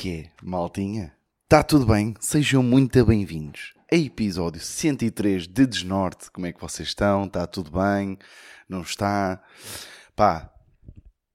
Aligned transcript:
Que 0.00 0.10
é, 0.16 0.30
maltinha? 0.42 1.14
Está 1.44 1.62
tudo 1.62 1.84
bem? 1.84 2.14
Sejam 2.20 2.62
muito 2.62 3.04
bem-vindos 3.04 3.74
a 3.92 3.94
episódio 3.94 4.58
103 4.58 5.46
de 5.46 5.66
Desnorte. 5.66 6.30
Como 6.30 6.46
é 6.46 6.54
que 6.54 6.60
vocês 6.62 6.88
estão? 6.88 7.24
Está 7.24 7.46
tudo 7.46 7.70
bem? 7.70 8.16
Não 8.66 8.80
está? 8.80 9.44
Pá, 10.16 10.50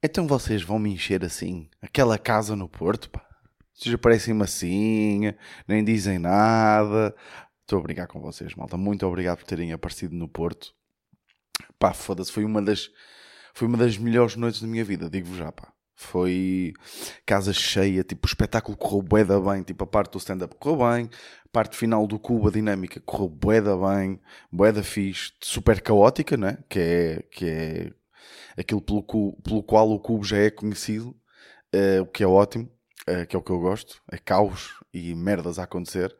então 0.01 0.25
vocês 0.25 0.63
vão 0.63 0.79
me 0.79 0.91
encher 0.91 1.23
assim, 1.23 1.69
aquela 1.79 2.17
casa 2.17 2.55
no 2.55 2.67
Porto, 2.67 3.11
pá. 3.11 3.23
Vocês 3.71 3.93
aparecem-me 3.93 4.41
assim, 4.41 5.31
nem 5.67 5.83
dizem 5.83 6.17
nada. 6.17 7.15
Estou 7.61 7.77
a 7.77 7.83
brincar 7.83 8.07
com 8.07 8.19
vocês, 8.19 8.55
malta. 8.55 8.75
Muito 8.77 9.05
obrigado 9.05 9.37
por 9.37 9.45
terem 9.45 9.73
aparecido 9.73 10.15
no 10.15 10.27
Porto. 10.27 10.73
Pá, 11.77 11.93
foda-se, 11.93 12.31
foi 12.31 12.43
uma 12.43 12.63
das 12.63 12.89
foi 13.53 13.67
uma 13.67 13.77
das 13.77 13.95
melhores 13.95 14.35
noites 14.35 14.59
da 14.59 14.67
minha 14.67 14.83
vida, 14.83 15.07
digo-vos 15.07 15.37
já, 15.37 15.51
pá. 15.51 15.74
Foi 15.95 16.73
casa 17.25 17.53
cheia, 17.53 18.03
tipo, 18.03 18.27
o 18.27 18.29
espetáculo 18.29 18.75
correu 18.77 19.01
bué 19.01 19.23
da 19.23 19.39
bem, 19.39 19.63
tipo, 19.63 19.83
a 19.83 19.87
parte 19.87 20.11
do 20.11 20.17
stand-up 20.17 20.53
correu 20.55 20.77
bem, 20.77 21.09
a 21.45 21.49
parte 21.51 21.77
final 21.77 22.05
do 22.05 22.19
cubo, 22.19 22.49
a 22.49 22.51
dinâmica, 22.51 22.99
correu 22.99 23.29
bué 23.29 23.61
da 23.61 23.77
bem, 23.77 24.19
bué 24.51 24.73
da 24.73 24.83
fixe, 24.83 25.31
super 25.41 25.81
caótica, 25.81 26.35
né? 26.35 26.57
Que 26.67 26.79
é, 26.79 27.23
que 27.31 27.45
é 27.45 27.91
aquilo 28.57 28.81
pelo, 28.81 29.03
pelo 29.41 29.63
qual 29.63 29.89
o 29.89 29.99
cubo 29.99 30.23
já 30.23 30.37
é 30.37 30.49
conhecido, 30.49 31.15
uh, 31.73 32.01
o 32.01 32.05
que 32.05 32.23
é 32.23 32.27
ótimo, 32.27 32.69
uh, 33.09 33.25
que 33.25 33.35
é 33.35 33.39
o 33.39 33.41
que 33.41 33.51
eu 33.51 33.59
gosto, 33.59 34.01
é 34.11 34.17
caos 34.17 34.79
e 34.93 35.13
merdas 35.15 35.59
a 35.59 35.63
acontecer. 35.63 36.15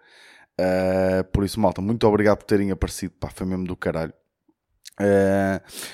Uh, 0.59 1.23
por 1.31 1.44
isso, 1.44 1.59
malta, 1.59 1.81
muito 1.81 2.08
obrigado 2.08 2.38
por 2.38 2.46
terem 2.46 2.72
aparecido, 2.72 3.14
pá, 3.20 3.30
foi 3.30 3.46
mesmo 3.46 3.66
do 3.66 3.76
caralho. 3.76 4.14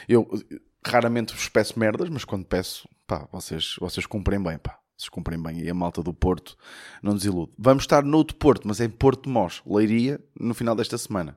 eu 0.08 0.28
raramente 0.86 1.34
vos 1.34 1.50
peço 1.50 1.80
merdas, 1.80 2.10
mas 2.10 2.26
quando 2.26 2.46
peço, 2.46 2.88
pá, 3.08 3.28
vocês, 3.32 3.76
vocês 3.80 4.06
cumprem 4.06 4.42
bem, 4.42 4.58
pá. 4.58 4.80
Vocês 4.98 5.10
cumprem 5.10 5.42
bem. 5.42 5.62
E 5.62 5.70
a 5.70 5.74
malta 5.74 6.04
do 6.04 6.14
Porto 6.14 6.56
não 7.02 7.16
desilude. 7.16 7.52
Vamos 7.58 7.84
estar 7.84 8.04
no 8.04 8.18
outro 8.18 8.36
Porto, 8.38 8.68
mas 8.68 8.80
é 8.80 8.86
em 8.86 8.90
Porto 8.90 9.24
de 9.24 9.30
Mós, 9.30 9.62
Leiria, 9.66 10.20
no 10.40 10.54
final 10.54 10.76
desta 10.76 10.98
semana. 10.98 11.36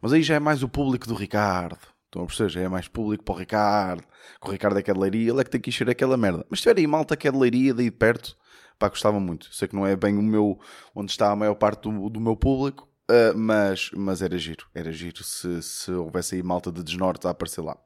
Mas 0.00 0.12
aí 0.12 0.22
já 0.22 0.34
é 0.34 0.38
mais 0.38 0.62
o 0.62 0.68
público 0.68 1.06
do 1.06 1.14
Ricardo. 1.14 1.78
Estão 2.04 2.24
a 2.24 2.26
perceber? 2.26 2.50
Já 2.50 2.60
é 2.60 2.68
mais 2.68 2.88
público 2.88 3.24
para 3.24 3.34
o 3.34 3.38
Ricardo. 3.38 4.04
Que 4.38 4.46
o 4.46 4.50
Ricardo 4.50 4.78
é 4.78 4.82
que 4.82 4.90
é 4.90 4.94
de 4.94 5.00
Leiria, 5.00 5.30
ele 5.30 5.40
é 5.40 5.44
que 5.44 5.50
tem 5.50 5.60
que 5.60 5.70
encher 5.70 5.88
aquela 5.88 6.16
merda. 6.18 6.44
Mas 6.50 6.58
se 6.58 6.64
tiver 6.64 6.78
aí 6.78 6.86
malta 6.86 7.16
que 7.16 7.26
é 7.26 7.32
de 7.32 7.38
Leiria, 7.38 7.72
daí 7.72 7.86
de 7.86 7.90
perto, 7.90 8.36
pá, 8.78 8.90
gostava 8.90 9.18
muito. 9.18 9.52
Sei 9.54 9.66
que 9.66 9.74
não 9.74 9.86
é 9.86 9.96
bem 9.96 10.18
o 10.18 10.22
meu, 10.22 10.60
onde 10.94 11.10
está 11.10 11.30
a 11.30 11.36
maior 11.36 11.54
parte 11.54 11.88
do, 11.88 12.10
do 12.10 12.20
meu 12.20 12.36
público, 12.36 12.86
uh, 13.10 13.36
mas, 13.36 13.90
mas 13.96 14.20
era 14.20 14.36
giro. 14.36 14.66
Era 14.74 14.92
giro 14.92 15.24
se, 15.24 15.62
se 15.62 15.90
houvesse 15.90 16.34
aí 16.34 16.42
malta 16.42 16.70
de 16.70 16.82
desnorte 16.82 17.26
a 17.26 17.30
aparecer 17.30 17.62
lá. 17.62 17.78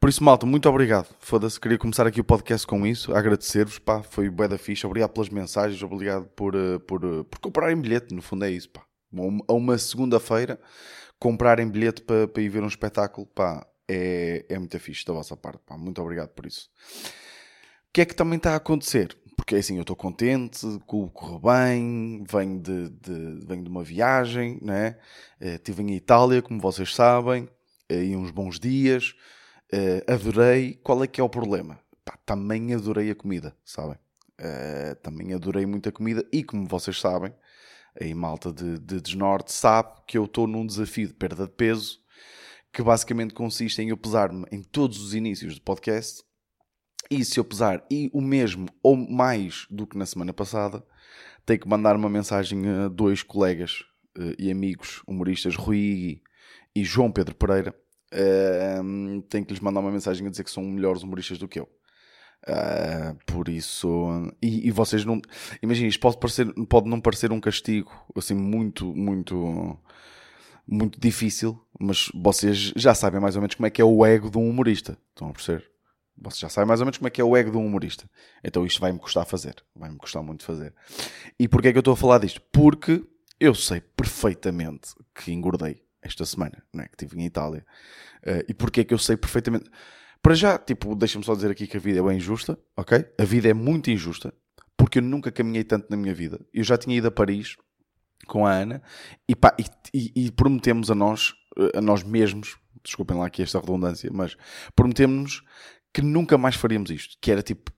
Por 0.00 0.08
isso, 0.08 0.24
malta, 0.24 0.46
muito 0.46 0.66
obrigado. 0.66 1.14
Foda-se, 1.20 1.60
queria 1.60 1.76
começar 1.76 2.06
aqui 2.06 2.22
o 2.22 2.24
podcast 2.24 2.66
com 2.66 2.86
isso, 2.86 3.14
agradecer-vos, 3.14 3.78
pá, 3.78 4.02
foi 4.02 4.30
bué 4.30 4.48
da 4.48 4.56
ficha, 4.56 4.86
obrigado 4.86 5.10
pelas 5.10 5.28
mensagens, 5.28 5.82
obrigado 5.82 6.24
por, 6.28 6.54
eh, 6.54 6.78
por, 6.78 7.04
eh, 7.04 7.22
por 7.24 7.38
comprarem 7.38 7.78
bilhete, 7.78 8.14
no 8.14 8.22
fundo 8.22 8.46
é 8.46 8.50
isso, 8.50 8.70
pá. 8.70 8.82
A 9.46 9.52
uma 9.52 9.76
segunda-feira, 9.76 10.58
comprarem 11.18 11.68
bilhete 11.68 12.00
para, 12.00 12.26
para 12.26 12.42
ir 12.42 12.48
ver 12.48 12.62
um 12.62 12.66
espetáculo, 12.66 13.26
pá, 13.26 13.66
é, 13.86 14.46
é 14.48 14.58
muito 14.58 14.78
fixe 14.80 15.04
da 15.04 15.12
vossa 15.12 15.36
parte, 15.36 15.60
pá, 15.66 15.76
muito 15.76 16.00
obrigado 16.00 16.30
por 16.30 16.46
isso. 16.46 16.70
O 17.88 17.92
que 17.92 18.00
é 18.00 18.06
que 18.06 18.14
também 18.14 18.38
está 18.38 18.54
a 18.54 18.56
acontecer? 18.56 19.14
Porque 19.36 19.56
assim, 19.56 19.76
eu 19.76 19.82
estou 19.82 19.96
contente, 19.96 20.64
o 20.64 20.80
clube 20.80 21.12
correu 21.12 21.40
bem, 21.40 22.24
venho 22.26 22.58
de, 22.58 22.88
de, 22.88 23.46
venho 23.46 23.64
de 23.64 23.68
uma 23.68 23.84
viagem, 23.84 24.58
né? 24.62 24.96
Estive 25.38 25.82
em 25.82 25.94
Itália, 25.94 26.40
como 26.40 26.58
vocês 26.60 26.94
sabem, 26.94 27.48
aí 27.90 28.16
uns 28.16 28.30
bons 28.30 28.58
dias, 28.58 29.14
uh, 29.72 30.12
adorei. 30.12 30.74
Qual 30.82 31.02
é 31.02 31.06
que 31.06 31.20
é 31.20 31.24
o 31.24 31.28
problema? 31.28 31.78
Pá, 32.04 32.18
também 32.24 32.74
adorei 32.74 33.10
a 33.10 33.14
comida, 33.14 33.56
sabem? 33.64 33.98
Uh, 34.40 34.94
também 35.02 35.34
adorei 35.34 35.66
muito 35.66 35.88
a 35.88 35.92
comida 35.92 36.26
e 36.32 36.42
como 36.42 36.66
vocês 36.66 36.98
sabem, 36.98 37.34
aí 38.00 38.14
malta 38.14 38.50
de, 38.52 38.78
de 38.78 39.00
desnorte 39.00 39.52
sabe 39.52 40.00
que 40.06 40.16
eu 40.16 40.24
estou 40.24 40.46
num 40.46 40.64
desafio 40.64 41.08
de 41.08 41.12
perda 41.12 41.46
de 41.46 41.52
peso 41.52 42.00
que 42.72 42.82
basicamente 42.82 43.34
consiste 43.34 43.82
em 43.82 43.90
eu 43.90 43.96
pesar-me 43.96 44.46
em 44.50 44.62
todos 44.62 44.98
os 45.02 45.14
inícios 45.14 45.56
do 45.56 45.60
podcast 45.60 46.22
e 47.10 47.24
se 47.24 47.38
eu 47.38 47.44
pesar 47.44 47.84
e 47.90 48.08
o 48.12 48.20
mesmo 48.20 48.68
ou 48.82 48.96
mais 48.96 49.66
do 49.68 49.86
que 49.86 49.98
na 49.98 50.06
semana 50.06 50.32
passada, 50.32 50.82
tenho 51.44 51.60
que 51.60 51.68
mandar 51.68 51.96
uma 51.96 52.08
mensagem 52.08 52.66
a 52.68 52.88
dois 52.88 53.22
colegas 53.22 53.84
uh, 54.16 54.34
e 54.38 54.50
amigos 54.50 55.02
humoristas, 55.06 55.56
Rui 55.56 56.22
e 56.74 56.84
João 56.84 57.10
Pedro 57.10 57.34
Pereira, 57.34 57.74
uh, 58.12 59.22
tenho 59.22 59.44
que 59.44 59.52
lhes 59.52 59.60
mandar 59.60 59.80
uma 59.80 59.90
mensagem 59.90 60.26
a 60.26 60.30
dizer 60.30 60.44
que 60.44 60.50
são 60.50 60.62
melhores 60.62 61.02
humoristas 61.02 61.38
do 61.38 61.48
que 61.48 61.60
eu. 61.60 61.68
Uh, 62.48 63.14
por 63.26 63.48
isso, 63.50 64.32
e, 64.40 64.68
e, 64.68 64.70
vocês 64.70 65.04
não 65.04 65.20
imaginem, 65.62 65.90
isto 65.90 66.00
pode, 66.00 66.18
parecer, 66.18 66.50
pode 66.70 66.88
não 66.88 66.98
parecer 66.98 67.30
um 67.32 67.40
castigo 67.40 67.92
assim 68.16 68.32
muito, 68.32 68.94
muito, 68.94 69.78
muito 70.66 70.98
difícil, 70.98 71.60
mas 71.78 72.08
vocês 72.14 72.72
já 72.76 72.94
sabem 72.94 73.20
mais 73.20 73.36
ou 73.36 73.42
menos 73.42 73.54
como 73.54 73.66
é 73.66 73.70
que 73.70 73.82
é 73.82 73.84
o 73.84 74.06
ego 74.06 74.30
de 74.30 74.38
um 74.38 74.48
humorista. 74.48 74.96
Estão 75.10 75.28
a 75.28 75.32
perceber? 75.32 75.70
Vocês 76.16 76.40
já 76.40 76.48
sabem 76.48 76.68
mais 76.68 76.80
ou 76.80 76.86
menos 76.86 76.96
como 76.96 77.08
é 77.08 77.10
que 77.10 77.20
é 77.20 77.24
o 77.24 77.36
ego 77.36 77.50
de 77.50 77.58
um 77.58 77.66
humorista. 77.66 78.08
Então 78.42 78.64
isto 78.64 78.80
vai-me 78.80 78.98
custar 78.98 79.26
fazer. 79.26 79.56
Vai-me 79.74 79.98
custar 79.98 80.22
muito 80.22 80.44
fazer. 80.44 80.74
E 81.38 81.46
porquê 81.46 81.68
é 81.68 81.72
que 81.72 81.78
eu 81.78 81.80
estou 81.80 81.94
a 81.94 81.96
falar 81.96 82.18
disto? 82.18 82.40
Porque 82.50 83.04
eu 83.38 83.54
sei 83.54 83.80
perfeitamente 83.80 84.94
que 85.14 85.30
engordei 85.30 85.82
esta 86.02 86.24
semana, 86.24 86.62
não 86.72 86.82
é? 86.82 86.88
que 86.88 86.94
estive 86.94 87.20
em 87.20 87.26
Itália. 87.26 87.64
Uh, 88.26 88.44
e 88.48 88.54
porquê 88.54 88.80
é 88.80 88.84
que 88.84 88.94
eu 88.94 88.98
sei 88.98 89.16
perfeitamente? 89.16 89.70
Para 90.22 90.34
já, 90.34 90.58
tipo, 90.58 90.94
deixa-me 90.94 91.24
só 91.24 91.34
dizer 91.34 91.50
aqui 91.50 91.66
que 91.66 91.76
a 91.76 91.80
vida 91.80 91.98
é 91.98 92.02
bem 92.02 92.16
injusta, 92.16 92.58
ok? 92.76 93.06
A 93.18 93.24
vida 93.24 93.48
é 93.48 93.54
muito 93.54 93.90
injusta, 93.90 94.34
porque 94.76 94.98
eu 94.98 95.02
nunca 95.02 95.32
caminhei 95.32 95.64
tanto 95.64 95.86
na 95.90 95.96
minha 95.96 96.14
vida. 96.14 96.38
Eu 96.52 96.62
já 96.62 96.76
tinha 96.76 96.96
ido 96.96 97.08
a 97.08 97.10
Paris 97.10 97.56
com 98.26 98.46
a 98.46 98.52
Ana 98.52 98.82
e, 99.26 99.34
pá, 99.34 99.56
e, 99.58 99.64
e, 99.94 100.26
e 100.26 100.32
prometemos 100.32 100.90
a 100.90 100.94
nós, 100.94 101.34
eh, 101.58 101.78
a 101.78 101.80
nós 101.80 102.02
mesmos, 102.02 102.58
desculpem 102.84 103.16
lá 103.16 103.26
aqui 103.26 103.42
esta 103.42 103.58
redundância, 103.58 104.10
mas 104.12 104.36
prometemos 104.76 105.42
que 105.92 106.02
nunca 106.02 106.36
mais 106.36 106.54
faríamos 106.54 106.90
isto. 106.90 107.16
Que 107.20 107.30
era 107.32 107.42
tipo, 107.42 107.72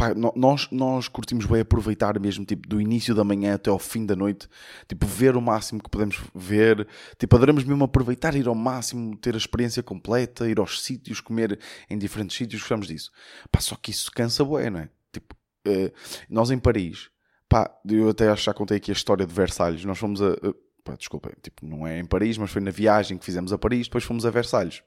pá, 0.00 0.14
nós, 0.14 0.66
nós 0.70 1.08
curtimos 1.08 1.44
bem 1.44 1.60
aproveitar 1.60 2.18
mesmo, 2.18 2.42
tipo, 2.42 2.66
do 2.66 2.80
início 2.80 3.14
da 3.14 3.22
manhã 3.22 3.54
até 3.54 3.68
ao 3.68 3.78
fim 3.78 4.06
da 4.06 4.16
noite, 4.16 4.48
tipo, 4.88 5.04
ver 5.06 5.36
o 5.36 5.42
máximo 5.42 5.82
que 5.82 5.90
podemos 5.90 6.18
ver, 6.34 6.88
tipo, 7.18 7.36
adoramos 7.36 7.64
mesmo 7.64 7.84
aproveitar, 7.84 8.34
ir 8.34 8.48
ao 8.48 8.54
máximo, 8.54 9.14
ter 9.18 9.34
a 9.34 9.38
experiência 9.38 9.82
completa, 9.82 10.48
ir 10.48 10.58
aos 10.58 10.82
sítios, 10.82 11.20
comer 11.20 11.60
em 11.90 11.98
diferentes 11.98 12.34
sítios, 12.34 12.62
gostamos 12.62 12.86
disso. 12.86 13.10
Pá, 13.52 13.60
só 13.60 13.76
que 13.76 13.90
isso 13.90 14.10
cansa 14.10 14.42
bué, 14.42 14.70
não 14.70 14.80
é? 14.80 14.88
Tipo, 15.12 15.36
uh, 15.68 15.92
nós 16.30 16.50
em 16.50 16.58
Paris, 16.58 17.10
pá, 17.46 17.70
eu 17.86 18.08
até 18.08 18.30
acho 18.30 18.40
que 18.40 18.46
já 18.46 18.54
contei 18.54 18.78
aqui 18.78 18.90
a 18.90 18.94
história 18.94 19.26
de 19.26 19.34
Versalhes, 19.34 19.84
nós 19.84 19.98
fomos 19.98 20.22
a... 20.22 20.30
Uh, 20.30 20.54
pá, 20.82 20.96
desculpem, 20.96 21.32
tipo, 21.42 21.66
não 21.66 21.86
é 21.86 21.98
em 21.98 22.06
Paris, 22.06 22.38
mas 22.38 22.50
foi 22.50 22.62
na 22.62 22.70
viagem 22.70 23.18
que 23.18 23.24
fizemos 23.24 23.52
a 23.52 23.58
Paris, 23.58 23.86
depois 23.86 24.02
fomos 24.02 24.24
a 24.24 24.30
Versalhes. 24.30 24.82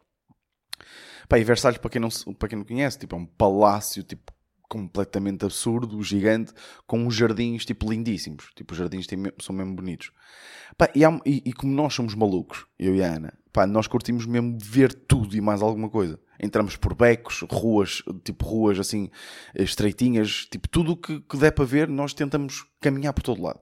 Pá, 1.29 1.37
e 1.37 1.43
Versalhes, 1.43 1.77
para 1.77 1.91
quem 1.91 2.01
não, 2.01 2.09
para 2.09 2.49
quem 2.49 2.57
não 2.57 2.65
conhece, 2.65 2.97
tipo, 2.97 3.15
é 3.15 3.19
um 3.19 3.27
palácio, 3.27 4.01
tipo, 4.01 4.33
completamente 4.73 5.45
absurdo, 5.45 6.01
gigante, 6.01 6.51
com 6.87 7.05
uns 7.05 7.13
jardins 7.13 7.63
tipo 7.63 7.87
lindíssimos. 7.87 8.49
Tipo, 8.55 8.73
os 8.73 8.79
jardins 8.79 9.05
têm, 9.05 9.19
são 9.39 9.55
mesmo 9.55 9.75
bonitos. 9.75 10.11
Pá, 10.75 10.89
e, 10.95 11.05
há, 11.05 11.11
e, 11.23 11.43
e, 11.45 11.53
como 11.53 11.71
nós 11.71 11.93
somos 11.93 12.15
malucos, 12.15 12.65
eu 12.79 12.95
e 12.95 13.03
a 13.03 13.13
Ana, 13.13 13.33
pá, 13.51 13.67
nós 13.67 13.85
curtimos 13.85 14.25
mesmo 14.25 14.57
ver 14.59 14.91
tudo 14.91 15.37
e 15.37 15.41
mais 15.41 15.61
alguma 15.61 15.91
coisa. 15.91 16.19
Entramos 16.39 16.75
por 16.75 16.95
becos, 16.95 17.45
ruas, 17.51 18.01
tipo 18.23 18.43
ruas 18.43 18.79
assim 18.79 19.11
estreitinhas, 19.53 20.47
tipo 20.49 20.67
tudo 20.67 20.93
o 20.93 20.97
que, 20.97 21.21
que 21.21 21.37
der 21.37 21.51
para 21.51 21.65
ver, 21.65 21.87
nós 21.87 22.15
tentamos 22.15 22.65
caminhar 22.81 23.13
por 23.13 23.21
todo 23.21 23.43
lado. 23.43 23.59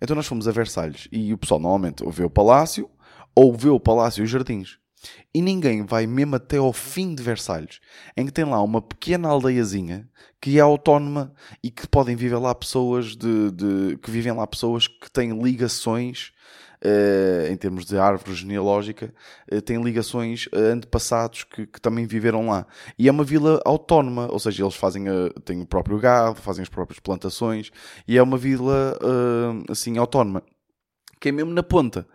Então 0.00 0.14
nós 0.14 0.28
fomos 0.28 0.46
a 0.46 0.52
Versalhes 0.52 1.08
e 1.10 1.34
o 1.34 1.38
pessoal 1.38 1.58
normalmente 1.58 2.04
ou 2.04 2.12
vê 2.12 2.22
o 2.22 2.30
palácio 2.30 2.88
ou 3.34 3.52
vê 3.52 3.68
o 3.68 3.80
palácio 3.80 4.22
e 4.22 4.24
os 4.24 4.30
jardins. 4.30 4.78
E 5.32 5.40
ninguém 5.40 5.84
vai 5.84 6.06
mesmo 6.06 6.36
até 6.36 6.56
ao 6.56 6.72
fim 6.72 7.14
de 7.14 7.22
Versalhes, 7.22 7.80
em 8.16 8.26
que 8.26 8.32
tem 8.32 8.44
lá 8.44 8.62
uma 8.62 8.80
pequena 8.80 9.28
aldeiazinha 9.28 10.08
que 10.40 10.58
é 10.58 10.60
autónoma 10.60 11.32
e 11.62 11.70
que 11.70 11.86
podem 11.86 12.16
viver 12.16 12.38
lá 12.38 12.54
pessoas 12.54 13.16
de, 13.16 13.50
de 13.50 13.98
que 13.98 14.10
vivem 14.10 14.32
lá 14.32 14.46
pessoas 14.46 14.86
que 14.86 15.10
têm 15.10 15.42
ligações 15.42 16.32
uh, 16.84 17.50
em 17.50 17.56
termos 17.56 17.84
de 17.84 17.98
árvore 17.98 18.34
genealógica, 18.34 19.12
uh, 19.52 19.60
têm 19.60 19.82
ligações 19.82 20.48
a 20.52 20.58
antepassados 20.58 21.44
que, 21.44 21.66
que, 21.66 21.80
também 21.80 22.06
viveram 22.06 22.48
lá. 22.48 22.66
E 22.98 23.08
é 23.08 23.10
uma 23.10 23.24
vila 23.24 23.60
autónoma, 23.64 24.28
ou 24.30 24.38
seja, 24.38 24.62
eles 24.62 24.74
fazem 24.74 25.08
a, 25.08 25.30
têm 25.44 25.60
o 25.60 25.66
próprio 25.66 25.98
gado, 25.98 26.40
fazem 26.40 26.62
as 26.62 26.68
próprias 26.68 27.00
plantações 27.00 27.70
e 28.06 28.16
é 28.16 28.22
uma 28.22 28.38
vila 28.38 28.96
uh, 29.02 29.72
assim 29.72 29.98
autónoma, 29.98 30.42
que 31.20 31.28
é 31.28 31.32
mesmo 31.32 31.52
na 31.52 31.62
ponta. 31.62 32.06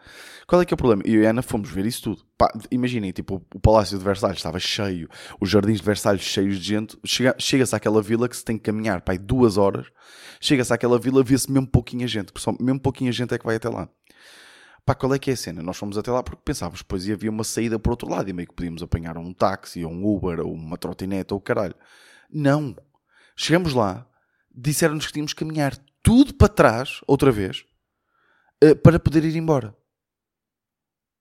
Qual 0.53 0.61
é 0.61 0.65
que 0.65 0.71
é 0.71 0.75
o 0.75 0.77
problema? 0.77 1.01
Eu 1.03 1.23
e 1.23 1.25
a 1.25 1.31
Ana 1.31 1.41
fomos 1.41 1.71
ver 1.71 1.83
isso 1.83 2.03
tudo. 2.03 2.23
imaginem, 2.69 3.11
tipo, 3.11 3.43
o 3.55 3.59
Palácio 3.59 3.97
de 3.97 4.03
Versalhes 4.03 4.37
estava 4.37 4.59
cheio, 4.59 5.09
os 5.41 5.49
jardins 5.49 5.79
de 5.79 5.83
Versalhes 5.83 6.21
cheios 6.21 6.59
de 6.59 6.63
gente. 6.63 6.95
Chega-se 7.03 7.41
chega 7.41 7.65
àquela 7.75 8.03
vila 8.03 8.29
que 8.29 8.37
se 8.37 8.45
tem 8.45 8.55
que 8.55 8.63
caminhar, 8.65 9.01
pai, 9.01 9.17
duas 9.17 9.57
horas. 9.57 9.87
Chega-se 10.39 10.71
àquela 10.71 10.99
vila, 10.99 11.23
vê-se 11.23 11.51
mesmo 11.51 11.65
pouquinha 11.65 12.07
gente, 12.07 12.31
só 12.37 12.55
mesmo 12.59 12.79
pouquinha 12.79 13.11
gente 13.11 13.33
é 13.33 13.39
que 13.39 13.45
vai 13.47 13.55
até 13.55 13.67
lá. 13.67 13.89
Pá, 14.85 14.93
qual 14.93 15.11
é 15.15 15.17
que 15.17 15.31
é 15.31 15.33
a 15.33 15.37
cena? 15.37 15.63
Nós 15.63 15.75
fomos 15.75 15.97
até 15.97 16.11
lá 16.11 16.21
porque 16.21 16.43
pensávamos 16.45 16.81
depois 16.81 17.09
havia 17.09 17.31
uma 17.31 17.43
saída 17.43 17.79
por 17.79 17.89
outro 17.89 18.07
lado 18.07 18.29
e 18.29 18.33
meio 18.33 18.47
que 18.47 18.53
podíamos 18.53 18.83
apanhar 18.83 19.17
um 19.17 19.33
táxi 19.33 19.83
ou 19.83 19.91
um 19.91 20.05
Uber 20.05 20.39
ou 20.41 20.53
uma 20.53 20.77
trotinete 20.77 21.33
ou 21.33 21.41
caralho. 21.41 21.73
Não. 22.31 22.75
Chegamos 23.35 23.73
lá, 23.73 24.07
disseram-nos 24.55 25.07
que 25.07 25.13
tínhamos 25.13 25.33
que 25.33 25.43
caminhar 25.43 25.75
tudo 26.03 26.31
para 26.31 26.47
trás, 26.47 27.01
outra 27.07 27.31
vez, 27.31 27.65
uh, 28.63 28.75
para 28.75 28.99
poder 28.99 29.25
ir 29.25 29.35
embora. 29.35 29.75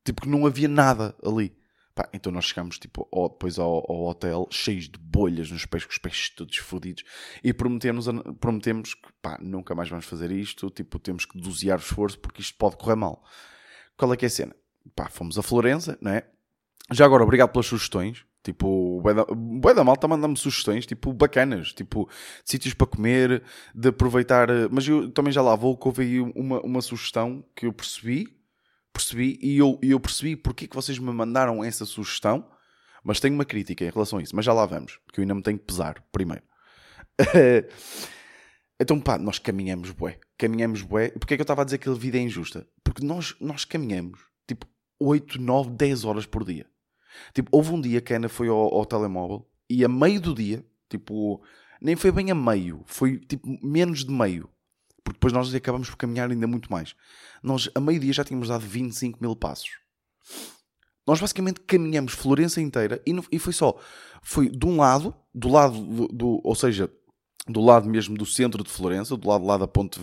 Tipo, 0.04 0.22
que 0.22 0.28
não 0.28 0.46
havia 0.46 0.68
nada 0.68 1.14
ali. 1.24 1.54
Pá, 1.94 2.08
então 2.12 2.32
nós 2.32 2.46
chegámos 2.46 2.78
tipo, 2.78 3.06
ao, 3.12 3.28
depois 3.28 3.58
ao, 3.58 3.84
ao, 3.86 4.06
hotel 4.06 4.48
cheios 4.50 4.88
de 4.88 4.98
bolhas 4.98 5.50
nos 5.50 5.66
pés, 5.66 5.84
com 5.84 5.90
os 5.90 5.98
pés 5.98 6.30
todos 6.30 6.56
fodidos 6.56 7.04
e 7.44 7.52
prometemos, 7.52 8.06
prometemos 8.40 8.94
que 8.94 9.12
pá, 9.20 9.38
nunca 9.42 9.74
mais 9.74 9.90
vamos 9.90 10.06
fazer 10.06 10.30
isto, 10.30 10.70
tipo, 10.70 10.98
temos 10.98 11.26
que 11.26 11.38
dosear 11.38 11.78
o 11.78 11.82
esforço 11.82 12.18
porque 12.18 12.40
isto 12.40 12.56
pode 12.56 12.78
correr 12.78 12.96
mal. 12.96 13.22
Qual 13.94 14.10
é 14.12 14.16
que 14.16 14.24
é 14.24 14.28
a 14.28 14.30
cena? 14.30 14.56
Pá, 14.96 15.08
fomos 15.10 15.38
a 15.38 15.42
Florença, 15.42 15.98
não 16.00 16.12
é? 16.12 16.26
Já 16.90 17.04
agora, 17.04 17.22
obrigado 17.22 17.50
pelas 17.50 17.66
sugestões. 17.66 18.24
Tipo, 18.42 19.00
o 19.00 19.74
da 19.74 19.84
Malta 19.84 20.08
manda-me 20.08 20.36
sugestões, 20.36 20.84
tipo, 20.84 21.12
bacanas, 21.12 21.72
tipo, 21.72 22.08
de 22.44 22.50
sítios 22.50 22.74
para 22.74 22.88
comer, 22.88 23.42
de 23.72 23.88
aproveitar. 23.88 24.48
Mas 24.70 24.88
eu 24.88 25.10
também 25.12 25.32
já 25.32 25.40
lá 25.40 25.54
vou, 25.54 25.76
que 25.76 25.86
houve 25.86 26.02
aí 26.02 26.20
uma, 26.20 26.60
uma 26.60 26.82
sugestão 26.82 27.44
que 27.54 27.66
eu 27.66 27.72
percebi, 27.72 28.36
percebi, 28.92 29.38
e 29.42 29.58
eu, 29.58 29.78
eu 29.82 29.98
percebi 29.98 30.36
porque 30.36 30.66
que 30.66 30.76
vocês 30.76 30.98
me 30.98 31.12
mandaram 31.12 31.62
essa 31.62 31.84
sugestão, 31.84 32.48
mas 33.04 33.20
tenho 33.20 33.34
uma 33.34 33.44
crítica 33.44 33.84
em 33.84 33.90
relação 33.90 34.18
a 34.18 34.22
isso, 34.22 34.34
mas 34.36 34.44
já 34.44 34.52
lá 34.52 34.66
vamos, 34.66 34.98
porque 35.04 35.20
eu 35.20 35.22
ainda 35.22 35.34
me 35.34 35.42
tenho 35.42 35.58
que 35.58 35.64
pesar 35.64 36.04
primeiro. 36.12 36.42
então, 38.80 39.00
pá, 39.00 39.18
nós 39.18 39.38
caminhamos 39.38 39.90
bué, 39.90 40.18
caminhamos 40.38 40.82
bué. 40.82 41.10
Porquê 41.10 41.34
é 41.34 41.36
que 41.36 41.40
eu 41.40 41.44
estava 41.44 41.62
a 41.62 41.64
dizer 41.64 41.78
que 41.78 41.88
a 41.88 41.94
vida 41.94 42.18
é 42.18 42.20
injusta? 42.20 42.66
Porque 42.84 43.04
nós, 43.04 43.34
nós 43.40 43.64
caminhamos, 43.64 44.20
tipo, 44.46 44.66
8, 45.00 45.40
9, 45.40 45.70
10 45.70 46.04
horas 46.04 46.26
por 46.26 46.44
dia. 46.44 46.66
Tipo, 47.34 47.48
houve 47.52 47.72
um 47.72 47.80
dia 47.80 48.00
que 48.00 48.12
a 48.12 48.16
Ana 48.16 48.28
foi 48.28 48.48
ao, 48.48 48.74
ao 48.74 48.86
telemóvel 48.86 49.46
e 49.68 49.84
a 49.84 49.88
meio 49.88 50.20
do 50.20 50.34
dia, 50.34 50.64
tipo, 50.88 51.42
nem 51.80 51.96
foi 51.96 52.12
bem 52.12 52.30
a 52.30 52.34
meio, 52.34 52.82
foi 52.86 53.18
tipo 53.18 53.46
menos 53.62 54.04
de 54.04 54.12
meio. 54.12 54.48
Depois 55.22 55.32
nós 55.32 55.54
acabamos 55.54 55.88
por 55.88 55.96
caminhar 55.96 56.28
ainda 56.28 56.48
muito 56.48 56.68
mais. 56.68 56.96
Nós, 57.44 57.70
a 57.76 57.80
meio-dia, 57.80 58.12
já 58.12 58.24
tínhamos 58.24 58.48
dado 58.48 58.62
25 58.62 59.20
mil 59.20 59.36
passos. 59.36 59.70
Nós 61.06 61.20
basicamente 61.20 61.60
caminhamos 61.60 62.12
Florença 62.12 62.60
inteira 62.60 63.00
e, 63.06 63.12
não, 63.12 63.22
e 63.30 63.38
foi 63.38 63.52
só. 63.52 63.78
Foi 64.20 64.48
de 64.48 64.66
um 64.66 64.78
lado, 64.78 65.14
do 65.32 65.48
lado 65.48 65.80
do, 65.80 66.08
do, 66.08 66.40
ou 66.42 66.54
seja, 66.56 66.90
do 67.46 67.60
lado 67.60 67.88
mesmo 67.88 68.18
do 68.18 68.26
centro 68.26 68.64
de 68.64 68.70
Florença, 68.70 69.16
do 69.16 69.28
lado 69.28 69.44
lá 69.46 69.56
da 69.56 69.68
Ponte 69.68 70.00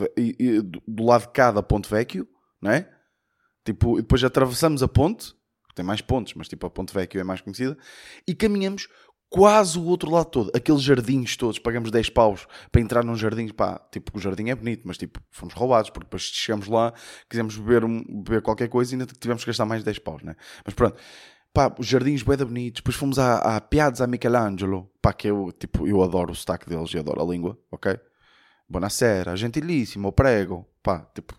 do 0.88 1.04
lado 1.04 1.24
de 1.24 1.34
cá 1.34 1.52
da 1.52 1.62
Ponte 1.62 1.90
Vecchio, 1.90 2.26
não 2.62 2.72
é? 2.72 2.90
Tipo, 3.66 3.98
depois 3.98 4.24
atravessamos 4.24 4.82
a 4.82 4.88
ponte 4.88 5.36
tem 5.80 5.86
mais 5.86 6.02
pontos, 6.02 6.34
mas 6.34 6.50
tipo 6.50 6.66
a 6.66 6.70
Ponte 6.70 6.94
Vecchio 6.94 7.22
é 7.22 7.24
mais 7.24 7.40
conhecida, 7.40 7.78
e 8.28 8.36
caminhamos 8.36 8.90
quase 9.30 9.78
o 9.78 9.86
outro 9.86 10.10
lado 10.10 10.26
todo, 10.26 10.52
aqueles 10.56 10.82
jardins 10.82 11.38
todos, 11.38 11.60
pagamos 11.60 11.92
10 11.92 12.10
paus 12.10 12.48
para 12.72 12.82
entrar 12.82 13.04
num 13.04 13.16
jardim, 13.16 13.48
pá, 13.50 13.80
tipo, 13.92 14.18
o 14.18 14.20
jardim 14.20 14.50
é 14.50 14.56
bonito, 14.56 14.82
mas 14.86 14.98
tipo, 14.98 15.22
fomos 15.30 15.54
roubados, 15.54 15.90
porque 15.92 16.06
depois 16.06 16.24
chegamos 16.24 16.68
lá, 16.68 16.94
quisemos 17.30 17.56
beber, 17.58 17.86
um, 17.86 18.04
beber 18.24 18.42
qualquer 18.42 18.68
coisa 18.68 18.92
e 18.92 19.00
ainda 19.00 19.06
tivemos 19.06 19.44
que 19.44 19.50
gastar 19.50 19.66
mais 19.66 19.84
10 19.84 20.00
paus, 20.00 20.24
né? 20.24 20.36
Mas 20.66 20.74
pronto, 20.74 20.98
pá, 21.54 21.74
os 21.78 21.86
jardins 21.86 22.24
bem 22.24 22.38
bonitos, 22.38 22.82
depois 22.82 22.96
fomos 22.96 23.20
à, 23.20 23.58
à 23.58 23.62
Piazza 23.62 24.08
Michelangelo, 24.08 24.92
pá, 25.02 25.14
que 25.14 25.28
eu, 25.28 25.52
tipo, 25.52 25.88
eu 25.88 26.02
adoro 26.02 26.32
o 26.32 26.36
sotaque 26.36 26.68
deles 26.68 26.92
e 26.94 26.98
adoro 26.98 27.22
a 27.22 27.26
língua, 27.26 27.58
ok? 27.72 28.00
Buonasera, 28.68 29.36
gentilíssimo, 29.36 30.12
prego, 30.12 30.68
pá, 30.82 31.08
tipo, 31.14 31.39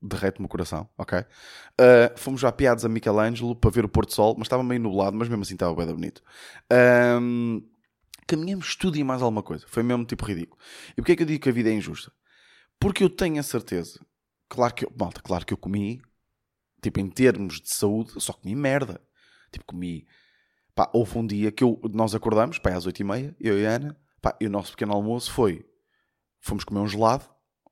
derrete-me 0.00 0.46
o 0.46 0.48
coração, 0.48 0.88
ok? 0.96 1.18
Uh, 1.20 2.16
fomos 2.16 2.40
já 2.40 2.50
piados 2.50 2.84
a 2.84 2.88
Michelangelo 2.88 3.54
para 3.54 3.70
ver 3.70 3.84
o 3.84 3.88
Porto 3.88 4.14
Sol, 4.14 4.34
mas 4.36 4.46
estava 4.46 4.62
meio 4.62 4.80
nublado, 4.80 5.16
mas 5.16 5.28
mesmo 5.28 5.42
assim 5.42 5.54
estava 5.54 5.74
bem 5.74 5.86
bonito. 5.94 6.22
Um, 7.20 7.62
caminhamos 8.26 8.76
tudo 8.76 8.96
e 8.96 9.04
mais 9.04 9.20
alguma 9.20 9.42
coisa. 9.42 9.66
Foi 9.68 9.82
mesmo 9.82 10.04
tipo 10.04 10.24
ridículo. 10.24 10.60
E 10.92 10.94
porquê 10.96 11.12
é 11.12 11.16
que 11.16 11.22
eu 11.22 11.26
digo 11.26 11.42
que 11.42 11.48
a 11.48 11.52
vida 11.52 11.68
é 11.68 11.72
injusta? 11.72 12.12
Porque 12.78 13.04
eu 13.04 13.10
tenho 13.10 13.38
a 13.38 13.42
certeza, 13.42 14.00
claro 14.48 14.74
que 14.74 14.86
eu, 14.86 14.92
malta, 14.98 15.20
claro 15.20 15.44
que 15.44 15.52
eu 15.52 15.58
comi, 15.58 16.00
tipo, 16.82 16.98
em 16.98 17.10
termos 17.10 17.60
de 17.60 17.74
saúde, 17.74 18.12
só 18.18 18.32
comi 18.32 18.54
merda. 18.54 19.00
Tipo, 19.52 19.66
comi. 19.66 20.06
Pá, 20.74 20.90
houve 20.94 21.18
um 21.18 21.26
dia 21.26 21.52
que 21.52 21.62
eu, 21.62 21.78
nós 21.92 22.14
acordamos, 22.14 22.58
pá, 22.58 22.70
às 22.70 22.86
8h30, 22.86 23.36
eu 23.38 23.58
e 23.58 23.66
a 23.66 23.70
Ana, 23.70 24.00
pá, 24.22 24.36
e 24.40 24.46
o 24.46 24.50
nosso 24.50 24.70
pequeno 24.72 24.92
almoço 24.92 25.30
foi. 25.32 25.66
Fomos 26.40 26.64
comer 26.64 26.80
um 26.80 26.86
gelado, 26.86 27.24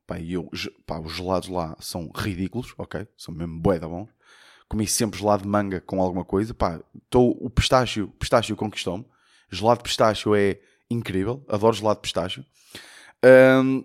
Pá, 0.09 0.19
eu, 0.19 0.49
pá, 0.87 0.99
os 0.99 1.13
gelados 1.13 1.51
lá 1.51 1.77
são 1.81 2.11
ridículos, 2.17 2.73
ok? 2.79 3.07
São 3.15 3.35
mesmo 3.35 3.61
bué 3.61 3.79
da 3.79 3.87
bons. 3.87 4.09
Comi 4.67 4.87
sempre 4.87 5.21
gelado 5.21 5.43
de 5.43 5.49
manga 5.51 5.83
com 5.83 6.01
alguma 6.01 6.25
coisa. 6.25 6.55
Pá, 6.55 6.81
tô, 7.11 7.37
o 7.39 7.51
pistácio, 7.51 8.09
pistácio 8.19 8.57
conquistou-me. 8.57 9.05
Gelado 9.51 9.81
de 9.81 9.85
pistácio 9.85 10.35
é 10.35 10.61
incrível. 10.91 11.45
Adoro 11.47 11.77
gelado 11.77 11.99
de 11.99 12.03
pistácio. 12.05 12.43
Um, 13.23 13.85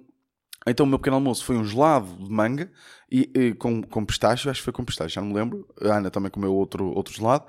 então 0.66 0.86
o 0.86 0.90
meu 0.90 0.98
pequeno 0.98 1.18
almoço 1.18 1.44
foi 1.44 1.58
um 1.58 1.66
gelado 1.66 2.08
de 2.16 2.30
manga 2.31 2.72
e, 3.12 3.30
e, 3.36 3.54
com, 3.56 3.84
com 3.84 4.06
pistácio, 4.06 4.50
acho 4.50 4.62
que 4.62 4.64
foi 4.64 4.72
com 4.72 4.86
pistácio, 4.86 5.16
já 5.16 5.20
não 5.20 5.28
me 5.28 5.34
lembro. 5.34 5.68
A 5.81 5.98
Ana 5.98 6.10
também 6.10 6.31
comeu 6.31 6.54
outro, 6.54 6.86
outro 6.96 7.14
gelado. 7.14 7.46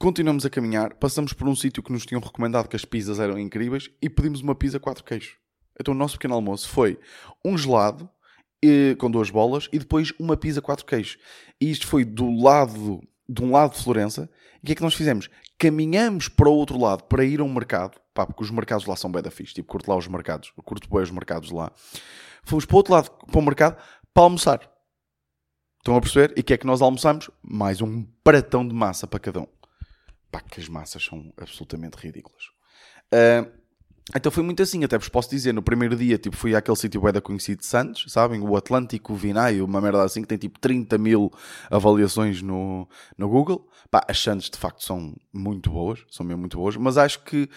Continuamos 0.00 0.44
a 0.44 0.50
caminhar, 0.50 0.94
passamos 0.94 1.32
por 1.32 1.46
um 1.46 1.54
sítio 1.54 1.80
que 1.80 1.92
nos 1.92 2.04
tinham 2.04 2.20
recomendado 2.20 2.68
que 2.68 2.74
as 2.74 2.84
pizzas 2.84 3.20
eram 3.20 3.38
incríveis 3.38 3.88
e 4.02 4.10
pedimos 4.10 4.40
uma 4.40 4.56
pizza 4.56 4.80
quatro 4.80 5.04
queijos. 5.04 5.43
Então 5.80 5.92
o 5.92 5.96
nosso 5.96 6.14
pequeno 6.14 6.34
almoço 6.34 6.68
foi 6.68 6.98
um 7.44 7.56
gelado 7.56 8.08
e, 8.62 8.96
com 8.98 9.10
duas 9.10 9.30
bolas 9.30 9.68
e 9.72 9.78
depois 9.78 10.12
uma 10.18 10.36
pizza 10.36 10.62
quatro 10.62 10.86
queijos. 10.86 11.18
E 11.60 11.70
isto 11.70 11.86
foi 11.86 12.04
do 12.04 12.30
lado, 12.30 13.02
de 13.28 13.42
um 13.42 13.52
lado 13.52 13.74
de 13.74 13.82
Florença. 13.82 14.30
E 14.56 14.64
o 14.64 14.66
que 14.66 14.72
é 14.72 14.74
que 14.74 14.82
nós 14.82 14.94
fizemos? 14.94 15.28
Caminhamos 15.58 16.28
para 16.28 16.48
o 16.48 16.52
outro 16.52 16.78
lado 16.78 17.04
para 17.04 17.24
ir 17.24 17.40
a 17.40 17.44
um 17.44 17.52
mercado. 17.52 18.00
Pá, 18.14 18.26
porque 18.26 18.42
os 18.42 18.50
mercados 18.50 18.86
lá 18.86 18.96
são 18.96 19.10
bem 19.10 19.22
da 19.22 19.30
fixe. 19.30 19.54
Tipo, 19.54 19.68
curto 19.68 19.90
lá 19.90 19.96
os 19.96 20.06
mercados. 20.06 20.52
Curto 20.64 20.88
bem 20.88 21.02
os 21.02 21.10
mercados 21.10 21.50
lá. 21.50 21.70
Fomos 22.44 22.64
para 22.64 22.74
o 22.74 22.76
outro 22.76 22.92
lado, 22.94 23.10
para 23.10 23.38
o 23.38 23.42
mercado, 23.42 23.82
para 24.12 24.22
almoçar. 24.22 24.70
Estão 25.78 25.96
a 25.96 26.00
perceber? 26.00 26.32
E 26.36 26.40
o 26.40 26.44
que 26.44 26.54
é 26.54 26.56
que 26.56 26.66
nós 26.66 26.80
almoçamos? 26.80 27.30
Mais 27.42 27.82
um 27.82 28.04
pratão 28.22 28.66
de 28.66 28.74
massa 28.74 29.06
para 29.06 29.20
cada 29.20 29.40
um. 29.40 29.46
Pá, 30.30 30.40
que 30.40 30.60
as 30.60 30.68
massas 30.68 31.04
são 31.04 31.32
absolutamente 31.36 31.96
ridículas. 31.96 32.44
Uh, 33.12 33.63
então 34.12 34.30
foi 34.30 34.42
muito 34.42 34.62
assim, 34.62 34.84
até 34.84 34.98
vos 34.98 35.08
posso 35.08 35.30
dizer, 35.30 35.54
no 35.54 35.62
primeiro 35.62 35.96
dia 35.96 36.18
tipo, 36.18 36.36
fui 36.36 36.54
àquele 36.54 36.76
sítio 36.76 37.00
da 37.12 37.20
conhecido 37.20 37.60
de 37.60 37.66
Santos, 37.66 38.04
sabem? 38.08 38.40
O 38.40 38.56
Atlântico 38.56 39.14
Vinay, 39.14 39.62
uma 39.62 39.80
merda 39.80 40.02
assim 40.02 40.20
que 40.20 40.28
tem 40.28 40.36
tipo 40.36 40.58
30 40.58 40.98
mil 40.98 41.32
avaliações 41.70 42.42
no, 42.42 42.86
no 43.16 43.28
Google. 43.28 43.66
Pá, 43.90 44.04
as 44.06 44.20
Santos 44.20 44.50
de 44.50 44.58
facto 44.58 44.84
são 44.84 45.14
muito 45.32 45.70
boas, 45.70 46.04
são 46.10 46.26
mesmo 46.26 46.40
muito 46.40 46.58
boas, 46.58 46.76
mas 46.76 46.98
acho 46.98 47.22
que 47.24 47.48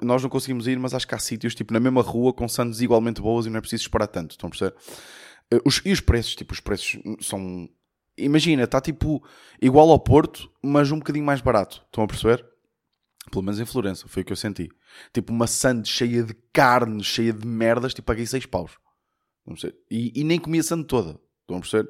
nós 0.00 0.22
não 0.22 0.30
conseguimos 0.30 0.68
ir, 0.68 0.78
mas 0.78 0.94
acho 0.94 1.08
que 1.08 1.14
há 1.14 1.18
sítios 1.18 1.54
tipo 1.54 1.72
na 1.72 1.80
mesma 1.80 2.02
rua 2.02 2.32
com 2.32 2.46
Santos 2.46 2.80
igualmente 2.80 3.20
boas 3.20 3.46
e 3.46 3.50
não 3.50 3.58
é 3.58 3.60
preciso 3.60 3.82
esperar 3.82 4.06
tanto, 4.06 4.32
estão 4.32 4.46
a 4.46 4.50
perceber? 4.50 4.76
Eh, 5.50 5.60
os, 5.64 5.80
e 5.84 5.92
os 5.92 6.00
preços, 6.00 6.34
tipo, 6.34 6.52
os 6.52 6.60
preços 6.60 6.98
são. 7.20 7.68
Imagina, 8.16 8.62
está 8.62 8.80
tipo 8.80 9.22
igual 9.60 9.90
ao 9.90 9.98
Porto, 9.98 10.50
mas 10.62 10.90
um 10.90 10.98
bocadinho 10.98 11.24
mais 11.24 11.40
barato, 11.40 11.82
estão 11.86 12.04
a 12.04 12.06
perceber? 12.06 12.44
Pelo 13.30 13.42
menos 13.42 13.60
em 13.60 13.66
Florença, 13.66 14.06
foi 14.08 14.22
o 14.22 14.24
que 14.24 14.32
eu 14.32 14.36
senti. 14.36 14.70
Tipo 15.12 15.32
uma 15.32 15.46
sande 15.46 15.88
cheia 15.88 16.22
de 16.22 16.34
carne, 16.52 17.02
cheia 17.02 17.32
de 17.32 17.46
merdas, 17.46 17.94
tipo 17.94 18.06
paguei 18.06 18.26
6 18.26 18.46
paus. 18.46 18.72
Não. 19.46 19.54
E, 19.90 20.20
e, 20.20 20.24
nem 20.24 20.38
comi 20.38 20.58
a 20.58 20.62
sande 20.62 20.86
toda. 20.86 21.20
Estão 21.42 21.56
a 21.56 21.60
perceber? 21.60 21.88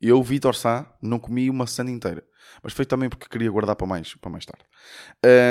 Eu, 0.00 0.22
Vitor 0.22 0.54
Sá, 0.54 0.96
não 1.02 1.18
comi 1.18 1.48
uma 1.50 1.66
sande 1.66 1.92
inteira. 1.92 2.24
Mas 2.62 2.72
foi 2.72 2.84
também 2.84 3.08
porque 3.08 3.28
queria 3.28 3.50
guardar 3.50 3.76
para 3.76 3.86
mais, 3.86 4.14
para 4.14 4.30
mais 4.30 4.44
tarde. 4.44 4.64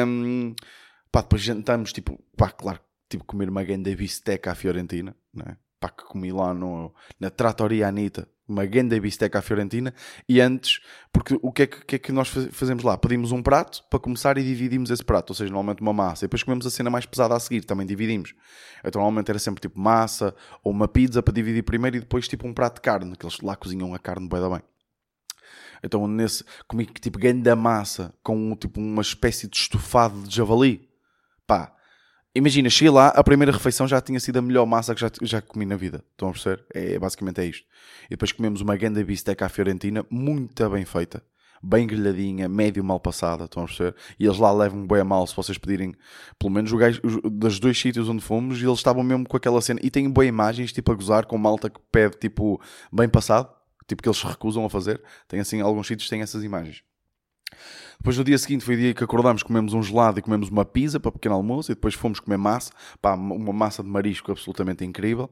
Um, 0.06 0.56
pá, 1.12 1.22
depois 1.22 1.42
jantamos, 1.42 1.94
tipo, 1.94 2.22
pá, 2.36 2.50
claro, 2.50 2.80
tipo 3.10 3.24
comer 3.24 3.50
uma 3.50 3.64
grande 3.64 3.96
bisteca 3.96 4.52
à 4.52 4.56
Fiorentina, 4.56 5.16
né? 5.34 5.58
Pá, 5.80 5.90
que 5.90 6.04
comi 6.06 6.32
lá 6.32 6.54
no, 6.54 6.94
na 7.20 7.30
Trattoria 7.30 7.88
Anita 7.88 8.28
uma 8.48 8.66
grande 8.66 9.00
bisteca 9.00 9.40
à 9.40 9.42
Fiorentina 9.42 9.94
e 10.28 10.40
antes, 10.40 10.80
porque 11.12 11.38
o 11.42 11.52
que 11.52 11.64
é 11.64 11.68
que, 11.68 11.86
que, 11.86 11.96
é 11.96 12.00
que 12.00 12.12
nós 12.12 12.30
fazemos 12.30 12.84
lá? 12.84 12.98
Pedimos 12.98 13.32
um 13.32 13.44
prato 13.44 13.84
para 13.90 14.00
começar 14.00 14.38
e 14.38 14.44
dividimos 14.44 14.90
esse 14.90 15.04
prato, 15.04 15.32
ou 15.32 15.36
seja, 15.36 15.52
normalmente 15.52 15.82
uma 15.82 15.92
massa, 15.92 16.24
e 16.24 16.28
depois 16.28 16.44
comemos 16.44 16.66
a 16.66 16.72
cena 16.72 16.90
mais 16.90 17.06
pesada 17.06 17.36
a 17.36 17.40
seguir, 17.40 17.66
também 17.66 17.86
dividimos. 17.86 18.34
Então 18.80 19.02
normalmente 19.02 19.30
era 19.30 19.40
sempre 19.40 19.62
tipo 19.62 19.80
massa 19.80 20.34
ou 20.64 20.72
uma 20.72 20.88
pizza 20.88 21.22
para 21.22 21.34
dividir 21.34 21.64
primeiro 21.64 21.98
e 21.98 22.00
depois 22.00 22.28
tipo 22.28 22.48
um 22.48 22.54
prato 22.54 22.76
de 22.76 22.82
carne, 22.82 23.16
que 23.18 23.26
eles 23.26 23.40
lá 23.42 23.56
cozinham 23.56 23.94
a 23.94 24.00
carne 24.00 24.30
bem 24.30 24.40
da 24.40 24.50
bem. 24.50 24.62
Então 25.84 26.08
nesse 26.08 26.44
comi 26.68 26.86
tipo 26.86 27.20
grande 27.20 27.54
massa 27.54 28.14
com 28.24 28.56
tipo 28.56 28.80
uma 28.80 29.02
espécie 29.02 29.48
de 29.48 29.58
estofado 29.58 30.24
de 30.24 30.36
javali. 30.36 30.88
Pá, 31.46 31.74
Imagina, 32.38 32.70
cheguei 32.70 32.92
lá, 32.92 33.08
a 33.08 33.24
primeira 33.24 33.52
refeição 33.52 33.88
já 33.88 34.00
tinha 34.00 34.20
sido 34.20 34.38
a 34.38 34.42
melhor 34.44 34.64
massa 34.68 34.94
que 34.94 35.02
já, 35.02 35.10
já 35.24 35.42
comi 35.42 35.66
na 35.66 35.76
vida. 35.76 36.04
Estão 36.12 36.30
a 36.30 36.32
perceber? 36.32 36.64
É, 36.72 37.00
basicamente 37.00 37.42
é 37.42 37.46
isto. 37.46 37.66
E 38.06 38.10
depois 38.12 38.32
comemos 38.32 38.62
uma 38.62 38.78
grande 38.78 39.04
bisteca 39.04 39.48
à 39.48 39.50
fiorentina, 39.50 40.06
muito 40.08 40.70
bem 40.70 40.86
feita. 40.86 41.24
Bem 41.64 41.88
grelhadinha, 41.88 42.48
médio 42.48 42.84
mal 42.84 43.00
passada, 43.00 43.46
estão 43.46 43.64
a 43.64 43.66
perceber? 43.66 43.96
E 44.20 44.26
eles 44.26 44.38
lá 44.38 44.52
levam 44.52 44.86
bem 44.86 45.00
a 45.00 45.04
mal 45.04 45.26
se 45.26 45.36
vocês 45.36 45.58
pedirem, 45.58 45.96
pelo 46.38 46.52
menos 46.54 46.72
o 46.72 46.78
gajo, 46.78 47.02
dos 47.24 47.60
dois 47.60 47.80
sítios 47.80 48.08
onde 48.08 48.22
fomos, 48.22 48.62
e 48.62 48.66
eles 48.66 48.78
estavam 48.78 49.02
mesmo 49.02 49.28
com 49.28 49.36
aquela 49.36 49.60
cena. 49.60 49.80
E 49.82 49.90
têm 49.90 50.08
boas 50.08 50.28
imagens, 50.28 50.72
tipo 50.72 50.92
a 50.92 50.96
gozar 50.96 51.26
com 51.26 51.40
malta 51.40 51.72
que 51.72 51.80
pede, 51.92 52.20
tipo, 52.20 52.62
bem 52.94 53.10
passado, 53.10 53.52
tipo 53.88 54.04
que 54.04 54.08
eles 54.08 54.20
se 54.20 54.28
recusam 54.28 54.64
a 54.64 54.70
fazer. 54.70 55.02
Tem 55.28 55.40
assim, 55.40 55.60
alguns 55.60 55.88
sítios 55.88 56.08
têm 56.08 56.22
essas 56.22 56.44
imagens. 56.44 56.84
Depois 57.98 58.18
no 58.18 58.24
dia 58.24 58.38
seguinte 58.38 58.64
foi 58.64 58.76
o 58.76 58.78
dia 58.78 58.94
que 58.94 59.04
acordámos, 59.04 59.44
comemos 59.44 59.74
um 59.74 59.82
gelado 59.82 60.20
e 60.20 60.22
comemos 60.22 60.50
uma 60.50 60.64
pizza 60.64 61.00
para 61.00 61.12
pequeno 61.12 61.36
almoço 61.36 61.72
e 61.72 61.76
depois 61.76 61.94
fomos 61.94 62.20
comer 62.20 62.38
massa, 62.38 62.72
pá, 63.02 63.16
uma 63.16 63.52
massa 63.52 63.84
de 63.84 63.90
marisco 63.90 64.32
absolutamente 64.32 64.86
incrível. 64.86 65.30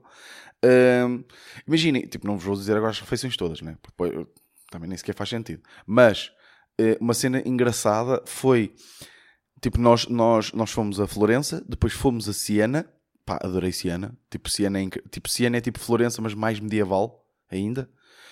Um, 0.64 1.24
Imaginem, 1.68 2.08
tipo, 2.08 2.26
não 2.26 2.36
vos 2.36 2.44
vou 2.44 2.56
dizer 2.56 2.76
agora 2.76 2.92
as 2.92 3.00
refeições 3.00 3.38
todas, 3.38 3.62
né? 3.62 3.78
Porque 3.82 4.28
também 4.72 4.90
nem 4.90 4.98
sequer 4.98 5.16
faz 5.16 5.30
sentido. 5.30 5.62
Mas 5.86 6.32
uh, 6.80 6.98
uma 7.00 7.14
cena 7.14 7.42
engraçada 7.46 8.22
foi, 8.26 8.74
tipo, 9.62 9.80
nós, 9.80 10.08
nós, 10.08 10.52
nós 10.54 10.72
fomos 10.72 11.00
a 11.00 11.08
Florença, 11.08 11.64
depois 11.68 11.94
fomos 11.94 12.28
a 12.28 12.34
Siena, 12.34 12.90
pá, 13.26 13.40
adorei 13.42 13.72
Siena. 13.72 14.18
Tipo, 14.30 14.50
Siena 14.50 14.82
é, 14.82 14.90
tipo, 15.12 15.30
Siena 15.30 15.58
é 15.58 15.62
tipo 15.62 15.80
Florença, 15.80 16.22
mas 16.22 16.34
mais 16.34 16.60
medieval 16.60 17.26
ainda 17.50 17.90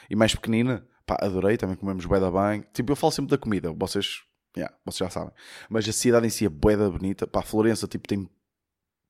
e 0.09 0.15
mais 0.15 0.33
pequenina. 0.33 0.85
Pá, 1.05 1.17
adorei, 1.21 1.57
também 1.57 1.75
comemos 1.75 2.05
bué 2.05 2.19
da 2.19 2.31
bem. 2.31 2.65
Tipo, 2.73 2.91
eu 2.91 2.95
falo 2.95 3.11
sempre 3.11 3.31
da 3.31 3.37
comida, 3.37 3.73
vocês, 3.73 4.21
yeah, 4.55 4.73
vocês 4.85 4.99
já 4.99 5.09
sabem. 5.09 5.33
Mas 5.69 5.87
a 5.87 5.91
cidade 5.91 6.25
em 6.25 6.29
si 6.29 6.45
é 6.45 6.49
bué 6.49 6.77
da 6.77 6.89
bonita. 6.89 7.27
Pá, 7.27 7.41
Florença, 7.41 7.87
tipo, 7.87 8.07
tem 8.07 8.29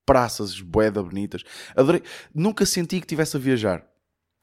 praças 0.06 0.60
bué 0.62 0.92
da 0.92 1.02
bonitas. 1.02 1.44
Adorei. 1.76 2.02
Nunca 2.34 2.66
senti 2.66 3.00
que 3.00 3.06
estivesse 3.06 3.38
a 3.38 3.40
viajar. 3.40 3.88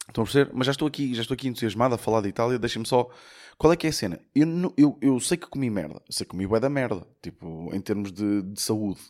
Estão 0.09 0.23
a 0.23 0.25
perceber? 0.25 0.51
Mas 0.55 0.67
já 0.67 0.73
estou 0.73 0.89
aqui, 0.89 1.15
já 1.15 1.23
estou 1.23 1.35
aqui 1.35 1.49
entusiasmado 1.49 1.95
a 1.95 1.99
falar 1.99 2.21
de 2.21 2.29
Itália. 2.29 2.59
Deixem-me 2.59 2.87
só. 2.87 3.09
Qual 3.57 3.73
é 3.73 3.77
que 3.77 3.87
é 3.87 3.91
a 3.91 3.93
cena? 3.93 4.21
Eu, 4.35 4.75
eu, 4.77 4.99
eu 5.01 5.21
sei 5.21 5.37
que 5.37 5.47
comi 5.47 5.71
merda. 5.71 6.01
Sei 6.11 6.25
que 6.25 6.31
comi 6.31 6.47
bué 6.47 6.59
da 6.59 6.69
merda. 6.69 7.07
Tipo, 7.23 7.71
em 7.75 7.81
termos 7.81 8.13
de, 8.13 8.43
de 8.43 8.61
saúde. 8.61 9.01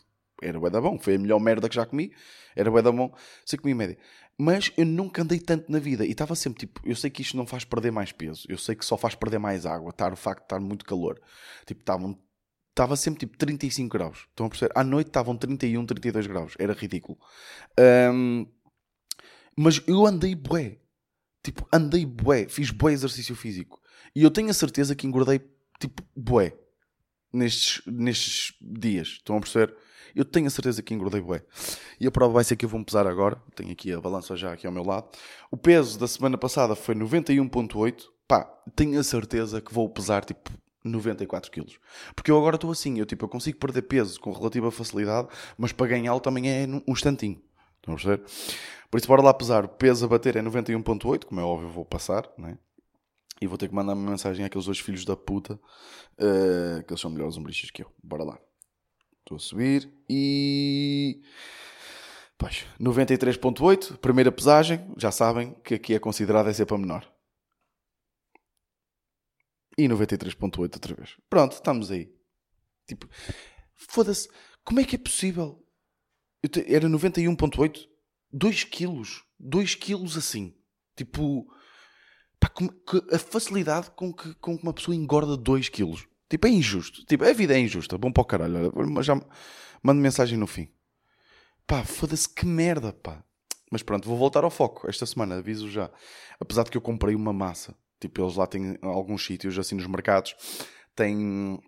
Era 0.41 0.59
bué 0.59 0.69
da 0.69 0.81
bom. 0.81 0.99
Foi 0.99 1.15
a 1.15 1.19
melhor 1.19 1.39
merda 1.39 1.69
que 1.69 1.75
já 1.75 1.85
comi. 1.85 2.11
Era 2.55 2.69
bué 2.69 2.81
da 2.81 2.91
bom. 2.91 3.15
Sei 3.45 3.57
que 3.57 3.63
comi 3.63 3.73
média. 3.73 3.97
Mas 4.43 4.71
eu 4.75 4.87
nunca 4.87 5.21
andei 5.21 5.39
tanto 5.39 5.71
na 5.71 5.77
vida 5.77 6.03
e 6.03 6.09
estava 6.09 6.33
sempre 6.33 6.61
tipo, 6.61 6.81
eu 6.83 6.95
sei 6.95 7.11
que 7.11 7.21
isto 7.21 7.37
não 7.37 7.45
faz 7.45 7.63
perder 7.63 7.91
mais 7.91 8.11
peso, 8.11 8.47
eu 8.49 8.57
sei 8.57 8.73
que 8.73 8.83
só 8.83 8.97
faz 8.97 9.13
perder 9.13 9.37
mais 9.37 9.67
água, 9.67 9.91
estar 9.91 10.11
o 10.11 10.15
facto 10.15 10.39
de 10.39 10.45
estar 10.45 10.59
muito 10.59 10.83
calor. 10.83 11.21
Tipo, 11.63 11.81
estavam 11.81 12.19
estava 12.71 12.95
sempre 12.95 13.19
tipo 13.19 13.37
35 13.37 13.87
graus. 13.87 14.25
Estão 14.29 14.47
a 14.47 14.49
perceber? 14.49 14.71
À 14.75 14.83
noite 14.83 15.09
estavam 15.09 15.37
31, 15.37 15.85
32 15.85 16.25
graus. 16.25 16.55
Era 16.57 16.73
ridículo. 16.73 17.19
Um, 18.11 18.47
mas 19.55 19.79
eu 19.85 20.07
andei 20.07 20.33
bué. 20.33 20.79
Tipo, 21.43 21.67
andei 21.71 22.03
bué. 22.03 22.47
Fiz 22.49 22.71
bué 22.71 22.93
exercício 22.93 23.35
físico. 23.35 23.79
E 24.15 24.23
eu 24.23 24.31
tenho 24.31 24.49
a 24.49 24.53
certeza 24.55 24.95
que 24.95 25.05
engordei 25.05 25.39
tipo 25.79 26.01
bué. 26.15 26.57
Nestes, 27.31 27.83
nestes 27.85 28.55
dias. 28.59 29.07
Estão 29.09 29.37
a 29.37 29.39
perceber? 29.39 29.75
Eu 30.15 30.25
tenho 30.25 30.47
a 30.47 30.49
certeza 30.49 30.81
que 30.81 30.93
engordei 30.93 31.21
bué. 31.21 31.43
E 31.99 32.07
a 32.07 32.11
prova 32.11 32.33
vai 32.33 32.43
ser 32.43 32.55
que 32.55 32.65
eu 32.65 32.69
vou-me 32.69 32.85
pesar 32.85 33.07
agora. 33.07 33.41
Tenho 33.55 33.71
aqui 33.71 33.91
a 33.91 33.99
balança 33.99 34.35
já 34.35 34.53
aqui 34.53 34.65
ao 34.65 34.73
meu 34.73 34.83
lado. 34.83 35.07
O 35.49 35.57
peso 35.57 35.99
da 35.99 36.07
semana 36.07 36.37
passada 36.37 36.75
foi 36.75 36.95
91.8. 36.95 38.03
Pá, 38.27 38.43
tenho 38.75 38.99
a 38.99 39.03
certeza 39.03 39.61
que 39.61 39.73
vou 39.73 39.89
pesar 39.89 40.23
tipo 40.23 40.51
94 40.83 41.51
quilos. 41.51 41.79
Porque 42.15 42.31
eu 42.31 42.37
agora 42.37 42.55
estou 42.55 42.71
assim, 42.71 42.99
eu 42.99 43.05
tipo, 43.05 43.25
eu 43.25 43.29
consigo 43.29 43.59
perder 43.59 43.83
peso 43.83 44.19
com 44.19 44.31
relativa 44.31 44.71
facilidade, 44.71 45.27
mas 45.57 45.71
para 45.71 45.87
ganhá-lo 45.87 46.19
também 46.19 46.49
é 46.49 46.67
um 46.67 46.91
instantinho. 46.91 47.41
Estão 47.77 47.93
a 47.93 47.97
perceber? 47.97 48.23
Por 48.89 48.97
isso, 48.97 49.07
bora 49.07 49.21
lá 49.21 49.33
pesar. 49.33 49.65
O 49.65 49.69
peso 49.69 50.05
a 50.05 50.07
bater 50.07 50.35
é 50.35 50.41
91.8, 50.41 51.25
como 51.25 51.39
é 51.39 51.43
óbvio, 51.43 51.69
vou 51.69 51.85
passar, 51.85 52.29
né? 52.37 52.57
E 53.41 53.47
vou 53.47 53.57
ter 53.57 53.67
que 53.67 53.73
mandar 53.73 53.93
uma 53.93 54.11
mensagem 54.11 54.45
àqueles 54.45 54.65
dois 54.65 54.79
filhos 54.79 55.03
da 55.03 55.15
puta, 55.15 55.55
uh, 55.55 56.83
que 56.83 56.91
eles 56.91 57.01
são 57.01 57.09
melhores 57.09 57.37
umbrichas 57.37 57.71
que 57.71 57.81
eu. 57.81 57.91
Bora 58.03 58.23
lá. 58.23 58.39
Estou 59.21 59.37
a 59.37 59.39
subir 59.39 59.91
e. 60.09 61.21
Pois, 62.37 62.65
93.8, 62.79 63.97
primeira 63.97 64.31
pesagem, 64.31 64.91
já 64.97 65.11
sabem 65.11 65.53
que 65.63 65.75
aqui 65.75 65.93
é 65.93 65.99
considerada 65.99 66.51
ser 66.53 66.65
para 66.65 66.77
menor. 66.77 67.07
E 69.77 69.83
93.8 69.87 70.57
outra 70.57 70.95
vez. 70.95 71.17
Pronto, 71.29 71.53
estamos 71.53 71.91
aí. 71.91 72.11
Tipo, 72.87 73.07
foda-se, 73.75 74.27
como 74.63 74.79
é 74.79 74.83
que 74.83 74.95
é 74.95 74.99
possível? 74.99 75.63
Te... 76.51 76.65
Era 76.73 76.89
91.8, 76.89 77.87
2 78.31 78.63
quilos. 78.65 79.23
2 79.39 79.75
quilos 79.75 80.17
assim. 80.17 80.55
Tipo, 80.95 81.45
pá, 82.39 82.51
a 83.13 83.19
facilidade 83.19 83.91
com 83.91 84.11
que, 84.11 84.33
com 84.35 84.57
que 84.57 84.63
uma 84.63 84.73
pessoa 84.73 84.95
engorda 84.95 85.37
2 85.37 85.69
quilos. 85.69 86.07
Tipo, 86.31 86.47
é 86.47 86.49
injusto. 86.49 87.05
Tipo, 87.05 87.25
a 87.25 87.33
vida 87.33 87.53
é 87.53 87.59
injusta. 87.59 87.97
Bom 87.97 88.09
para 88.09 88.21
o 88.21 88.25
caralho. 88.25 88.71
Já 89.03 89.19
mando 89.83 89.99
mensagem 90.01 90.37
no 90.37 90.47
fim. 90.47 90.69
Pá, 91.67 91.83
foda-se 91.83 92.27
que 92.27 92.45
merda, 92.45 92.93
pá. 92.93 93.21
Mas 93.69 93.83
pronto, 93.83 94.07
vou 94.07 94.17
voltar 94.17 94.45
ao 94.45 94.49
foco 94.49 94.89
esta 94.89 95.05
semana, 95.05 95.35
aviso 95.35 95.69
já. 95.69 95.91
Apesar 96.39 96.63
de 96.63 96.71
que 96.71 96.77
eu 96.77 96.81
comprei 96.81 97.15
uma 97.15 97.33
massa. 97.33 97.75
Tipo, 97.99 98.21
eles 98.21 98.37
lá 98.37 98.47
têm 98.47 98.77
alguns 98.81 99.25
sítios, 99.25 99.59
assim, 99.59 99.75
nos 99.75 99.85
mercados, 99.87 100.35
têm 100.95 101.59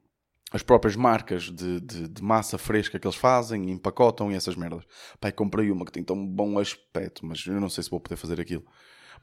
as 0.51 0.63
próprias 0.63 0.95
marcas 0.95 1.43
de, 1.43 1.81
de, 1.81 2.07
de, 2.07 2.23
massa 2.23 2.57
fresca 2.57 2.97
que 2.97 3.05
eles 3.05 3.17
fazem, 3.17 3.69
empacotam 3.69 4.31
e 4.31 4.35
essas 4.35 4.55
merdas. 4.55 4.85
Pá, 5.19 5.29
comprei 5.29 5.71
uma 5.71 5.85
que 5.85 5.91
tem 5.91 6.03
tão 6.03 6.25
bom 6.25 6.57
aspecto, 6.57 7.25
mas 7.25 7.45
eu 7.45 7.59
não 7.59 7.69
sei 7.69 7.83
se 7.83 7.89
vou 7.89 7.99
poder 7.99 8.15
fazer 8.15 8.39
aquilo. 8.39 8.65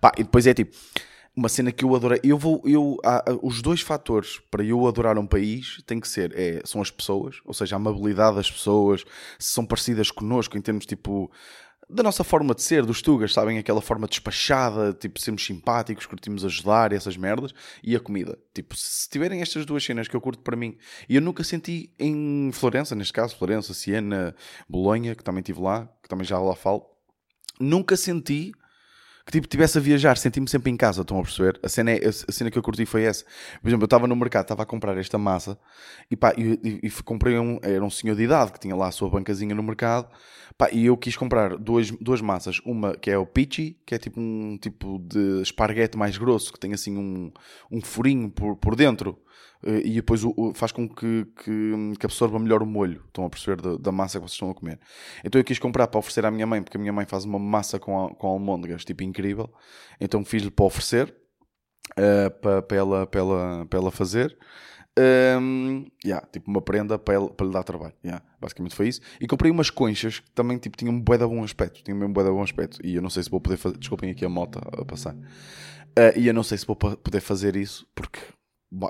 Pá, 0.02 0.12
e 0.18 0.22
depois 0.22 0.46
é 0.46 0.52
tipo, 0.52 0.76
uma 1.36 1.48
cena 1.48 1.72
que 1.72 1.84
eu 1.84 1.94
adorei. 1.94 2.20
Eu 2.22 2.36
vou, 2.36 2.62
eu, 2.64 2.96
há, 3.04 3.24
os 3.42 3.62
dois 3.62 3.80
fatores 3.80 4.40
para 4.50 4.64
eu 4.64 4.86
adorar 4.86 5.18
um 5.18 5.26
país 5.26 5.82
tem 5.86 6.00
que 6.00 6.08
ser, 6.08 6.32
é, 6.36 6.60
são 6.64 6.80
as 6.82 6.90
pessoas, 6.90 7.36
ou 7.44 7.54
seja, 7.54 7.76
a 7.76 7.78
amabilidade 7.78 8.36
das 8.36 8.50
pessoas, 8.50 9.04
se 9.38 9.50
são 9.50 9.64
parecidas 9.64 10.10
connosco 10.10 10.58
em 10.58 10.60
termos 10.60 10.86
tipo 10.86 11.30
da 11.92 12.02
nossa 12.04 12.22
forma 12.22 12.54
de 12.54 12.62
ser, 12.62 12.86
dos 12.86 13.02
Tugas, 13.02 13.32
sabem? 13.32 13.58
Aquela 13.58 13.80
forma 13.80 14.06
despachada, 14.06 14.92
tipo, 14.92 15.18
sermos 15.20 15.44
simpáticos, 15.44 16.06
curtimos 16.06 16.44
ajudar 16.44 16.92
essas 16.92 17.16
merdas, 17.16 17.52
e 17.82 17.96
a 17.96 18.00
comida. 18.00 18.38
Tipo, 18.54 18.76
se 18.76 19.08
tiverem 19.08 19.42
estas 19.42 19.66
duas 19.66 19.84
cenas 19.84 20.06
que 20.06 20.14
eu 20.14 20.20
curto 20.20 20.40
para 20.42 20.56
mim, 20.56 20.76
e 21.08 21.16
eu 21.16 21.20
nunca 21.20 21.42
senti 21.42 21.92
em 21.98 22.50
Florença, 22.52 22.94
neste 22.94 23.12
caso, 23.12 23.36
Florença, 23.36 23.74
Siena, 23.74 24.34
Bolonha, 24.68 25.16
que 25.16 25.24
também 25.24 25.40
estive 25.40 25.60
lá, 25.60 25.88
que 26.00 26.08
também 26.08 26.24
já 26.24 26.38
lá 26.38 26.54
falo, 26.54 26.86
nunca 27.58 27.96
senti 27.96 28.52
que 29.30 29.38
tipo, 29.38 29.46
tivesse 29.46 29.78
a 29.78 29.80
viajar, 29.80 30.16
senti-me 30.18 30.48
sempre 30.48 30.70
em 30.70 30.76
casa, 30.76 31.02
estão 31.02 31.18
a 31.18 31.22
perceber? 31.22 31.58
A 31.62 31.68
cena, 31.68 31.92
é, 31.92 32.08
a 32.08 32.32
cena 32.32 32.50
que 32.50 32.58
eu 32.58 32.62
curti 32.62 32.84
foi 32.84 33.04
essa. 33.04 33.24
Por 33.62 33.68
exemplo, 33.68 33.84
eu 33.84 33.86
estava 33.86 34.06
no 34.06 34.16
mercado, 34.16 34.42
estava 34.42 34.62
a 34.62 34.66
comprar 34.66 34.96
esta 34.98 35.16
massa 35.16 35.58
e 36.10 36.16
pá, 36.16 36.34
e, 36.36 36.80
e 36.82 36.90
comprei 37.02 37.38
um, 37.38 37.58
era 37.62 37.84
um 37.84 37.90
senhor 37.90 38.16
de 38.16 38.24
idade 38.24 38.52
que 38.52 38.58
tinha 38.58 38.74
lá 38.74 38.88
a 38.88 38.92
sua 38.92 39.08
bancazinha 39.08 39.54
no 39.54 39.62
mercado 39.62 40.08
pá, 40.60 40.68
e 40.70 40.86
eu 40.86 40.96
quis 40.96 41.16
comprar 41.16 41.56
duas, 41.56 41.90
duas 41.90 42.20
massas, 42.20 42.60
uma 42.66 42.94
que 42.94 43.10
é 43.10 43.16
o 43.16 43.24
pichi, 43.24 43.78
que 43.86 43.94
é 43.94 43.98
tipo 43.98 44.20
um 44.20 44.58
tipo 44.58 44.98
de 44.98 45.40
esparguete 45.40 45.96
mais 45.96 46.18
grosso, 46.18 46.52
que 46.52 46.60
tem 46.60 46.74
assim 46.74 46.98
um, 46.98 47.32
um 47.70 47.80
furinho 47.80 48.28
por, 48.30 48.56
por 48.56 48.76
dentro 48.76 49.18
eh, 49.62 49.82
e 49.84 49.94
depois 49.94 50.22
faz 50.54 50.72
com 50.72 50.88
que, 50.88 51.26
que, 51.42 51.72
que, 51.98 52.06
absorva 52.06 52.38
melhor 52.38 52.62
o 52.62 52.66
molho, 52.66 53.02
estão 53.06 53.24
a 53.24 53.30
perceber, 53.30 53.60
da, 53.60 53.76
da, 53.76 53.92
massa 53.92 54.18
que 54.18 54.26
vocês 54.26 54.34
estão 54.34 54.50
a 54.50 54.54
comer. 54.54 54.78
Então 55.24 55.40
eu 55.40 55.44
quis 55.44 55.58
comprar 55.58 55.86
para 55.86 55.98
oferecer 55.98 56.24
à 56.26 56.30
minha 56.30 56.46
mãe, 56.46 56.62
porque 56.62 56.76
a 56.76 56.80
minha 56.80 56.92
mãe 56.92 57.06
faz 57.06 57.24
uma 57.24 57.38
massa 57.38 57.78
com, 57.78 58.06
a, 58.06 58.14
com 58.14 58.26
almôndegas, 58.26 58.84
tipo 58.84 59.02
incrível. 59.02 59.19
Então 60.00 60.24
fiz-lhe 60.24 60.50
para 60.50 60.64
oferecer, 60.64 61.14
uh, 61.92 62.30
para, 62.40 62.62
para, 62.62 62.76
ela, 62.76 63.06
para, 63.06 63.20
ela, 63.20 63.66
para 63.66 63.78
ela 63.78 63.90
fazer. 63.90 64.36
Um, 64.98 65.86
yeah, 66.04 66.26
tipo 66.26 66.50
uma 66.50 66.60
prenda 66.60 66.98
para, 66.98 67.14
ele, 67.14 67.30
para 67.30 67.46
lhe 67.46 67.52
dar 67.52 67.62
trabalho. 67.62 67.94
Yeah, 68.04 68.24
basicamente 68.40 68.74
foi 68.74 68.88
isso. 68.88 69.00
E 69.20 69.26
comprei 69.26 69.50
umas 69.50 69.70
conchas 69.70 70.18
que 70.18 70.30
também 70.32 70.58
tipo, 70.58 70.76
tinham 70.76 70.94
um 70.94 71.00
bué 71.00 71.16
de 71.16 71.26
bom 71.26 71.44
aspecto. 71.44 71.82
Tinham 71.82 71.98
mesmo 71.98 72.12
bué 72.12 72.24
de 72.24 72.30
bom 72.30 72.42
aspecto. 72.42 72.84
E 72.84 72.94
eu 72.94 73.02
não 73.02 73.10
sei 73.10 73.22
se 73.22 73.30
vou 73.30 73.40
poder 73.40 73.56
fazer. 73.56 73.78
Desculpem 73.78 74.10
aqui 74.10 74.24
a 74.24 74.28
moto 74.28 74.58
a 74.58 74.84
passar. 74.84 75.14
Uh, 75.14 76.16
e 76.16 76.26
eu 76.26 76.34
não 76.34 76.42
sei 76.42 76.58
se 76.58 76.66
vou 76.66 76.76
poder 76.76 77.20
fazer 77.20 77.56
isso 77.56 77.86
porque 77.94 78.20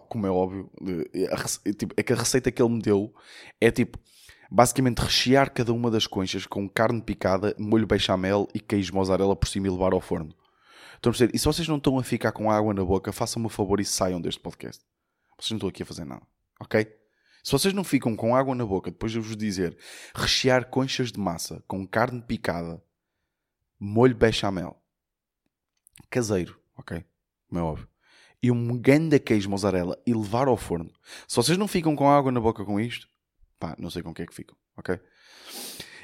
como 0.08 0.26
é 0.26 0.30
óbvio, 0.30 0.70
é, 1.14 1.72
tipo, 1.72 1.94
é 1.96 2.02
que 2.02 2.12
a 2.12 2.16
receita 2.16 2.52
que 2.52 2.60
ele 2.60 2.74
me 2.74 2.82
deu 2.82 3.14
é 3.60 3.70
tipo, 3.70 3.98
basicamente 4.50 4.98
rechear 4.98 5.52
cada 5.52 5.72
uma 5.72 5.90
das 5.90 6.06
conchas 6.06 6.46
com 6.46 6.68
carne 6.68 7.00
picada, 7.00 7.54
molho 7.58 7.86
bechamel 7.86 8.48
e 8.52 8.58
queijo 8.58 8.94
mozzarella 8.94 9.36
por 9.36 9.48
cima 9.48 9.68
e 9.68 9.70
levar 9.70 9.92
ao 9.92 10.00
forno. 10.00 10.34
Estão 10.96 11.12
a? 11.12 11.30
E 11.32 11.38
se 11.38 11.44
vocês 11.44 11.68
não 11.68 11.76
estão 11.76 11.98
a 11.98 12.02
ficar 12.02 12.32
com 12.32 12.50
água 12.50 12.74
na 12.74 12.84
boca, 12.84 13.12
façam-me 13.12 13.46
um 13.46 13.50
favor 13.50 13.80
e 13.80 13.84
saiam 13.84 14.20
deste 14.20 14.40
podcast. 14.40 14.84
Vocês 15.38 15.50
não 15.50 15.56
estão 15.56 15.68
aqui 15.68 15.82
a 15.82 15.86
fazer 15.86 16.04
nada, 16.04 16.22
ok? 16.58 16.86
Se 17.42 17.52
vocês 17.52 17.72
não 17.72 17.84
ficam 17.84 18.14
com 18.14 18.36
água 18.36 18.54
na 18.54 18.66
boca 18.66 18.90
depois 18.90 19.12
de 19.12 19.18
vos 19.18 19.36
dizer 19.36 19.78
rechear 20.14 20.68
conchas 20.68 21.10
de 21.10 21.18
massa 21.18 21.62
com 21.66 21.86
carne 21.86 22.20
picada, 22.20 22.82
molho 23.78 24.14
bechamel, 24.14 24.76
caseiro, 26.10 26.58
ok? 26.76 27.02
Como 27.48 27.60
é 27.60 27.62
óbvio 27.62 27.90
e 28.42 28.50
um 28.50 28.78
ganda 28.78 29.18
queijo 29.18 29.50
mozzarella 29.50 29.98
e 30.06 30.14
levar 30.14 30.48
ao 30.48 30.56
forno. 30.56 30.90
Se 31.28 31.36
vocês 31.36 31.58
não 31.58 31.68
ficam 31.68 31.94
com 31.94 32.08
água 32.08 32.32
na 32.32 32.40
boca 32.40 32.64
com 32.64 32.80
isto, 32.80 33.06
pá, 33.60 33.76
não 33.78 33.90
sei 33.90 34.02
com 34.02 34.10
o 34.10 34.14
que 34.14 34.22
é 34.22 34.26
que 34.26 34.34
ficam, 34.34 34.56
ok? 34.76 34.98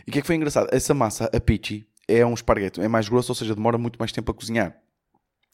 E 0.06 0.10
o 0.10 0.12
que 0.12 0.18
é 0.18 0.20
que 0.20 0.26
foi 0.26 0.36
engraçado? 0.36 0.68
Essa 0.70 0.94
massa, 0.94 1.28
a 1.34 1.40
pichi, 1.40 1.88
é 2.06 2.24
um 2.24 2.34
esparguete, 2.34 2.80
é 2.80 2.86
mais 2.86 3.08
grosso, 3.08 3.32
ou 3.32 3.34
seja, 3.34 3.54
demora 3.54 3.78
muito 3.78 3.98
mais 3.98 4.12
tempo 4.12 4.30
a 4.30 4.34
cozinhar. 4.34 4.76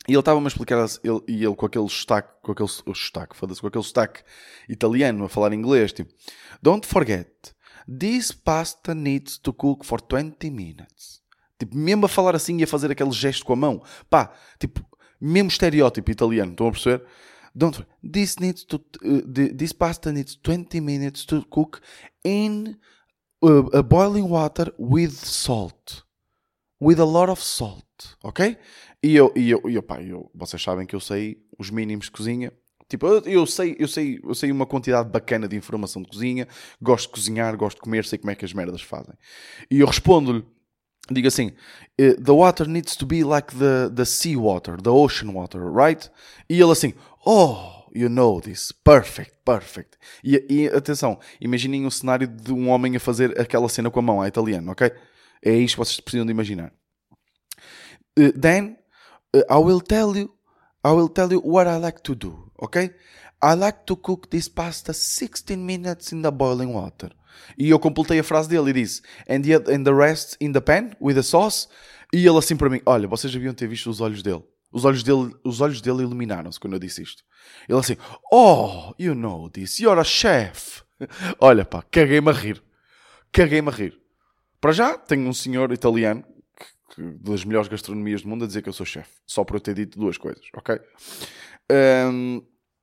E 0.08 0.12
ele 0.12 0.18
estava-me 0.18 0.44
a 0.44 0.48
explicar, 0.48 0.84
ele, 1.04 1.20
e 1.28 1.44
ele 1.44 1.54
com 1.54 1.64
aquele 1.64 1.88
sotaque, 1.88 2.28
com 2.42 2.52
aquele 2.52 2.68
sotaque, 2.68 3.36
foda-se, 3.36 3.60
com 3.60 3.68
aquele 3.68 3.84
sotaque 3.84 4.22
italiano 4.68 5.24
a 5.24 5.28
falar 5.28 5.54
inglês, 5.54 5.92
tipo, 5.92 6.12
Don't 6.60 6.86
forget, 6.86 7.30
this 7.86 8.32
pasta 8.32 8.94
needs 8.94 9.38
to 9.38 9.52
cook 9.52 9.86
for 9.86 10.00
20 10.02 10.50
minutes. 10.50 11.22
Tipo, 11.58 11.76
mesmo 11.76 12.06
a 12.06 12.08
falar 12.08 12.34
assim 12.34 12.58
e 12.58 12.64
a 12.64 12.66
fazer 12.66 12.90
aquele 12.90 13.12
gesto 13.12 13.44
com 13.44 13.52
a 13.52 13.56
mão. 13.56 13.82
Pá, 14.10 14.32
tipo, 14.58 14.84
mesmo 15.20 15.48
estereótipo 15.48 16.10
italiano, 16.10 16.50
estão 16.50 16.66
a 16.66 16.72
perceber? 16.72 17.06
Don't 17.54 17.78
worry. 17.78 17.88
This 18.02 18.38
needs 18.38 18.64
to, 18.64 18.76
uh, 18.76 19.20
this 19.26 19.72
pasta 19.72 20.12
needs 20.12 20.36
20 20.36 20.80
minutes 20.80 21.24
to 21.26 21.44
cook 21.50 21.80
in 22.24 22.76
uh, 23.42 23.66
a 23.72 23.82
boiling 23.82 24.28
water 24.28 24.72
with 24.78 25.12
salt. 25.12 26.04
With 26.80 26.98
a 26.98 27.04
lot 27.04 27.30
of 27.30 27.40
salt, 27.40 28.16
ok? 28.24 28.56
E 29.02 29.14
eu, 29.14 29.32
e 29.36 29.50
eu, 29.50 29.62
e 29.68 29.74
eu, 29.74 29.82
pá, 29.82 30.02
eu, 30.02 30.28
vocês 30.34 30.60
sabem 30.60 30.84
que 30.84 30.96
eu 30.96 31.00
sei 31.00 31.38
os 31.56 31.70
mínimos 31.70 32.06
de 32.06 32.10
cozinha. 32.10 32.52
Tipo, 32.88 33.06
eu, 33.06 33.22
eu, 33.24 33.46
sei, 33.46 33.76
eu, 33.78 33.86
sei, 33.86 34.20
eu 34.22 34.34
sei 34.34 34.50
uma 34.50 34.66
quantidade 34.66 35.08
bacana 35.08 35.46
de 35.46 35.56
informação 35.56 36.02
de 36.02 36.08
cozinha, 36.08 36.46
gosto 36.80 37.06
de 37.06 37.12
cozinhar, 37.12 37.56
gosto 37.56 37.76
de 37.76 37.82
comer, 37.82 38.04
sei 38.04 38.18
como 38.18 38.32
é 38.32 38.34
que 38.34 38.44
as 38.44 38.52
merdas 38.52 38.82
fazem. 38.82 39.14
E 39.70 39.80
eu 39.80 39.86
respondo-lhe, 39.86 40.44
digo 41.10 41.28
assim, 41.28 41.52
eh, 41.98 42.14
the 42.14 42.32
water 42.32 42.66
needs 42.66 42.96
to 42.96 43.06
be 43.06 43.24
like 43.24 43.54
the, 43.56 43.90
the 43.94 44.04
sea 44.04 44.36
water, 44.36 44.76
the 44.80 44.90
ocean 44.90 45.34
water, 45.34 45.60
right? 45.70 46.10
E 46.48 46.60
ele 46.60 46.72
assim, 46.72 46.94
oh, 47.26 47.86
you 47.94 48.08
know 48.08 48.40
this, 48.40 48.72
perfect, 48.84 49.36
perfect. 49.44 49.96
E, 50.22 50.44
e 50.48 50.68
atenção, 50.68 51.18
imaginem 51.40 51.86
um 51.86 51.90
cenário 51.90 52.26
de 52.26 52.52
um 52.52 52.68
homem 52.68 52.96
a 52.96 53.00
fazer 53.00 53.38
aquela 53.40 53.68
cena 53.68 53.90
com 53.90 53.98
a 53.98 54.02
mão, 54.02 54.20
a 54.20 54.28
italiano, 54.28 54.72
ok? 54.72 54.92
É 55.44 55.52
isto 55.52 55.74
que 55.74 55.78
vocês 55.78 56.00
precisam 56.00 56.26
de 56.26 56.32
imaginar. 56.32 56.72
Uh, 58.18 58.32
then, 58.38 58.76
uh, 59.34 59.42
I 59.50 59.58
will 59.58 59.80
tell 59.80 60.16
you, 60.16 60.32
I 60.84 60.92
will 60.92 61.08
tell 61.08 61.32
you 61.32 61.40
what 61.44 61.68
I 61.68 61.78
like 61.78 62.02
to 62.02 62.14
do, 62.14 62.52
ok? 62.58 62.90
I 63.42 63.54
like 63.54 63.80
to 63.86 63.96
cook 63.96 64.28
this 64.28 64.48
pasta 64.48 64.92
16 64.92 65.56
minutes 65.56 66.12
in 66.12 66.22
the 66.22 66.30
boiling 66.30 66.74
water. 66.74 67.10
E 67.56 67.70
eu 67.70 67.78
completei 67.78 68.18
a 68.18 68.24
frase 68.24 68.48
dele 68.48 68.70
e 68.70 68.72
disse, 68.72 69.02
and 69.28 69.42
the, 69.42 69.54
and 69.54 69.84
the 69.84 69.92
rest 69.92 70.36
in 70.40 70.52
the 70.52 70.60
pan 70.60 70.90
with 71.00 71.14
the 71.14 71.22
sauce. 71.22 71.68
E 72.12 72.26
ele 72.26 72.38
assim 72.38 72.56
para 72.56 72.68
mim, 72.68 72.80
olha, 72.84 73.08
vocês 73.08 73.32
deviam 73.32 73.54
ter 73.54 73.66
visto 73.66 73.88
os 73.88 74.00
olhos 74.00 74.22
dele. 74.22 74.44
Os 74.72 74.84
olhos 74.84 75.02
dele, 75.02 75.34
os 75.44 75.60
olhos 75.60 75.80
dele 75.80 76.02
iluminaram-se 76.02 76.58
quando 76.58 76.74
eu 76.74 76.78
disse 76.78 77.02
isto. 77.02 77.22
Ele 77.68 77.78
assim, 77.78 77.96
oh, 78.32 78.94
you 78.98 79.14
know 79.14 79.50
this, 79.50 79.78
you're 79.78 80.00
a 80.00 80.04
chef. 80.04 80.82
Olha 81.38 81.64
pá, 81.64 81.82
caguei-me 81.90 82.30
a 82.30 82.32
rir. 82.32 82.62
Caguei-me 83.30 83.68
a 83.68 83.72
rir. 83.72 84.00
Para 84.60 84.72
já, 84.72 84.96
tenho 84.96 85.28
um 85.28 85.32
senhor 85.32 85.72
italiano, 85.72 86.24
que, 86.56 86.94
que, 86.94 87.18
das 87.18 87.44
melhores 87.44 87.68
gastronomias 87.68 88.22
do 88.22 88.28
mundo, 88.28 88.44
a 88.44 88.46
dizer 88.46 88.62
que 88.62 88.68
eu 88.68 88.72
sou 88.72 88.86
chefe. 88.86 89.10
Só 89.26 89.44
por 89.44 89.56
eu 89.56 89.60
ter 89.60 89.74
dito 89.74 89.98
duas 89.98 90.16
coisas, 90.16 90.44
ok? 90.54 90.80
Um, 91.70 92.42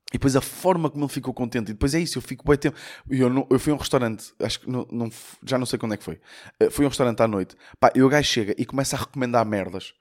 e 0.10 0.13
depois 0.13 0.36
a 0.36 0.42
forma 0.42 0.89
como 0.89 1.06
ele 1.06 1.12
ficou 1.12 1.34
contente. 1.34 1.70
E 1.70 1.74
depois 1.74 1.94
é 1.94 2.00
isso, 2.00 2.18
eu 2.18 2.22
fico 2.22 2.44
bem 2.48 2.58
tempo. 2.58 2.75
Eu, 3.10 3.30
não, 3.30 3.46
eu 3.50 3.60
fui 3.60 3.72
a 3.72 3.75
um 3.75 3.78
restaurante, 3.78 4.34
acho 4.42 4.62
que 4.62 4.70
não, 4.70 4.88
não, 4.92 5.10
já 5.46 5.58
não 5.58 5.66
sei 5.66 5.78
quando 5.78 5.94
é 5.94 5.98
que 5.98 6.04
foi. 6.04 6.20
Uh, 6.62 6.72
fui 6.72 6.84
a 6.84 6.88
um 6.88 6.89
restaurante 6.89 7.22
à 7.22 7.28
noite. 7.28 7.56
Pá, 7.80 7.92
e 7.94 8.01
o 8.01 8.10
gajo 8.10 8.28
chega 8.28 8.56
e 8.58 8.66
começa 8.66 8.96
a 8.96 9.00
recomendar 9.00 9.46
merdas. 9.46 9.94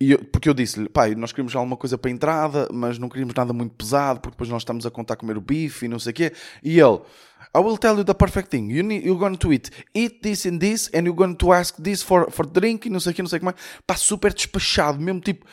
E 0.00 0.12
eu, 0.12 0.24
porque 0.24 0.48
eu 0.48 0.54
disse-lhe, 0.54 0.88
pá, 0.88 1.08
nós 1.08 1.32
queríamos 1.32 1.56
alguma 1.56 1.76
coisa 1.76 1.98
para 1.98 2.10
a 2.10 2.14
entrada, 2.14 2.68
mas 2.72 2.98
não 2.98 3.08
queríamos 3.08 3.34
nada 3.34 3.52
muito 3.52 3.74
pesado, 3.74 4.20
porque 4.20 4.34
depois 4.34 4.48
nós 4.50 4.62
estamos 4.62 4.86
a 4.86 4.90
contar 4.90 5.16
comer 5.16 5.36
o 5.36 5.40
bife 5.40 5.86
e 5.86 5.88
não 5.88 5.98
sei 5.98 6.12
o 6.12 6.14
quê. 6.14 6.32
E 6.62 6.78
ele, 6.78 7.00
I 7.54 7.58
will 7.58 7.76
tell 7.76 7.96
you 7.96 8.04
the 8.04 8.14
perfect 8.14 8.50
thing. 8.50 8.70
You 8.70 8.84
need, 8.84 9.04
you're 9.04 9.18
going 9.18 9.36
to 9.36 9.52
eat, 9.52 9.70
eat 9.94 10.20
this 10.22 10.46
and 10.46 10.58
this, 10.58 10.88
and 10.94 11.06
you're 11.06 11.16
going 11.16 11.34
to 11.34 11.52
ask 11.52 11.74
this 11.82 12.02
for, 12.02 12.30
for 12.30 12.46
drink 12.46 12.86
e 12.86 12.90
não 12.90 13.00
sei 13.00 13.12
o 13.12 13.14
quê, 13.14 13.22
não 13.22 13.28
sei 13.28 13.38
o 13.38 13.40
que 13.40 13.46
mais. 13.46 13.56
Pá, 13.84 13.96
super 13.96 14.32
despachado, 14.32 15.00
mesmo 15.00 15.20
tipo 15.20 15.44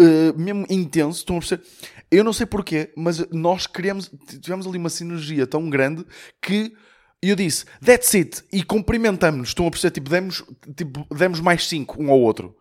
uh, 0.00 0.38
mesmo 0.38 0.66
intenso, 0.68 1.18
estão 1.18 1.36
a 1.36 1.38
perceber? 1.40 1.64
Eu 2.10 2.22
não 2.24 2.32
sei 2.32 2.46
porquê, 2.46 2.92
mas 2.96 3.26
nós 3.30 3.66
queremos, 3.66 4.10
tivemos 4.40 4.66
ali 4.66 4.78
uma 4.78 4.90
sinergia 4.90 5.46
tão 5.46 5.70
grande 5.70 6.04
que 6.40 6.74
eu 7.22 7.36
disse, 7.36 7.64
that's 7.84 8.14
it, 8.14 8.42
e 8.52 8.64
cumprimentamos-nos, 8.64 9.50
estão 9.50 9.66
a 9.66 9.70
perceber? 9.70 9.92
Tipo, 9.94 10.10
demos, 10.10 10.44
tipo, 10.76 11.06
demos 11.14 11.40
mais 11.40 11.68
cinco 11.68 12.02
um 12.02 12.10
ao 12.10 12.20
outro. 12.20 12.56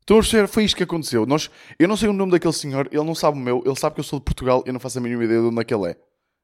Estão 0.00 0.18
a 0.18 0.20
perceber? 0.20 0.46
Foi 0.46 0.64
isto 0.64 0.76
que 0.76 0.84
aconteceu. 0.84 1.26
Nós, 1.26 1.50
eu 1.78 1.88
não 1.88 1.96
sei 1.96 2.08
o 2.08 2.12
nome 2.12 2.30
daquele 2.30 2.52
senhor, 2.52 2.88
ele 2.92 3.02
não 3.02 3.14
sabe 3.14 3.36
o 3.36 3.40
meu, 3.40 3.62
ele 3.66 3.76
sabe 3.76 3.94
que 3.94 4.00
eu 4.00 4.04
sou 4.04 4.20
de 4.20 4.24
Portugal, 4.24 4.62
eu 4.66 4.72
não 4.72 4.78
faço 4.78 4.98
a 4.98 5.00
mínima 5.00 5.24
ideia 5.24 5.40
de 5.40 5.46
onde 5.46 5.60
é 5.60 5.64
que 5.64 5.74
ele 5.74 5.90
é. 5.90 5.96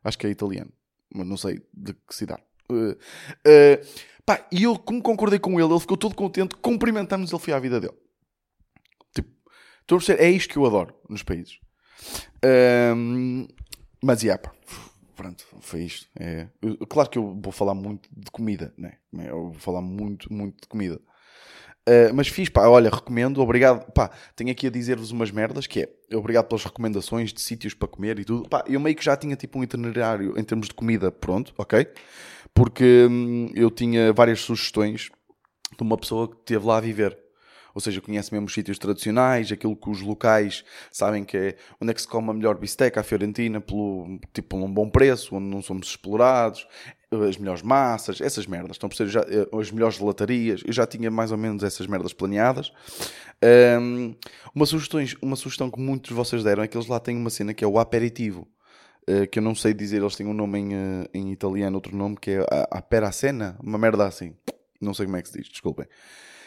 Acho 0.03 0.19
que 0.19 0.27
é 0.27 0.31
italiano, 0.31 0.73
mas 1.14 1.27
não 1.27 1.37
sei 1.37 1.62
de 1.73 1.93
que 1.93 2.14
cidade. 2.14 2.43
Uh, 2.69 2.93
uh, 2.93 3.87
pá, 4.27 4.47
e 4.51 4.64
eu, 4.64 4.79
como 4.79 5.01
concordei 5.03 5.38
com 5.38 5.61
ele, 5.61 5.71
ele 5.71 5.81
ficou 5.81 5.97
todo 5.97 6.14
contente, 6.14 6.57
cumprimentamos, 6.57 7.31
ele 7.31 7.41
foi 7.41 7.53
à 7.53 7.59
vida 7.59 7.81
dele. 7.81 7.95
Estou 9.90 9.96
a 9.96 9.98
perceber? 9.98 10.22
É 10.22 10.31
isto 10.31 10.53
que 10.53 10.57
eu 10.57 10.64
adoro 10.64 10.94
nos 11.09 11.24
países. 11.24 11.59
Um, 12.94 13.48
mas, 14.00 14.22
yeah, 14.22 14.40
pá, 14.40 14.53
pronto, 15.16 15.44
foi 15.61 15.83
isto. 15.83 16.07
É, 16.16 16.46
eu, 16.62 16.87
claro 16.87 17.11
que 17.11 17.18
eu 17.18 17.37
vou 17.42 17.53
falar 17.53 17.74
muito 17.74 18.09
de 18.16 18.31
comida, 18.31 18.72
né? 18.79 18.98
Eu 19.12 19.50
vou 19.50 19.55
falar 19.55 19.83
muito, 19.83 20.33
muito 20.33 20.61
de 20.62 20.68
comida. 20.68 21.00
Uh, 21.88 22.14
mas 22.14 22.29
fiz, 22.29 22.48
pá, 22.48 22.68
olha, 22.68 22.88
recomendo, 22.88 23.42
obrigado, 23.42 23.90
pá, 23.90 24.12
tenho 24.37 24.53
aqui 24.53 24.68
a 24.68 24.70
dizer-vos 24.70 25.11
umas 25.11 25.33
merdas, 25.33 25.66
que 25.66 25.81
é, 25.81 26.16
obrigado 26.16 26.46
pelas 26.46 26.62
recomendações 26.62 27.33
de 27.33 27.40
sítios 27.40 27.74
para 27.74 27.88
comer 27.88 28.20
e 28.20 28.24
tudo, 28.24 28.48
pá, 28.48 28.62
eu 28.68 28.79
meio 28.79 28.94
que 28.94 29.05
já 29.05 29.16
tinha 29.16 29.35
tipo 29.35 29.59
um 29.59 29.64
itinerário 29.64 30.38
em 30.38 30.44
termos 30.44 30.68
de 30.68 30.74
comida 30.74 31.11
pronto, 31.11 31.53
ok? 31.59 31.88
Porque 32.55 33.09
hum, 33.11 33.50
eu 33.55 33.70
tinha 33.70 34.12
várias 34.12 34.40
sugestões 34.40 35.11
de 35.76 35.83
uma 35.83 35.96
pessoa 35.96 36.29
que 36.29 36.37
esteve 36.37 36.64
lá 36.66 36.76
a 36.76 36.81
viver, 36.81 37.18
ou 37.75 37.81
seja, 37.81 38.01
conhece 38.01 38.33
mesmo 38.33 38.47
os 38.47 38.55
sítios 38.55 38.79
tradicionais, 38.79 39.51
aquilo 39.53 39.77
que 39.77 39.91
os 39.91 40.01
locais 40.01 40.65
sabem 40.91 41.25
que 41.25 41.37
é 41.37 41.57
onde 41.81 41.91
é 41.91 41.95
que 41.95 42.01
se 42.01 42.09
come 42.09 42.31
a 42.31 42.33
melhor 42.33 42.57
bisteca, 42.59 43.01
a 43.01 43.03
fiorentina, 43.03 43.61
pelo, 43.61 44.19
tipo, 44.33 44.57
um 44.57 44.73
bom 44.73 44.89
preço, 44.89 45.37
onde 45.37 45.47
não 45.47 45.63
somos 45.63 45.89
explorados, 45.89 46.67
as 47.11 47.37
melhores 47.37 47.63
massas, 47.63 48.21
essas 48.21 48.47
merdas. 48.47 48.73
Estão 48.73 48.87
a 48.87 48.91
perceber? 48.91 49.11
Já, 49.11 49.21
eh, 49.21 49.49
as 49.59 49.71
melhores 49.71 49.97
gelatarias, 49.97 50.63
eu 50.65 50.73
já 50.73 50.87
tinha 50.87 51.11
mais 51.11 51.33
ou 51.33 51.39
menos 51.39 51.63
essas 51.65 51.87
merdas 51.87 52.13
planeadas. 52.13 52.73
Um, 53.81 54.15
uma, 54.55 54.67
sugestões, 54.67 55.17
uma 55.21 55.35
sugestão 55.35 55.71
que 55.71 55.81
muitos 55.81 56.11
de 56.11 56.15
vocês 56.15 56.45
deram 56.45 56.63
é 56.63 56.69
que 56.69 56.77
eles 56.77 56.87
lá 56.87 57.01
têm 57.01 57.17
uma 57.17 57.31
cena 57.31 57.53
que 57.53 57.65
é 57.65 57.67
o 57.67 57.79
aperitivo. 57.79 58.47
Uh, 59.09 59.27
que 59.27 59.39
eu 59.39 59.43
não 59.43 59.55
sei 59.55 59.75
dizer, 59.75 60.01
eles 60.01 60.15
têm 60.15 60.27
um 60.27 60.35
nome 60.35 60.59
em, 60.59 60.75
uh, 60.75 61.09
em 61.13 61.33
italiano, 61.33 61.75
outro 61.75 61.97
nome 61.97 62.17
que 62.17 62.33
é 62.33 62.41
a, 62.43 62.79
a 62.79 62.83
peracena, 62.83 63.57
uma 63.61 63.79
merda 63.79 64.07
assim. 64.07 64.35
Não 64.81 64.95
sei 64.95 65.07
como 65.07 65.17
é 65.17 65.23
que 65.23 65.29
se 65.29 65.39
diz, 65.39 65.49
desculpem. 65.49 65.87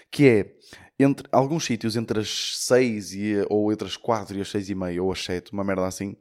Que 0.10 0.28
é 0.28 0.54
entre 0.99 1.27
alguns 1.32 1.65
sítios 1.65 1.95
entre 1.95 2.19
as 2.19 2.58
6 2.58 3.13
e, 3.13 3.45
ou 3.49 3.71
entre 3.71 3.88
as 3.88 3.97
4 3.97 4.38
e 4.38 4.41
as 4.41 4.49
6 4.49 4.69
e 4.69 4.75
meia 4.75 5.03
ou 5.03 5.12
as 5.12 5.23
7, 5.23 5.51
uma 5.51 5.63
merda 5.63 5.86
assim, 5.86 6.15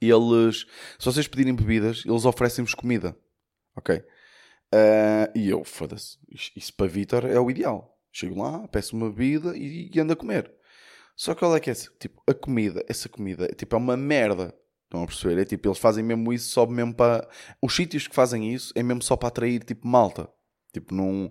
eles, 0.00 0.66
se 0.98 1.04
vocês 1.04 1.26
pedirem 1.26 1.54
bebidas, 1.54 2.02
eles 2.04 2.24
oferecem-vos 2.24 2.74
comida. 2.74 3.16
Ok? 3.74 3.96
Uh, 3.96 5.30
e 5.34 5.48
eu, 5.48 5.64
foda-se, 5.64 6.18
isso 6.28 6.74
para 6.74 6.86
Vitor 6.86 7.24
é 7.24 7.38
o 7.38 7.50
ideal. 7.50 7.96
Chego 8.12 8.42
lá, 8.42 8.66
peço 8.68 8.96
uma 8.96 9.10
bebida 9.10 9.56
e, 9.56 9.90
e 9.92 10.00
ando 10.00 10.12
a 10.12 10.16
comer. 10.16 10.50
Só 11.14 11.34
que 11.34 11.44
olha 11.44 11.60
que 11.60 11.70
é 11.70 11.74
tipo, 11.74 12.22
a 12.26 12.34
comida, 12.34 12.84
essa 12.88 13.08
comida, 13.08 13.48
tipo, 13.48 13.74
é 13.74 13.78
uma 13.78 13.96
merda. 13.96 14.54
Estão 14.84 15.02
a 15.02 15.06
perceber? 15.06 15.40
É 15.40 15.44
tipo, 15.44 15.68
eles 15.68 15.78
fazem 15.78 16.04
mesmo 16.04 16.32
isso 16.32 16.50
só 16.50 16.66
mesmo 16.66 16.94
para. 16.94 17.28
Os 17.60 17.74
sítios 17.74 18.06
que 18.06 18.14
fazem 18.14 18.52
isso 18.52 18.72
é 18.76 18.82
mesmo 18.82 19.02
só 19.02 19.16
para 19.16 19.28
atrair, 19.28 19.62
tipo, 19.64 19.86
malta. 19.86 20.28
Tipo, 20.72 20.94
não 20.94 21.30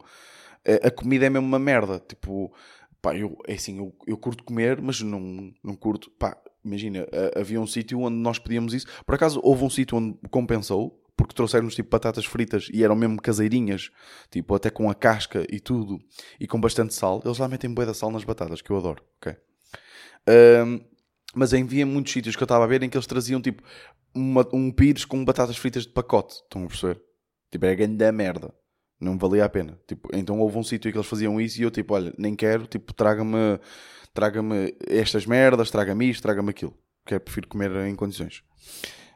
a 0.83 0.91
comida 0.91 1.25
é 1.25 1.29
mesmo 1.29 1.47
uma 1.47 1.59
merda. 1.59 1.99
Tipo, 1.99 2.53
pá, 3.01 3.15
eu, 3.15 3.37
é 3.47 3.53
assim, 3.53 3.77
eu, 3.77 3.95
eu 4.07 4.17
curto 4.17 4.43
comer, 4.43 4.81
mas 4.81 5.01
não, 5.01 5.53
não 5.63 5.75
curto. 5.75 6.09
Pá, 6.11 6.37
imagina, 6.63 7.07
havia 7.35 7.61
um 7.61 7.67
sítio 7.67 7.99
onde 8.01 8.17
nós 8.17 8.39
pedíamos 8.39 8.73
isso. 8.73 8.87
Por 9.05 9.15
acaso, 9.15 9.39
houve 9.43 9.63
um 9.63 9.69
sítio 9.69 9.97
onde 9.97 10.17
compensou, 10.29 11.01
porque 11.15 11.33
trouxeram-nos 11.33 11.75
tipo 11.75 11.89
batatas 11.89 12.25
fritas 12.25 12.67
e 12.73 12.83
eram 12.83 12.95
mesmo 12.95 13.21
caseirinhas, 13.21 13.91
tipo 14.29 14.53
até 14.53 14.69
com 14.69 14.89
a 14.89 14.95
casca 14.95 15.45
e 15.49 15.59
tudo, 15.59 15.99
e 16.39 16.47
com 16.47 16.59
bastante 16.59 16.93
sal. 16.93 17.21
Eles 17.23 17.37
lá 17.37 17.47
metem 17.47 17.73
bué 17.73 17.85
da 17.85 17.93
sal 17.93 18.11
nas 18.11 18.23
batatas, 18.23 18.61
que 18.61 18.71
eu 18.71 18.77
adoro, 18.77 19.03
ok? 19.17 19.37
Um, 20.27 20.81
mas 21.33 21.53
havia 21.53 21.85
muitos 21.85 22.11
sítios 22.11 22.35
que 22.35 22.43
eu 22.43 22.45
estava 22.45 22.63
a 22.63 22.67
ver 22.67 22.81
em 22.81 22.89
que 22.89 22.97
eles 22.97 23.07
traziam 23.07 23.41
tipo 23.41 23.61
uma, 24.13 24.47
um 24.53 24.71
pires 24.71 25.05
com 25.05 25.23
batatas 25.23 25.57
fritas 25.57 25.83
de 25.83 25.89
pacote, 25.89 26.35
estão 26.35 26.63
a 26.63 26.67
perceber? 26.67 27.01
Tipo, 27.51 27.65
é 27.65 27.75
grande 27.75 28.11
merda 28.11 28.53
não 29.05 29.17
valia 29.17 29.45
a 29.45 29.49
pena. 29.49 29.79
Tipo, 29.87 30.09
então 30.13 30.39
houve 30.39 30.57
um 30.57 30.63
sítio 30.63 30.89
em 30.89 30.91
que 30.91 30.97
eles 30.97 31.07
faziam 31.07 31.39
isso 31.39 31.59
e 31.59 31.63
eu 31.63 31.71
tipo, 31.71 31.93
olha, 31.93 32.13
nem 32.17 32.35
quero, 32.35 32.67
tipo, 32.67 32.93
traga-me 32.93 33.59
traga-me 34.13 34.75
estas 34.87 35.25
merdas, 35.25 35.69
traga-me 35.69 36.09
isto, 36.09 36.23
traga-me 36.23 36.49
aquilo. 36.49 36.73
Porque 37.03 37.19
prefiro 37.19 37.47
comer 37.47 37.71
em 37.87 37.95
condições. 37.95 38.43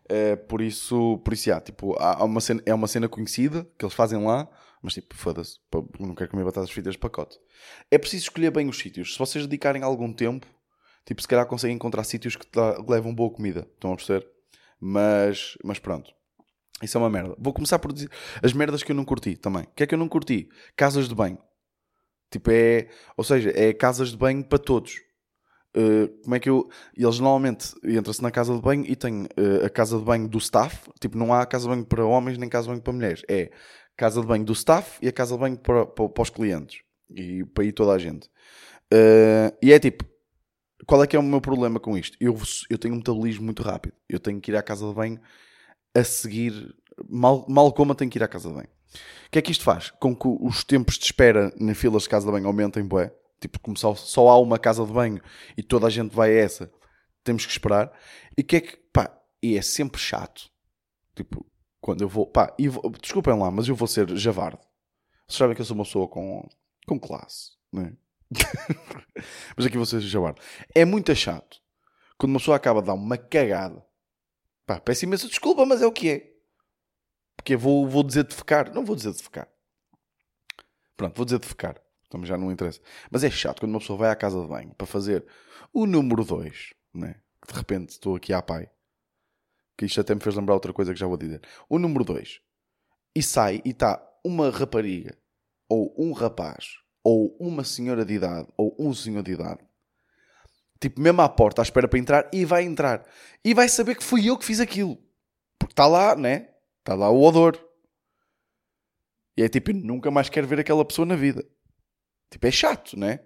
Uh, 0.05 0.37
por 0.47 0.61
isso, 0.61 1.17
por 1.19 1.33
isso, 1.33 1.51
há, 1.51 1.61
tipo, 1.61 1.95
há 1.99 2.23
uma 2.23 2.41
cena, 2.41 2.61
é 2.65 2.73
uma 2.73 2.87
cena 2.87 3.07
conhecida 3.07 3.67
que 3.77 3.85
eles 3.85 3.93
fazem 3.93 4.23
lá, 4.23 4.47
mas 4.81 4.93
tipo, 4.93 5.15
foda-se, 5.15 5.59
não 5.99 6.15
quero 6.15 6.29
comer 6.29 6.43
batatas 6.43 6.69
fritas 6.69 6.93
de 6.93 6.99
pacote. 6.99 7.37
É 7.89 7.97
preciso 7.97 8.23
escolher 8.23 8.51
bem 8.51 8.67
os 8.67 8.77
sítios. 8.77 9.13
Se 9.13 9.19
vocês 9.19 9.45
dedicarem 9.45 9.83
algum 9.83 10.11
tempo, 10.11 10.47
tipo, 11.05 11.21
se 11.21 11.27
calhar 11.27 11.45
conseguem 11.45 11.75
encontrar 11.75 12.03
sítios 12.03 12.35
que 12.35 12.45
levam 12.87 13.13
boa 13.13 13.31
comida. 13.31 13.67
Estão 13.73 13.93
a 13.93 13.95
perceber? 13.95 14.27
Mas, 14.79 15.57
mas 15.63 15.79
pronto. 15.79 16.11
Isso 16.81 16.97
é 16.97 17.01
uma 17.01 17.09
merda. 17.09 17.35
Vou 17.37 17.53
começar 17.53 17.79
por 17.79 17.91
dizer 17.91 18.09
as 18.41 18.53
merdas 18.53 18.83
que 18.83 18.91
eu 18.91 18.95
não 18.95 19.05
curti 19.05 19.35
também. 19.35 19.63
O 19.63 19.73
que 19.75 19.83
é 19.83 19.87
que 19.87 19.93
eu 19.93 19.99
não 19.99 20.07
curti? 20.07 20.49
Casas 20.75 21.07
de 21.07 21.15
banho. 21.15 21.37
Tipo, 22.31 22.51
é. 22.51 22.89
Ou 23.17 23.23
seja, 23.23 23.51
é 23.55 23.73
casas 23.73 24.09
de 24.09 24.17
banho 24.17 24.43
para 24.43 24.59
todos. 24.59 25.01
Uh, 25.75 26.07
como 26.23 26.35
é 26.35 26.39
que 26.39 26.49
eu. 26.49 26.69
Eles 26.95 27.19
normalmente 27.19 27.73
entram-se 27.83 28.21
na 28.21 28.31
casa 28.31 28.53
de 28.53 28.61
banho 28.61 28.85
e 28.87 28.95
tem 28.95 29.23
uh, 29.23 29.65
a 29.65 29.69
casa 29.69 29.97
de 29.97 30.03
banho 30.03 30.27
do 30.27 30.37
staff. 30.37 30.89
Tipo, 30.99 31.17
não 31.17 31.33
há 31.33 31.45
casa 31.45 31.63
de 31.65 31.69
banho 31.69 31.85
para 31.85 32.05
homens 32.05 32.37
nem 32.37 32.49
casa 32.49 32.65
de 32.65 32.71
banho 32.71 32.81
para 32.81 32.93
mulheres. 32.93 33.23
É 33.27 33.51
casa 33.97 34.21
de 34.21 34.27
banho 34.27 34.45
do 34.45 34.53
staff 34.53 34.97
e 35.01 35.07
a 35.07 35.11
casa 35.11 35.35
de 35.35 35.39
banho 35.39 35.57
para, 35.57 35.85
para, 35.85 36.09
para 36.09 36.21
os 36.21 36.29
clientes. 36.29 36.81
E 37.09 37.43
para 37.43 37.63
ir 37.63 37.71
toda 37.73 37.91
a 37.91 37.97
gente. 37.97 38.27
Uh, 38.93 39.51
e 39.61 39.73
é 39.73 39.79
tipo. 39.79 40.05
qual 40.85 41.03
é 41.03 41.07
que 41.07 41.15
é 41.15 41.19
o 41.19 41.23
meu 41.23 41.41
problema 41.41 41.79
com 41.79 41.97
isto? 41.97 42.15
Eu, 42.19 42.37
eu 42.69 42.77
tenho 42.77 42.93
um 42.93 42.97
metabolismo 42.97 43.43
muito 43.45 43.63
rápido. 43.63 43.95
Eu 44.07 44.19
tenho 44.19 44.39
que 44.39 44.51
ir 44.51 44.55
à 44.55 44.63
casa 44.63 44.87
de 44.87 44.93
banho 44.93 45.19
a 45.99 46.03
seguir, 46.03 46.75
mal, 47.09 47.45
mal 47.47 47.71
como 47.73 47.91
eu 47.91 47.95
tenho 47.95 48.09
que 48.09 48.17
ir 48.17 48.23
à 48.23 48.27
casa 48.27 48.49
de 48.49 48.55
banho. 48.55 48.69
O 49.27 49.31
que 49.31 49.39
é 49.39 49.41
que 49.41 49.51
isto 49.51 49.63
faz? 49.63 49.91
Com 49.91 50.15
que 50.15 50.27
os 50.27 50.63
tempos 50.63 50.97
de 50.97 51.05
espera 51.05 51.53
na 51.59 51.75
filas 51.75 52.03
de 52.03 52.09
casa 52.09 52.25
de 52.25 52.31
banho 52.31 52.47
aumentem, 52.47 52.83
bué. 52.83 53.13
Tipo, 53.39 53.59
como 53.59 53.77
só, 53.77 53.95
só 53.95 54.27
há 54.29 54.37
uma 54.39 54.59
casa 54.59 54.85
de 54.85 54.91
banho 54.91 55.21
e 55.55 55.63
toda 55.63 55.87
a 55.87 55.89
gente 55.89 56.13
vai 56.13 56.31
a 56.31 56.41
essa, 56.41 56.71
temos 57.23 57.45
que 57.45 57.51
esperar. 57.51 57.91
E 58.37 58.43
que 58.43 58.55
é 58.57 58.61
que, 58.61 58.75
pá, 58.91 59.15
e 59.41 59.57
é 59.57 59.61
sempre 59.61 60.01
chato. 60.01 60.49
Tipo, 61.15 61.45
quando 61.79 62.01
eu 62.01 62.09
vou, 62.09 62.25
pá, 62.25 62.53
e 62.57 62.67
vou, 62.67 62.89
desculpem 63.01 63.37
lá, 63.37 63.49
mas 63.51 63.67
eu 63.67 63.75
vou 63.75 63.87
ser 63.87 64.09
javardo. 64.17 64.59
Vocês 65.27 65.37
sabem 65.37 65.55
que 65.55 65.61
eu 65.61 65.65
sou 65.65 65.75
uma 65.75 65.83
pessoa 65.83 66.07
com, 66.07 66.47
com 66.87 66.99
classe, 66.99 67.51
não 67.71 67.83
é? 67.83 67.93
mas 69.55 69.65
aqui 69.65 69.77
vou 69.77 69.85
ser 69.85 70.01
javardo. 70.01 70.41
É 70.73 70.83
muito 70.85 71.13
chato 71.15 71.61
quando 72.17 72.31
uma 72.31 72.39
pessoa 72.39 72.57
acaba 72.57 72.81
de 72.81 72.87
dar 72.87 72.93
uma 72.93 73.17
cagada. 73.17 73.85
Pá, 74.69 74.79
peço 74.79 75.03
imensa 75.03 75.27
desculpa, 75.27 75.65
mas 75.65 75.81
é 75.81 75.87
o 75.87 75.91
que 75.91 76.11
é. 76.11 76.31
Porque 77.35 77.55
vou, 77.55 77.87
vou 77.87 78.03
dizer 78.03 78.23
de 78.23 78.35
ficar. 78.35 78.71
Não 78.71 78.85
vou 78.85 78.95
dizer 78.95 79.11
de 79.13 79.23
ficar. 79.23 79.49
Pronto, 80.95 81.15
vou 81.15 81.25
dizer 81.25 81.39
de 81.39 81.47
ficar. 81.47 81.81
Então 82.05 82.23
já 82.23 82.37
não 82.37 82.51
interessa. 82.51 82.79
Mas 83.09 83.23
é 83.23 83.31
chato 83.31 83.61
quando 83.61 83.71
uma 83.71 83.79
pessoa 83.79 83.97
vai 83.97 84.11
à 84.11 84.15
casa 84.15 84.39
de 84.39 84.47
banho 84.47 84.71
para 84.75 84.85
fazer 84.85 85.25
o 85.73 85.87
número 85.87 86.23
2, 86.23 86.75
né? 86.93 87.15
de 87.47 87.55
repente 87.55 87.89
estou 87.89 88.15
aqui 88.15 88.31
à 88.31 88.43
pai. 88.43 88.69
Que 89.75 89.87
isto 89.87 89.99
até 90.01 90.13
me 90.13 90.21
fez 90.21 90.35
lembrar 90.35 90.53
outra 90.53 90.71
coisa 90.71 90.93
que 90.93 90.99
já 90.99 91.07
vou 91.07 91.17
dizer. 91.17 91.41
O 91.67 91.79
número 91.79 92.05
2. 92.05 92.39
E 93.15 93.23
sai 93.23 93.63
e 93.65 93.71
está 93.71 93.99
uma 94.23 94.51
rapariga, 94.51 95.17
ou 95.67 95.95
um 95.97 96.11
rapaz, 96.11 96.75
ou 97.03 97.35
uma 97.39 97.63
senhora 97.63 98.05
de 98.05 98.13
idade, 98.13 98.47
ou 98.55 98.75
um 98.77 98.93
senhor 98.93 99.23
de 99.23 99.31
idade, 99.31 99.67
tipo, 100.79 101.01
mesmo 101.01 101.21
à 101.21 101.29
porta, 101.29 101.61
à 101.61 101.63
espera 101.63 101.87
para 101.87 101.99
entrar, 101.99 102.29
e 102.33 102.45
vai 102.45 102.63
entrar. 102.63 103.05
E 103.43 103.53
vai 103.53 103.67
saber 103.69 103.95
que 103.95 104.03
fui 104.03 104.29
eu 104.29 104.37
que 104.37 104.45
fiz 104.45 104.59
aquilo. 104.59 104.97
Porque 105.57 105.73
está 105.73 105.87
lá, 105.87 106.15
né? 106.15 106.49
Está 106.79 106.95
lá 106.95 107.09
o 107.09 107.21
odor. 107.21 107.57
E 109.37 109.43
é 109.43 109.49
tipo, 109.49 109.71
nunca 109.73 110.09
mais 110.09 110.29
quero 110.29 110.47
ver 110.47 110.59
aquela 110.59 110.83
pessoa 110.85 111.05
na 111.05 111.15
vida. 111.15 111.45
Tipo, 112.29 112.47
é 112.47 112.51
chato, 112.51 112.97
né? 112.97 113.19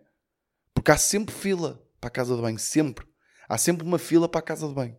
Porque 0.73 0.91
há 0.91 0.97
sempre 0.97 1.33
fila 1.33 1.81
para 1.99 2.07
a 2.07 2.11
casa 2.11 2.35
de 2.35 2.41
banho. 2.41 2.59
Sempre. 2.59 3.07
Há 3.47 3.57
sempre 3.57 3.85
uma 3.85 3.99
fila 3.99 4.27
para 4.27 4.39
a 4.39 4.43
casa 4.43 4.67
de 4.67 4.73
banho. 4.73 4.97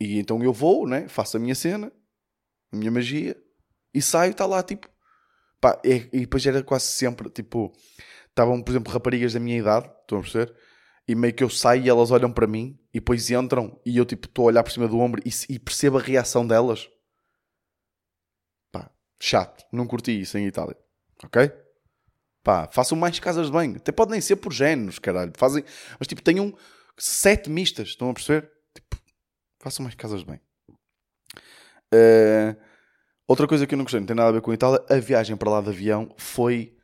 E 0.00 0.18
então 0.18 0.42
eu 0.42 0.52
vou, 0.52 0.86
né? 0.86 1.08
Faço 1.08 1.36
a 1.36 1.40
minha 1.40 1.54
cena, 1.54 1.92
a 2.72 2.76
minha 2.76 2.90
magia, 2.90 3.36
e 3.92 4.00
saio, 4.00 4.32
está 4.32 4.46
lá, 4.46 4.62
tipo. 4.62 4.88
Pá, 5.60 5.80
e, 5.84 6.08
e 6.12 6.20
depois 6.20 6.46
era 6.46 6.62
quase 6.62 6.86
sempre, 6.86 7.28
tipo. 7.30 7.72
Estavam, 8.28 8.62
por 8.62 8.70
exemplo, 8.70 8.92
raparigas 8.92 9.32
da 9.32 9.40
minha 9.40 9.58
idade, 9.58 9.90
estão 10.02 10.18
a 10.18 10.20
perceber? 10.20 10.54
E 11.08 11.14
meio 11.14 11.32
que 11.32 11.42
eu 11.42 11.48
saio 11.48 11.82
e 11.82 11.88
elas 11.88 12.10
olham 12.10 12.30
para 12.30 12.46
mim, 12.46 12.78
e 12.92 13.00
depois 13.00 13.30
entram, 13.30 13.80
e 13.84 13.96
eu, 13.96 14.04
tipo, 14.04 14.26
estou 14.26 14.44
a 14.44 14.46
olhar 14.48 14.62
por 14.62 14.70
cima 14.70 14.86
do 14.86 14.98
ombro 14.98 15.22
e, 15.24 15.30
e 15.48 15.58
percebo 15.58 15.96
a 15.96 16.02
reação 16.02 16.46
delas. 16.46 16.88
Pá, 18.70 18.90
chato. 19.18 19.64
Não 19.72 19.86
curti 19.86 20.20
isso 20.20 20.36
em 20.36 20.46
Itália. 20.46 20.76
Ok? 21.24 21.50
Pá, 22.42 22.68
façam 22.70 22.96
mais 22.96 23.18
casas 23.18 23.46
de 23.46 23.52
banho. 23.52 23.76
Até 23.76 23.90
podem 23.90 24.20
ser 24.20 24.36
por 24.36 24.52
géneros, 24.52 24.98
caralho. 24.98 25.32
Fazem, 25.36 25.64
mas 25.98 26.06
tipo, 26.06 26.22
tenham 26.22 26.54
sete 26.98 27.48
mistas, 27.48 27.88
estão 27.88 28.10
a 28.10 28.14
perceber? 28.14 28.50
Tipo, 28.74 28.96
façam 29.58 29.82
mais 29.84 29.94
casas 29.94 30.20
de 30.20 30.26
banho. 30.26 30.40
Uh, 31.92 32.54
outra 33.26 33.46
coisa 33.46 33.66
que 33.66 33.74
eu 33.74 33.78
não 33.78 33.84
gostei, 33.84 34.00
não 34.00 34.06
tem 34.06 34.16
nada 34.16 34.28
a 34.28 34.32
ver 34.32 34.42
com 34.42 34.52
Itália, 34.52 34.84
a 34.90 34.96
viagem 34.96 35.36
para 35.36 35.50
lá 35.50 35.60
de 35.60 35.70
avião 35.70 36.14
foi 36.18 36.76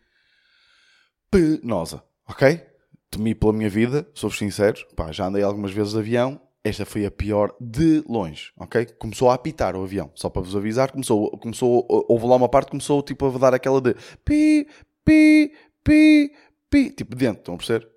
penosa, 1.31 2.03
ok? 2.27 2.74
Temi 3.15 3.33
pela 3.33 3.53
minha 3.53 3.71
vida, 3.71 4.05
sou-vos 4.13 4.37
sincero, 4.37 4.85
pá, 4.97 5.13
já 5.13 5.27
andei 5.27 5.43
algumas 5.43 5.73
vezes 5.73 5.93
de 5.93 6.01
avião, 6.01 6.41
esta 6.65 6.85
foi 6.85 7.07
a 7.07 7.11
pior 7.11 7.55
de 7.61 8.03
longe, 8.09 8.53
ok? 8.59 8.87
Começou 8.99 9.31
a 9.31 9.35
apitar 9.35 9.77
o 9.77 9.85
avião, 9.85 10.11
só 10.17 10.29
para 10.29 10.43
vos 10.43 10.57
avisar, 10.57 10.91
começou, 10.91 11.31
começou, 11.39 11.87
houve 11.89 12.27
lá 12.27 12.35
uma 12.35 12.49
parte 12.49 12.71
começou 12.71 13.03
tipo 13.03 13.25
a 13.27 13.39
dar 13.39 13.55
aquela 13.55 13.81
de 13.81 13.95
pi, 14.25 14.67
pi, 15.05 15.53
pi, 15.85 16.33
pi, 16.69 16.91
tipo 16.91 17.15
dentro, 17.15 17.39
estão 17.39 17.55
a 17.55 17.59
perceber? 17.59 17.89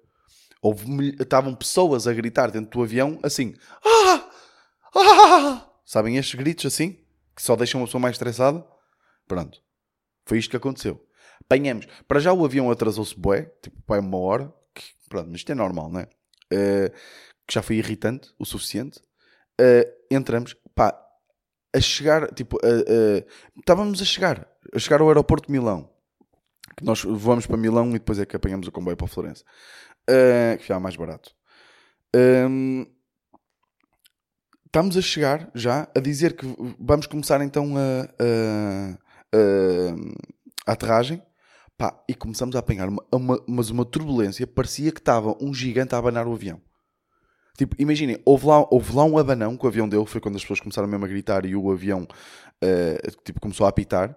Houve, 0.61 1.15
estavam 1.19 1.55
pessoas 1.55 2.05
a 2.07 2.13
gritar 2.13 2.51
dentro 2.51 2.69
do 2.77 2.83
avião 2.83 3.19
assim, 3.23 3.55
ah, 3.83 4.29
ah, 4.95 5.69
sabem 5.83 6.17
estes 6.17 6.35
gritos 6.35 6.67
assim, 6.67 6.99
que 7.35 7.41
só 7.41 7.55
deixam 7.55 7.81
uma 7.81 7.87
pessoa 7.87 8.01
mais 8.01 8.13
estressada? 8.13 8.63
Pronto, 9.27 9.59
foi 10.25 10.37
isto 10.37 10.51
que 10.51 10.57
aconteceu. 10.57 11.03
Apanhamos, 11.41 11.87
para 12.07 12.19
já 12.19 12.31
o 12.31 12.45
avião 12.45 12.69
atrasou-se 12.69 13.17
bué, 13.17 13.51
tipo, 13.63 13.95
é 13.95 13.99
uma 13.99 14.17
hora, 14.17 14.53
pronto, 15.09 15.27
mas 15.27 15.37
isto 15.37 15.51
é 15.51 15.55
normal, 15.55 15.89
não 15.89 15.99
é? 16.01 16.09
Uh, 16.53 16.91
que 17.47 17.53
já 17.53 17.61
foi 17.61 17.77
irritante 17.77 18.31
o 18.37 18.45
suficiente. 18.45 18.99
Uh, 19.59 19.89
entramos, 20.11 20.55
pá, 20.75 20.97
a 21.75 21.79
chegar, 21.79 22.33
tipo, 22.33 22.57
uh, 22.57 23.25
estávamos 23.57 24.01
a 24.01 24.05
chegar, 24.05 24.47
a 24.73 24.79
chegar 24.79 25.01
ao 25.01 25.07
aeroporto 25.07 25.47
de 25.47 25.51
Milão 25.51 25.89
que 26.77 26.85
nós 26.85 27.03
vamos 27.03 27.47
para 27.47 27.57
Milão 27.57 27.89
e 27.89 27.93
depois 27.93 28.19
é 28.19 28.25
que 28.25 28.35
apanhamos 28.35 28.67
o 28.67 28.71
comboio 28.71 28.95
para 28.95 29.07
Florença, 29.07 29.43
uh, 30.09 30.57
que 30.59 30.67
já 30.67 30.75
é 30.75 30.79
mais 30.79 30.95
barato. 30.95 31.31
Um, 32.15 32.85
estamos 34.65 34.95
a 34.95 35.01
chegar 35.01 35.49
já 35.55 35.89
a 35.95 35.99
dizer 35.99 36.35
que 36.35 36.45
vamos 36.79 37.07
começar 37.07 37.41
então 37.41 37.75
a, 37.75 38.03
a, 38.23 38.97
a, 39.35 40.71
a 40.71 40.73
aterragem. 40.73 41.21
Pá, 41.77 42.03
e 42.09 42.15
começamos 42.15 42.55
a 42.55 42.59
apanhar 42.59 42.89
uma, 42.89 43.03
uma, 43.11 43.43
mas 43.47 43.69
uma 43.69 43.85
turbulência, 43.85 44.47
parecia 44.47 44.91
que 44.91 44.99
estava 44.99 45.35
um 45.39 45.53
gigante 45.53 45.93
a 45.93 45.97
abanar 45.97 46.27
o 46.27 46.33
avião. 46.33 46.59
Tipo, 47.57 47.75
imaginem, 47.79 48.19
houve 48.25 48.47
lá, 48.47 48.65
houve 48.71 48.95
lá 48.95 49.03
um 49.03 49.17
abanão 49.17 49.57
que 49.57 49.65
o 49.65 49.67
avião 49.67 49.87
dele, 49.87 50.05
foi 50.05 50.21
quando 50.21 50.35
as 50.35 50.41
pessoas 50.41 50.59
começaram 50.59 50.87
mesmo 50.87 51.05
a 51.05 51.07
gritar 51.07 51.45
e 51.45 51.55
o 51.55 51.71
avião 51.71 52.03
uh, 52.03 53.23
tipo, 53.23 53.39
começou 53.39 53.65
a 53.65 53.69
apitar 53.69 54.15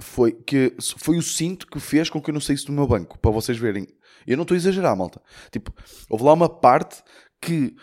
foi, 0.00 0.32
que, 0.32 0.74
foi 0.96 1.18
o 1.18 1.22
cinto 1.22 1.66
que 1.66 1.80
fez 1.80 2.08
com 2.08 2.20
que 2.20 2.30
eu 2.30 2.34
não 2.34 2.40
saísse 2.40 2.66
do 2.66 2.72
meu 2.72 2.86
banco, 2.86 3.18
para 3.18 3.30
vocês 3.30 3.58
verem. 3.58 3.86
Eu 4.26 4.36
não 4.36 4.42
estou 4.42 4.54
a 4.54 4.58
exagerar, 4.58 4.96
malta. 4.96 5.20
Tipo, 5.50 5.72
houve 6.08 6.24
lá 6.24 6.32
uma 6.32 6.48
parte 6.48 7.02
que 7.40 7.74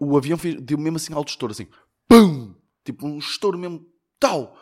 o 0.00 0.16
avião 0.16 0.38
fez, 0.38 0.60
deu 0.60 0.78
mesmo 0.78 0.96
assim 0.96 1.14
alto 1.14 1.28
estouro, 1.28 1.52
assim, 1.52 1.66
PUM! 2.08 2.54
Tipo, 2.84 3.06
um 3.06 3.18
estouro 3.18 3.58
mesmo 3.58 3.86
tal. 4.18 4.56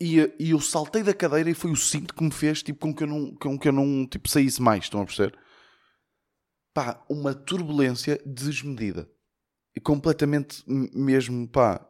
E, 0.00 0.18
e 0.38 0.50
eu 0.50 0.60
saltei 0.60 1.02
da 1.02 1.12
cadeira 1.12 1.50
e 1.50 1.54
foi 1.54 1.72
o 1.72 1.76
cinto 1.76 2.14
que 2.14 2.22
me 2.22 2.30
fez, 2.30 2.62
tipo, 2.62 2.78
com 2.80 2.94
que 2.94 3.02
eu 3.02 3.08
não, 3.08 3.34
com 3.34 3.58
que 3.58 3.68
eu 3.68 3.72
não 3.72 4.06
tipo, 4.06 4.28
saísse 4.28 4.62
mais, 4.62 4.84
estão 4.84 5.02
a 5.02 5.04
perceber? 5.04 5.36
Pá, 6.72 7.04
uma 7.08 7.34
turbulência 7.34 8.20
desmedida. 8.24 9.10
E 9.74 9.80
completamente 9.80 10.62
mesmo, 10.66 11.48
pá, 11.48 11.84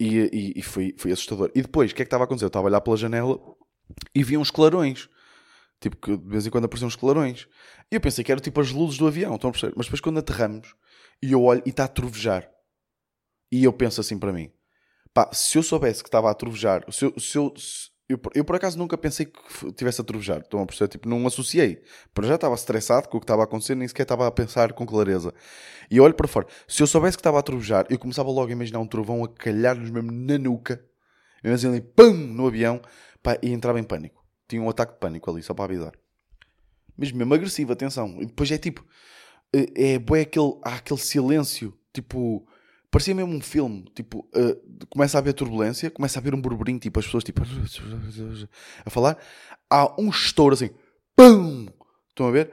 e, 0.00 0.18
e, 0.32 0.52
e 0.56 0.62
foi, 0.62 0.94
foi 0.96 1.12
assustador. 1.12 1.50
E 1.54 1.60
depois, 1.60 1.92
o 1.92 1.94
que 1.94 2.00
é 2.00 2.04
que 2.04 2.06
estava 2.06 2.24
a 2.24 2.26
acontecer? 2.26 2.46
Eu 2.46 2.48
estava 2.48 2.66
a 2.66 2.70
olhar 2.70 2.80
pela 2.80 2.96
janela 2.96 3.38
e 4.14 4.24
via 4.24 4.40
uns 4.40 4.50
clarões. 4.50 5.10
Tipo, 5.78 5.96
que 5.96 6.16
de 6.16 6.28
vez 6.28 6.46
em 6.46 6.50
quando 6.50 6.64
apareciam 6.64 6.88
uns 6.88 6.96
clarões. 6.96 7.46
E 7.90 7.94
eu 7.94 8.00
pensei 8.00 8.24
que 8.24 8.32
eram 8.32 8.40
tipo 8.40 8.60
as 8.60 8.70
luzes 8.70 8.98
do 8.98 9.06
avião, 9.06 9.34
estão 9.34 9.50
a 9.50 9.52
perceber? 9.52 9.74
Mas 9.76 9.86
depois 9.86 10.00
quando 10.00 10.18
aterramos, 10.18 10.74
e 11.22 11.32
eu 11.32 11.42
olho 11.42 11.62
e 11.66 11.70
está 11.70 11.84
a 11.84 11.88
trovejar. 11.88 12.50
E 13.52 13.64
eu 13.64 13.72
penso 13.72 14.00
assim 14.00 14.18
para 14.18 14.32
mim: 14.32 14.50
pá, 15.12 15.30
se 15.32 15.58
eu 15.58 15.62
soubesse 15.62 16.02
que 16.02 16.08
estava 16.08 16.30
a 16.30 16.34
trovejar, 16.34 16.84
se 16.90 17.04
eu, 17.04 17.14
se 17.18 17.36
eu, 17.36 17.52
eu, 18.08 18.20
eu, 18.34 18.44
por 18.44 18.56
acaso 18.56 18.76
nunca 18.76 18.98
pensei 18.98 19.26
que 19.26 19.72
tivesse 19.72 20.00
a 20.00 20.04
trovejar. 20.04 20.40
Estão 20.40 20.60
a 20.60 20.66
perceber? 20.66 20.88
Tipo, 20.88 21.08
não 21.08 21.24
associei. 21.26 21.82
Para 22.12 22.26
já 22.26 22.34
estava 22.34 22.54
estressado 22.54 23.08
com 23.08 23.18
o 23.18 23.20
que 23.20 23.24
estava 23.24 23.42
a 23.42 23.44
acontecer, 23.44 23.76
nem 23.76 23.86
sequer 23.86 24.02
estava 24.02 24.26
a 24.26 24.30
pensar 24.30 24.72
com 24.72 24.84
clareza. 24.84 25.32
E 25.88 26.00
olho 26.00 26.14
para 26.14 26.26
fora. 26.26 26.46
Se 26.66 26.82
eu 26.82 26.86
soubesse 26.86 27.16
que 27.16 27.20
estava 27.20 27.38
a 27.38 27.42
trovejar, 27.42 27.86
eu 27.88 27.98
começava 27.98 28.28
logo 28.28 28.48
a 28.48 28.52
imaginar 28.52 28.80
um 28.80 28.86
trovão 28.86 29.22
a 29.22 29.28
calhar-nos 29.28 29.90
mesmo 29.90 30.10
na 30.10 30.38
nuca. 30.38 30.84
Eu 31.42 31.54
assim 31.54 31.68
ali, 31.68 31.80
pum, 31.80 32.12
no 32.12 32.48
avião. 32.48 32.80
Pá, 33.22 33.38
e 33.42 33.50
entrava 33.52 33.78
em 33.78 33.84
pânico. 33.84 34.24
Tinha 34.48 34.60
um 34.60 34.68
ataque 34.68 34.94
de 34.94 34.98
pânico 34.98 35.30
ali, 35.30 35.42
só 35.42 35.54
para 35.54 35.66
avisar. 35.66 35.92
Mesmo, 36.98 37.18
mesmo 37.18 37.32
agressivo, 37.32 37.72
atenção. 37.72 38.20
E 38.20 38.26
depois 38.26 38.50
é 38.50 38.58
tipo, 38.58 38.84
é, 39.54 39.92
é 39.92 40.20
aquele, 40.20 40.58
há 40.64 40.74
aquele 40.74 41.00
silêncio, 41.00 41.72
tipo 41.94 42.46
Parecia 42.90 43.14
mesmo 43.14 43.32
um 43.32 43.40
filme, 43.40 43.84
tipo, 43.94 44.28
uh, 44.34 44.86
começa 44.88 45.16
a 45.16 45.20
haver 45.20 45.32
turbulência, 45.32 45.90
começa 45.90 46.18
a 46.18 46.20
haver 46.20 46.34
um 46.34 46.40
burburinho, 46.40 46.80
tipo, 46.80 46.98
as 46.98 47.06
pessoas 47.06 47.22
tipo, 47.22 47.42
a 48.84 48.90
falar. 48.90 49.16
Há 49.70 50.00
um 50.00 50.08
estouro 50.10 50.54
assim, 50.54 50.70
PUM! 51.14 51.68
Estão 52.08 52.26
a 52.26 52.32
ver? 52.32 52.52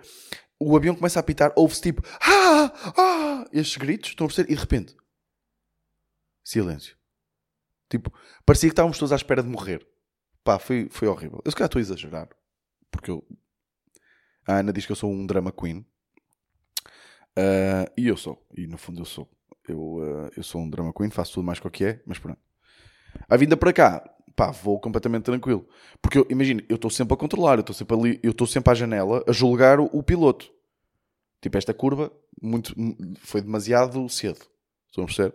O 0.60 0.78
avião 0.78 0.96
começa 0.96 1.18
a 1.18 1.22
apitar, 1.22 1.52
ouve-se 1.56 1.82
tipo, 1.82 2.04
ah, 2.22 2.72
ah, 2.98 3.46
estes 3.52 3.78
gritos, 3.78 4.12
estão 4.12 4.26
a 4.26 4.28
perceber? 4.28 4.52
E 4.52 4.56
de 4.56 4.62
repente, 4.62 4.96
silêncio. 6.44 6.96
Tipo, 7.90 8.14
parecia 8.46 8.70
que 8.70 8.74
estávamos 8.74 9.00
todos 9.00 9.12
à 9.12 9.16
espera 9.16 9.42
de 9.42 9.50
morrer. 9.50 9.88
Pá, 10.44 10.60
foi, 10.60 10.88
foi 10.92 11.08
horrível. 11.08 11.42
Eu 11.44 11.52
se 11.52 11.58
calhar 11.58 11.68
estou 11.68 11.80
a 11.80 11.82
exagerar, 11.82 12.30
porque 12.92 13.10
eu... 13.10 13.26
a 14.48 14.60
Ana 14.60 14.72
diz 14.72 14.86
que 14.86 14.92
eu 14.92 14.96
sou 14.96 15.12
um 15.12 15.26
drama 15.26 15.52
queen. 15.52 15.80
Uh, 17.38 17.90
e 17.98 18.08
eu 18.08 18.18
sou, 18.18 18.46
e 18.56 18.68
no 18.68 18.78
fundo 18.78 19.02
eu 19.02 19.06
sou. 19.06 19.30
Eu, 19.68 19.80
uh, 19.80 20.32
eu 20.36 20.44
sou 20.44 20.62
um 20.62 20.70
drama 20.70 20.94
queen, 20.94 21.10
faço 21.10 21.34
tudo 21.34 21.46
mais 21.46 21.60
que 21.60 21.68
o 21.68 21.72
que 21.72 21.86
é, 21.86 22.02
mas 22.06 22.18
pronto. 22.18 22.40
A 23.28 23.36
vinda 23.36 23.58
para 23.58 23.74
cá, 23.74 24.10
pá, 24.36 24.52
vou 24.52 24.80
completamente 24.80 25.24
tranquilo. 25.24 25.68
Porque 26.02 26.20
eu, 26.20 26.28
imagino, 26.30 26.62
eu 26.70 26.76
estou 26.76 26.90
sempre 26.90 27.14
a 27.14 27.18
controlar, 27.18 27.56
eu 27.56 27.62
estou 27.62 27.76
sempre 27.76 27.98
ali, 27.98 28.20
eu 28.24 28.32
estou 28.32 28.48
sempre 28.48 28.72
à 28.72 28.76
janela 28.76 29.24
a 29.28 29.32
julgar 29.32 29.80
o, 29.80 29.90
o, 29.92 30.04
piloto. 30.04 30.50
Tipo, 31.42 31.58
esta 31.58 31.74
curva 31.74 32.12
muito, 32.42 32.74
foi 33.20 33.42
demasiado 33.42 34.08
cedo. 34.10 34.40
Estão 34.88 35.04
a 35.04 35.08
perceber? 35.08 35.34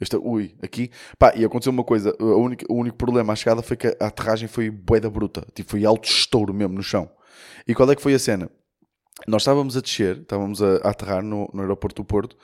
Esta, 0.00 0.18
ui, 0.18 0.56
aqui. 0.62 0.90
Pá, 1.18 1.34
e 1.36 1.44
aconteceu 1.44 1.72
uma 1.72 1.84
coisa. 1.84 2.16
A 2.18 2.24
única, 2.24 2.64
o 2.70 2.74
único 2.74 2.96
problema 2.96 3.34
à 3.34 3.36
chegada 3.36 3.62
foi 3.62 3.76
que 3.76 3.86
a 4.00 4.06
aterragem 4.06 4.48
foi 4.48 4.70
boeda 4.70 5.10
bruta. 5.10 5.46
Tipo, 5.54 5.70
foi 5.70 5.84
alto 5.84 6.08
estouro 6.08 6.54
mesmo 6.54 6.74
no 6.74 6.82
chão. 6.82 7.10
E 7.68 7.74
qual 7.74 7.90
é 7.90 7.94
que 7.94 8.02
foi 8.02 8.14
a 8.14 8.18
cena? 8.18 8.50
Nós 9.26 9.42
estávamos 9.42 9.76
a 9.76 9.80
descer, 9.80 10.18
estávamos 10.18 10.62
a, 10.62 10.76
aterrar 10.76 11.22
no, 11.22 11.50
no 11.52 11.60
aeroporto 11.60 12.02
do 12.02 12.06
Porto 12.06 12.36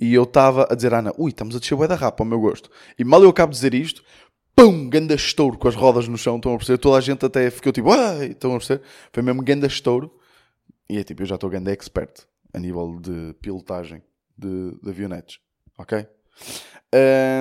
e 0.00 0.14
eu 0.14 0.24
estava 0.24 0.66
a 0.70 0.74
dizer 0.74 0.92
à 0.92 0.98
Ana, 0.98 1.12
ui, 1.16 1.30
estamos 1.30 1.56
a 1.56 1.58
descer 1.58 1.74
boeda 1.74 1.94
rapa, 1.94 2.22
ao 2.22 2.28
meu 2.28 2.40
gosto. 2.40 2.70
E 2.98 3.04
mal 3.04 3.22
eu 3.22 3.30
acabo 3.30 3.52
de 3.52 3.56
dizer 3.56 3.74
isto, 3.74 4.02
pum, 4.54 4.88
ganda 4.88 5.14
estouro 5.14 5.56
com 5.56 5.68
as 5.68 5.74
rodas 5.74 6.06
no 6.06 6.18
chão, 6.18 6.36
estão 6.36 6.54
a 6.54 6.56
perceber? 6.56 6.78
Toda 6.78 6.98
a 6.98 7.00
gente 7.00 7.24
até 7.24 7.50
ficou 7.50 7.72
tipo, 7.72 7.90
ai, 7.90 8.28
estão 8.28 8.54
a 8.54 8.58
perceber? 8.58 8.82
Foi 9.12 9.22
mesmo 9.22 9.42
ganda 9.42 9.66
estouro. 9.66 10.14
E 10.88 10.98
é 10.98 11.04
tipo, 11.04 11.22
eu 11.22 11.26
já 11.26 11.34
estou 11.34 11.50
ganda 11.50 11.72
expert 11.72 12.26
a 12.52 12.58
nível 12.58 12.98
de 13.00 13.34
pilotagem 13.40 14.02
de, 14.36 14.78
de 14.82 14.88
avionetes, 14.90 15.38
ok? 15.76 16.06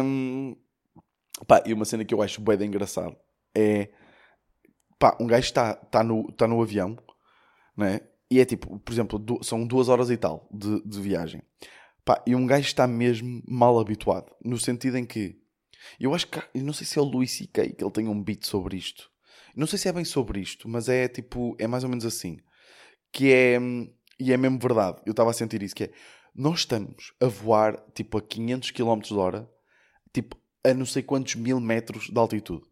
Um, 0.04 0.56
pá, 1.48 1.64
e 1.66 1.74
uma 1.74 1.86
cena 1.86 2.04
que 2.04 2.14
eu 2.14 2.22
acho 2.22 2.42
bem 2.42 2.68
engraçado 2.68 3.16
é 3.56 3.90
pá, 5.00 5.16
um 5.20 5.28
gajo 5.28 5.46
está 5.46 5.76
tá 5.76 6.04
no, 6.04 6.32
tá 6.34 6.48
no 6.48 6.62
avião, 6.62 6.98
né? 7.76 8.02
E 8.30 8.40
é 8.40 8.46
tipo, 8.46 8.80
por 8.80 8.92
exemplo, 8.92 9.18
du 9.18 9.44
são 9.44 9.66
duas 9.66 9.88
horas 9.90 10.10
e 10.10 10.18
tal 10.18 10.48
de, 10.52 10.82
de 10.84 11.02
viagem. 11.02 11.42
Pá, 12.04 12.22
e 12.26 12.36
um 12.36 12.46
gajo 12.46 12.68
está 12.68 12.88
mesmo 12.88 13.42
mal 13.48 13.80
habituado. 13.80 14.32
No 14.44 14.58
sentido 14.58 14.98
em 14.98 15.06
que 15.06 15.40
eu 16.00 16.14
acho 16.14 16.28
que 16.28 16.40
eu 16.54 16.64
não 16.64 16.74
sei 16.74 16.86
se 16.86 17.00
é 17.00 17.02
o 17.02 17.06
Louis 17.06 17.32
C.K. 17.32 17.70
que 17.74 17.84
ele 17.84 17.92
tem 17.92 18.08
um 18.08 18.22
beat 18.22 18.46
sobre 18.46 18.78
isto. 18.78 19.10
Não 19.56 19.66
sei 19.66 19.80
se 19.80 19.88
é 19.88 19.92
bem 19.92 20.06
sobre 20.06 20.40
isto, 20.40 20.70
mas 20.70 20.88
é 20.90 21.08
tipo, 21.08 21.56
é 21.60 21.68
mais 21.68 21.84
ou 21.84 21.90
menos 21.90 22.06
assim. 22.06 22.38
Que 23.12 23.32
é, 23.32 23.58
e 24.20 24.32
é 24.32 24.38
mesmo 24.38 24.60
verdade, 24.60 25.02
eu 25.06 25.12
estava 25.12 25.32
a 25.32 25.34
sentir 25.34 25.64
isso, 25.64 25.76
que 25.76 25.86
é 25.86 25.92
nós 26.36 26.60
estamos 26.60 27.14
a 27.20 27.26
voar 27.26 27.84
tipo 27.96 28.18
a 28.18 28.22
500 28.22 28.72
km 28.72 29.00
de 29.00 29.14
hora, 29.16 29.50
tipo 30.14 30.38
a 30.64 30.74
não 30.74 30.86
sei 30.86 31.02
quantos 31.02 31.36
mil 31.36 31.60
metros 31.60 32.08
de 32.10 32.20
altitude. 32.20 32.64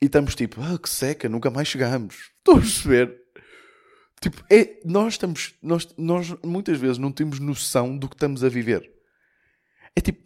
E 0.00 0.06
estamos 0.06 0.34
tipo, 0.34 0.60
ah, 0.60 0.76
que 0.76 0.90
seca, 0.90 1.28
nunca 1.28 1.48
mais 1.50 1.68
chegamos. 1.68 2.32
Estou 2.38 2.56
a 2.56 2.60
perceber? 2.60 3.21
Tipo, 4.22 4.44
é, 4.48 4.78
nós 4.84 5.14
estamos, 5.14 5.54
nós, 5.60 5.88
nós 5.98 6.32
muitas 6.44 6.78
vezes 6.78 6.96
não 6.96 7.10
temos 7.10 7.40
noção 7.40 7.98
do 7.98 8.08
que 8.08 8.14
estamos 8.14 8.44
a 8.44 8.48
viver. 8.48 8.88
É 9.96 10.00
tipo, 10.00 10.22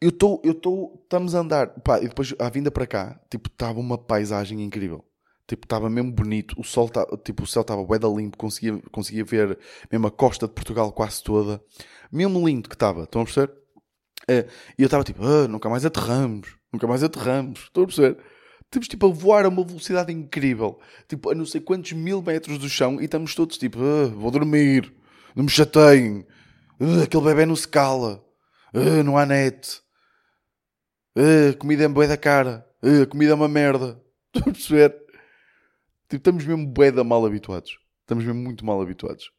eu 0.00 0.08
estou, 0.08 0.40
eu 0.42 0.52
estou, 0.52 0.98
estamos 1.02 1.34
a 1.34 1.40
andar, 1.40 1.68
pá, 1.80 1.98
e 1.98 2.08
depois 2.08 2.34
a 2.38 2.48
vinda 2.48 2.70
para 2.70 2.86
cá, 2.86 3.20
tipo, 3.30 3.48
estava 3.48 3.78
uma 3.78 3.98
paisagem 3.98 4.62
incrível. 4.62 5.04
Tipo, 5.46 5.66
estava 5.66 5.90
mesmo 5.90 6.12
bonito. 6.12 6.54
O 6.58 6.64
sol, 6.64 6.88
tá, 6.88 7.04
tipo, 7.24 7.42
o 7.42 7.46
céu 7.46 7.62
estava 7.62 7.84
bué 7.84 7.98
limpo. 7.98 8.38
Conseguia, 8.38 8.80
conseguia 8.92 9.24
ver 9.24 9.58
mesmo 9.90 10.06
a 10.06 10.10
costa 10.10 10.46
de 10.46 10.54
Portugal 10.54 10.92
quase 10.92 11.22
toda. 11.24 11.60
Mesmo 12.10 12.46
lindo 12.46 12.68
que 12.68 12.76
estava. 12.76 13.02
Estão 13.02 13.22
a 13.22 13.24
perceber? 13.24 13.52
É, 14.28 14.46
e 14.78 14.82
eu 14.82 14.86
estava 14.86 15.02
tipo, 15.02 15.24
ah, 15.24 15.48
nunca 15.48 15.68
mais 15.68 15.84
aterramos. 15.84 16.56
Nunca 16.72 16.86
mais 16.86 17.02
aterramos. 17.02 17.64
Estão 17.64 17.82
a 17.82 17.86
perceber? 17.86 18.16
Estamos 18.70 18.86
tipo 18.86 19.06
a 19.08 19.12
voar 19.12 19.46
a 19.46 19.48
uma 19.48 19.64
velocidade 19.64 20.12
incrível. 20.12 20.78
Tipo, 21.08 21.30
a 21.30 21.34
não 21.34 21.44
sei 21.44 21.60
quantos 21.60 21.90
mil 21.90 22.22
metros 22.22 22.56
do 22.56 22.68
chão. 22.68 23.00
E 23.00 23.04
estamos 23.06 23.34
todos 23.34 23.58
tipo, 23.58 23.80
ah, 23.80 24.06
vou 24.06 24.30
dormir. 24.30 24.94
Não 25.34 25.42
me 25.42 25.50
chateiem. 25.50 26.24
Ah, 26.78 27.02
aquele 27.02 27.24
bebê 27.24 27.44
não 27.44 27.56
se 27.56 27.66
cala. 27.66 28.24
Ah, 28.72 29.02
não 29.02 29.18
há 29.18 29.26
net. 29.26 29.82
Ah, 31.16 31.52
comida 31.58 31.82
é 31.82 31.88
bué 31.88 32.06
da 32.06 32.16
cara. 32.16 32.64
Ah, 32.80 33.06
comida 33.06 33.32
é 33.32 33.34
uma 33.34 33.48
merda. 33.48 34.00
Estão 34.32 34.52
a 34.52 34.54
perceber? 34.54 34.90
Tipo, 36.08 36.16
estamos 36.16 36.46
mesmo 36.46 36.64
bué 36.64 36.92
da 36.92 37.02
mal 37.02 37.26
habituados. 37.26 37.76
Estamos 38.02 38.24
mesmo 38.24 38.40
muito 38.40 38.64
mal 38.64 38.80
habituados. 38.80 39.32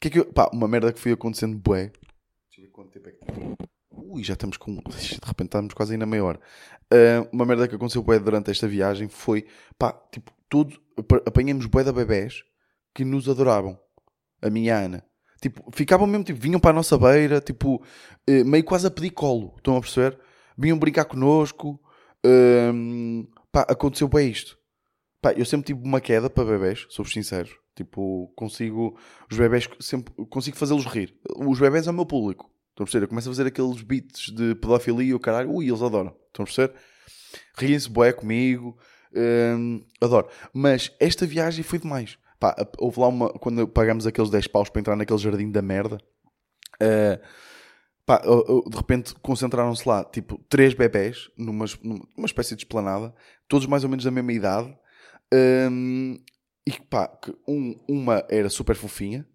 Que 0.00 0.06
é 0.06 0.10
que 0.12 0.18
eu... 0.20 0.32
Pá, 0.32 0.48
uma 0.52 0.68
merda 0.68 0.92
que 0.92 1.00
foi 1.00 1.10
acontecendo 1.10 1.58
bué. 1.58 1.90
Deixa 2.50 2.60
eu 2.60 2.66
ver 2.66 2.70
quanto 2.70 2.92
tempo 2.92 3.08
é 3.08 3.12
que 3.12 3.66
Ui, 3.90 4.22
já 4.22 4.34
estamos 4.34 4.56
com... 4.56 4.76
De 4.86 5.18
repente 5.24 5.48
estamos 5.48 5.74
quase 5.74 5.96
meia 5.96 6.24
hora. 6.24 6.40
Uh, 6.92 7.28
uma 7.32 7.44
merda 7.44 7.68
que 7.68 7.74
aconteceu 7.74 8.02
bué 8.02 8.18
durante 8.18 8.50
esta 8.50 8.68
viagem 8.68 9.08
foi... 9.08 9.46
Pá, 9.78 9.92
tipo, 10.10 10.32
tudo... 10.48 10.78
Apanhamos 11.26 11.66
bué 11.66 11.84
da 11.84 11.92
bebés 11.92 12.42
que 12.94 13.04
nos 13.04 13.28
adoravam. 13.28 13.78
A 14.42 14.50
minha 14.50 14.76
Ana. 14.76 15.04
Tipo, 15.40 15.70
ficavam 15.72 16.06
mesmo, 16.06 16.24
tipo, 16.24 16.40
vinham 16.40 16.58
para 16.58 16.70
a 16.70 16.74
nossa 16.74 16.96
beira, 16.96 17.40
tipo, 17.40 17.76
uh, 17.76 18.44
meio 18.44 18.64
quase 18.64 18.86
a 18.86 18.90
pedir 18.90 19.10
colo. 19.10 19.54
Estão 19.56 19.76
a 19.76 19.80
perceber? 19.80 20.18
Vinham 20.56 20.78
brincar 20.78 21.04
connosco. 21.04 21.80
Uh, 22.24 23.28
pá, 23.52 23.66
aconteceu 23.68 24.08
bem 24.08 24.30
isto. 24.30 24.58
Pá, 25.20 25.32
eu 25.32 25.44
sempre 25.44 25.66
tive 25.66 25.86
uma 25.86 26.00
queda 26.00 26.30
para 26.30 26.44
bebés, 26.44 26.86
sou 26.88 27.04
sincero. 27.04 27.50
Tipo, 27.74 28.32
consigo. 28.34 28.98
Os 29.30 29.36
bebés 29.36 29.68
sempre 29.80 30.12
consigo 30.26 30.56
fazê-los 30.56 30.86
rir. 30.86 31.14
Os 31.36 31.58
bebés 31.58 31.86
é 31.86 31.90
o 31.90 31.94
meu 31.94 32.06
público. 32.06 32.50
Estão 32.76 32.84
a 32.84 32.86
perceber? 32.86 33.04
Eu 33.04 33.08
começo 33.08 33.30
a 33.30 33.32
fazer 33.32 33.46
aqueles 33.46 33.80
beats 33.80 34.30
de 34.30 34.54
pedofilia 34.54 35.08
e 35.08 35.14
o 35.14 35.18
caralho. 35.18 35.50
Ui, 35.50 35.66
eles 35.66 35.80
adoram. 35.80 36.14
Estão 36.26 36.42
a 36.42 36.46
perceber? 36.46 36.74
Riem-se 37.56 37.88
bué 37.88 38.12
comigo. 38.12 38.76
Hum, 39.14 39.82
adoro. 39.98 40.28
Mas 40.52 40.92
esta 41.00 41.24
viagem 41.24 41.64
foi 41.64 41.78
demais. 41.78 42.18
Pá, 42.38 42.54
houve 42.78 43.00
lá 43.00 43.08
uma. 43.08 43.30
Quando 43.30 43.66
pagamos 43.66 44.06
aqueles 44.06 44.28
10 44.28 44.48
paus 44.48 44.68
para 44.68 44.80
entrar 44.80 44.94
naquele 44.94 45.18
jardim 45.18 45.50
da 45.50 45.62
merda. 45.62 45.98
Uh, 46.74 47.18
pá, 48.04 48.18
de 48.18 48.76
repente 48.76 49.14
concentraram-se 49.22 49.88
lá, 49.88 50.04
tipo, 50.04 50.38
três 50.46 50.74
bebés 50.74 51.30
numa, 51.34 51.64
numa 51.82 52.26
espécie 52.26 52.54
de 52.54 52.62
esplanada, 52.64 53.14
todos 53.48 53.66
mais 53.66 53.84
ou 53.84 53.88
menos 53.88 54.04
da 54.04 54.10
mesma 54.10 54.34
idade, 54.34 54.76
um, 55.72 56.18
e 56.66 56.72
pá, 56.90 57.18
um, 57.48 57.74
uma 57.88 58.22
era 58.28 58.50
super 58.50 58.76
fofinha, 58.76 59.26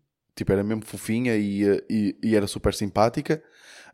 tipo, 0.42 0.52
era 0.52 0.64
mesmo 0.64 0.84
fofinha 0.84 1.36
e, 1.36 1.64
e, 1.90 2.16
e 2.24 2.36
era 2.36 2.48
super 2.48 2.74
simpática. 2.74 3.42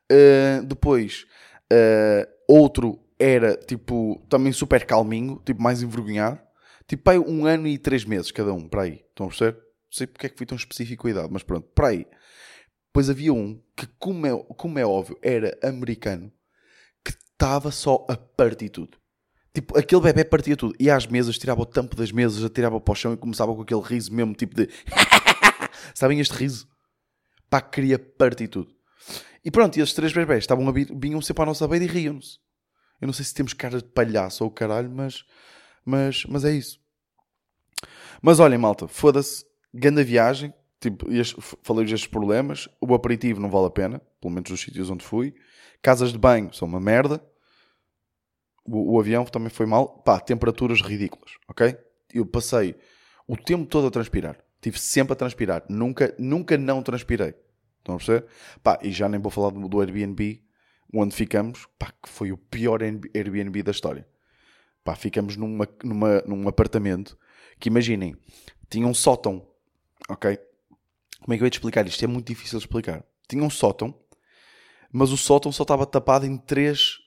Uh, 0.09 0.65
depois, 0.65 1.25
uh, 1.71 2.27
outro 2.47 2.99
era 3.19 3.57
tipo 3.57 4.23
também 4.29 4.53
super 4.53 4.85
calminho, 4.85 5.41
tipo 5.45 5.61
mais 5.61 5.81
envergonhado. 5.81 6.39
Tipo, 6.87 7.03
pai, 7.03 7.19
um 7.19 7.45
ano 7.45 7.67
e 7.67 7.77
três 7.77 8.05
meses 8.05 8.31
cada 8.31 8.53
um, 8.53 8.67
para 8.67 8.83
aí. 8.83 9.03
Estão 9.09 9.25
a 9.25 9.29
perceber? 9.29 9.57
Não 9.57 9.91
sei 9.91 10.07
porque 10.07 10.27
é 10.27 10.29
que 10.29 10.37
fui 10.37 10.45
tão 10.45 10.57
específico 10.57 11.07
a 11.07 11.11
idade, 11.11 11.29
mas 11.29 11.43
pronto, 11.43 11.67
para 11.75 11.89
aí. 11.89 12.05
Depois 12.87 13.09
havia 13.09 13.33
um 13.33 13.61
que, 13.75 13.85
como 13.99 14.25
é, 14.25 14.43
como 14.55 14.79
é 14.79 14.85
óbvio, 14.85 15.19
era 15.21 15.57
americano, 15.61 16.31
que 17.03 17.11
estava 17.11 17.71
só 17.71 18.05
a 18.09 18.15
partir 18.15 18.69
tudo. 18.69 18.97
Tipo, 19.53 19.77
aquele 19.77 20.01
bebê 20.01 20.23
partia 20.23 20.55
tudo. 20.55 20.75
Ia 20.79 20.95
às 20.95 21.07
mesas, 21.07 21.37
tirava 21.37 21.61
o 21.61 21.65
tampo 21.65 21.95
das 21.95 22.11
mesas, 22.11 22.43
atirava 22.43 22.79
para 22.79 22.91
o 22.91 22.95
chão 22.95 23.13
e 23.13 23.17
começava 23.17 23.53
com 23.53 23.63
aquele 23.63 23.81
riso 23.81 24.13
mesmo, 24.13 24.33
tipo 24.33 24.55
de. 24.55 24.69
Sabem 25.93 26.19
este 26.19 26.33
riso? 26.33 26.67
Pá, 27.49 27.61
queria 27.61 27.97
partir 27.97 28.47
tudo. 28.47 28.73
E 29.43 29.51
pronto, 29.51 29.77
e 29.77 29.81
esses 29.81 29.93
três 29.93 30.11
bebés 30.11 30.43
estavam 30.43 30.67
a 30.67 30.71
vinham 30.71 31.21
sempre 31.21 31.43
à 31.43 31.45
nossa 31.45 31.67
beira 31.67 31.85
e 31.85 31.87
riam-nos. 31.87 32.39
Eu 32.99 33.07
não 33.07 33.13
sei 33.13 33.23
se 33.23 33.33
temos 33.33 33.53
cara 33.53 33.77
de 33.77 33.85
palhaço 33.85 34.43
ou 34.43 34.51
caralho, 34.51 34.89
mas, 34.89 35.23
mas, 35.85 36.25
mas 36.25 36.43
é 36.43 36.51
isso. 36.51 36.79
Mas 38.21 38.39
olhem, 38.39 38.57
malta, 38.57 38.87
foda-se, 38.87 39.45
grande 39.73 40.03
viagem. 40.03 40.53
Tipo, 40.79 41.07
falei 41.63 41.85
destes 41.85 42.07
problemas. 42.07 42.67
O 42.81 42.93
aperitivo 42.93 43.39
não 43.39 43.49
vale 43.49 43.67
a 43.67 43.71
pena, 43.71 44.01
pelo 44.19 44.33
menos 44.33 44.49
nos 44.49 44.59
sítios 44.59 44.89
onde 44.89 45.05
fui. 45.05 45.33
Casas 45.81 46.11
de 46.11 46.17
banho 46.17 46.53
são 46.53 46.67
uma 46.67 46.79
merda 46.79 47.23
o, 48.67 48.95
o, 48.95 48.99
avião 48.99 49.23
também 49.25 49.49
foi 49.49 49.65
mal. 49.65 49.87
Pá, 50.03 50.19
temperaturas 50.19 50.81
ridículas, 50.81 51.31
ok? 51.47 51.77
Eu 52.13 52.25
passei 52.25 52.75
o 53.27 53.37
tempo 53.37 53.65
todo 53.65 53.87
a 53.87 53.91
transpirar. 53.91 54.37
Tive 54.61 54.79
sempre 54.79 55.13
a 55.13 55.15
transpirar. 55.15 55.63
Nunca, 55.69 56.13
nunca 56.17 56.57
não 56.57 56.81
transpirei. 56.81 57.35
Estão 57.79 57.95
a 57.95 57.97
perceber? 57.97 58.25
Pá, 58.63 58.79
e 58.81 58.91
já 58.91 59.07
nem 59.07 59.19
vou 59.19 59.31
falar 59.31 59.51
do, 59.51 59.67
do 59.67 59.81
Airbnb 59.81 60.43
onde 60.93 61.15
ficamos, 61.15 61.67
pá, 61.77 61.91
que 62.01 62.09
foi 62.09 62.31
o 62.31 62.37
pior 62.37 62.81
Airbnb 62.81 63.63
da 63.63 63.71
história. 63.71 64.07
Pá, 64.83 64.95
ficamos 64.95 65.35
numa, 65.35 65.67
numa, 65.83 66.21
num 66.25 66.47
apartamento 66.47 67.17
que 67.59 67.69
imaginem, 67.69 68.15
tinha 68.69 68.87
um 68.87 68.93
sótão, 68.93 69.45
ok? 70.09 70.37
Como 71.21 71.33
é 71.33 71.37
que 71.37 71.43
eu 71.43 71.47
ia 71.47 71.49
te 71.49 71.55
explicar 71.55 71.85
isto? 71.87 72.03
É 72.03 72.07
muito 72.07 72.27
difícil 72.27 72.59
de 72.59 72.65
explicar. 72.65 73.03
Tinha 73.27 73.43
um 73.43 73.49
sótão, 73.49 73.93
mas 74.91 75.11
o 75.11 75.17
sótão 75.17 75.51
só 75.51 75.63
estava 75.63 75.85
tapado 75.85 76.25
em 76.25 76.37
três 76.37 76.99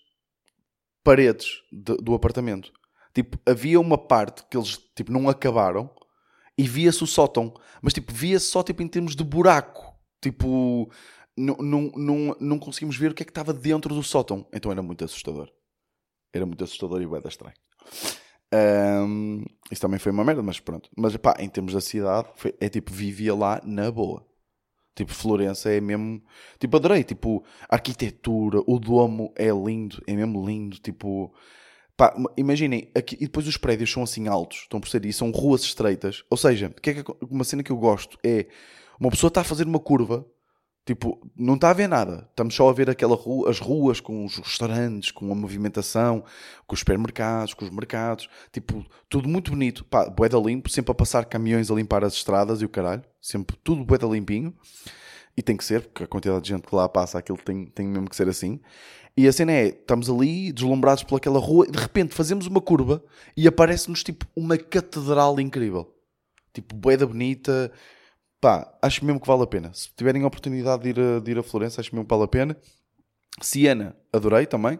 paredes 1.03 1.63
de, 1.73 1.97
do 1.97 2.15
apartamento. 2.15 2.73
Tipo, 3.15 3.39
havia 3.47 3.81
uma 3.81 3.97
parte 3.97 4.45
que 4.49 4.57
eles 4.57 4.77
tipo, 4.95 5.11
não 5.11 5.29
acabaram 5.29 5.91
e 6.61 6.69
via-se 6.69 7.03
o 7.03 7.07
sótão. 7.07 7.55
Mas 7.81 7.95
tipo, 7.95 8.13
via-se 8.13 8.45
só 8.47 8.63
tipo, 8.63 8.83
em 8.83 8.89
termos 8.89 9.17
de 9.17 9.25
buraco. 9.25 9.95
Tipo, 10.21 10.91
não, 11.35 11.57
não, 11.97 12.37
não, 12.39 12.59
conseguimos 12.59 12.99
ver 12.99 13.13
o 13.13 13.15
que 13.15 13.23
é 13.23 13.25
que 13.25 13.31
estava 13.31 13.55
dentro 13.55 13.95
do 13.95 14.03
sótão. 14.03 14.47
Então 14.53 14.71
era 14.71 14.83
muito 14.83 15.03
assustador. 15.03 15.51
Era 16.35 16.45
muito 16.45 16.63
assustador 16.63 17.01
e 17.01 17.07
bué 17.07 17.19
estranho. 17.25 17.55
Um, 18.53 19.43
isso 19.71 19.81
também 19.81 19.99
foi 19.99 20.13
uma 20.13 20.23
merda, 20.23 20.43
mas 20.43 20.61
pronto. 20.61 20.91
Mas 20.95 21.17
pá, 21.17 21.35
em 21.39 21.49
termos 21.49 21.73
da 21.73 21.81
cidade, 21.81 22.29
foi, 22.37 22.55
é 22.61 22.69
tipo, 22.69 22.93
vivia 22.93 23.35
lá 23.35 23.59
na 23.65 23.91
boa. 23.91 24.27
Tipo, 24.95 25.15
Florença 25.15 25.71
é 25.71 25.81
mesmo. 25.81 26.23
Tipo, 26.59 26.77
adorei. 26.77 27.03
Tipo, 27.05 27.43
a 27.71 27.77
arquitetura, 27.77 28.61
o 28.67 28.79
domo 28.79 29.33
é 29.35 29.49
lindo, 29.49 30.03
é 30.07 30.13
mesmo 30.15 30.47
lindo. 30.47 30.77
Tipo, 30.79 31.33
pá, 32.01 32.15
imaginem, 32.35 32.91
aqui, 32.95 33.15
e 33.17 33.27
depois 33.27 33.47
os 33.47 33.59
prédios 33.59 33.93
são 33.93 34.03
assim 34.03 34.27
altos, 34.27 34.61
estão 34.61 34.81
por 34.81 34.89
ser 34.89 35.05
e 35.05 35.13
são 35.13 35.31
ruas 35.31 35.61
estreitas. 35.61 36.25
Ou 36.31 36.37
seja, 36.39 36.71
que 36.71 36.89
é 36.89 36.95
que, 36.95 37.05
uma 37.31 37.45
cena 37.45 37.63
que 37.63 37.71
eu 37.71 37.77
gosto 37.77 38.17
é 38.25 38.47
Uma 38.99 39.11
pessoa 39.11 39.29
está 39.29 39.43
a 39.43 39.45
fazer 39.45 39.67
uma 39.67 39.79
curva, 39.79 40.25
tipo, 40.87 41.21
não 41.37 41.57
está 41.57 41.69
a 41.69 41.75
ver 41.75 41.89
nada. 41.89 42.27
Estamos 42.31 42.55
só 42.55 42.71
a 42.71 42.73
ver 42.73 42.89
aquela 42.89 43.15
rua, 43.15 43.51
as 43.51 43.59
ruas 43.59 44.01
com 44.01 44.25
os 44.25 44.39
restaurantes, 44.39 45.11
com 45.11 45.31
a 45.31 45.35
movimentação, 45.35 46.25
com 46.67 46.73
os 46.73 46.81
supermercados, 46.81 47.53
com 47.53 47.67
os 47.67 47.71
mercados, 47.71 48.31
tipo, 48.51 48.83
tudo 49.07 49.29
muito 49.29 49.51
bonito. 49.51 49.85
Pá, 49.85 50.09
boeda 50.09 50.39
limpo, 50.39 50.71
sempre 50.71 50.93
a 50.93 50.95
passar 50.95 51.27
caminhões 51.27 51.71
a 51.71 51.75
limpar 51.75 52.03
as 52.03 52.15
estradas 52.15 52.63
e 52.63 52.65
o 52.65 52.69
caralho, 52.71 53.05
sempre 53.21 53.59
tudo 53.63 53.85
boeda 53.85 54.07
limpinho. 54.07 54.55
E 55.37 55.43
tem 55.43 55.57
que 55.57 55.65
ser, 55.65 55.83
porque 55.83 56.05
a 56.05 56.07
quantidade 56.07 56.43
de 56.43 56.49
gente 56.49 56.67
que 56.67 56.75
lá 56.75 56.89
passa, 56.89 57.19
aquilo 57.19 57.39
tem, 57.39 57.67
tem 57.67 57.87
mesmo 57.87 58.09
que 58.09 58.17
ser 58.17 58.29
assim. 58.29 58.59
E 59.17 59.27
a 59.27 59.33
cena 59.33 59.53
é, 59.53 59.67
estamos 59.67 60.09
ali 60.09 60.53
deslumbrados 60.53 61.03
pelaquela 61.03 61.39
rua 61.39 61.67
e 61.69 61.71
de 61.71 61.79
repente 61.79 62.15
fazemos 62.15 62.47
uma 62.47 62.61
curva 62.61 63.03
e 63.37 63.47
aparece-nos 63.47 64.03
tipo 64.03 64.27
uma 64.35 64.57
catedral 64.57 65.39
incrível. 65.41 65.95
Tipo, 66.53 66.75
boeda 66.75 67.07
bonita. 67.07 67.73
Pá, 68.41 68.73
acho 68.81 69.05
mesmo 69.05 69.21
que 69.21 69.27
vale 69.27 69.43
a 69.43 69.47
pena. 69.47 69.73
Se 69.75 69.91
tiverem 69.95 70.23
a 70.23 70.27
oportunidade 70.27 70.83
de 70.83 70.89
ir 70.91 71.01
a, 71.01 71.21
de 71.21 71.31
ir 71.31 71.39
a 71.39 71.43
Florença, 71.43 71.81
acho 71.81 71.95
mesmo 71.95 72.07
que 72.07 72.15
vale 72.15 72.25
a 72.25 72.29
pena. 72.29 72.57
Siena, 73.41 73.97
adorei 74.13 74.47
também. 74.47 74.79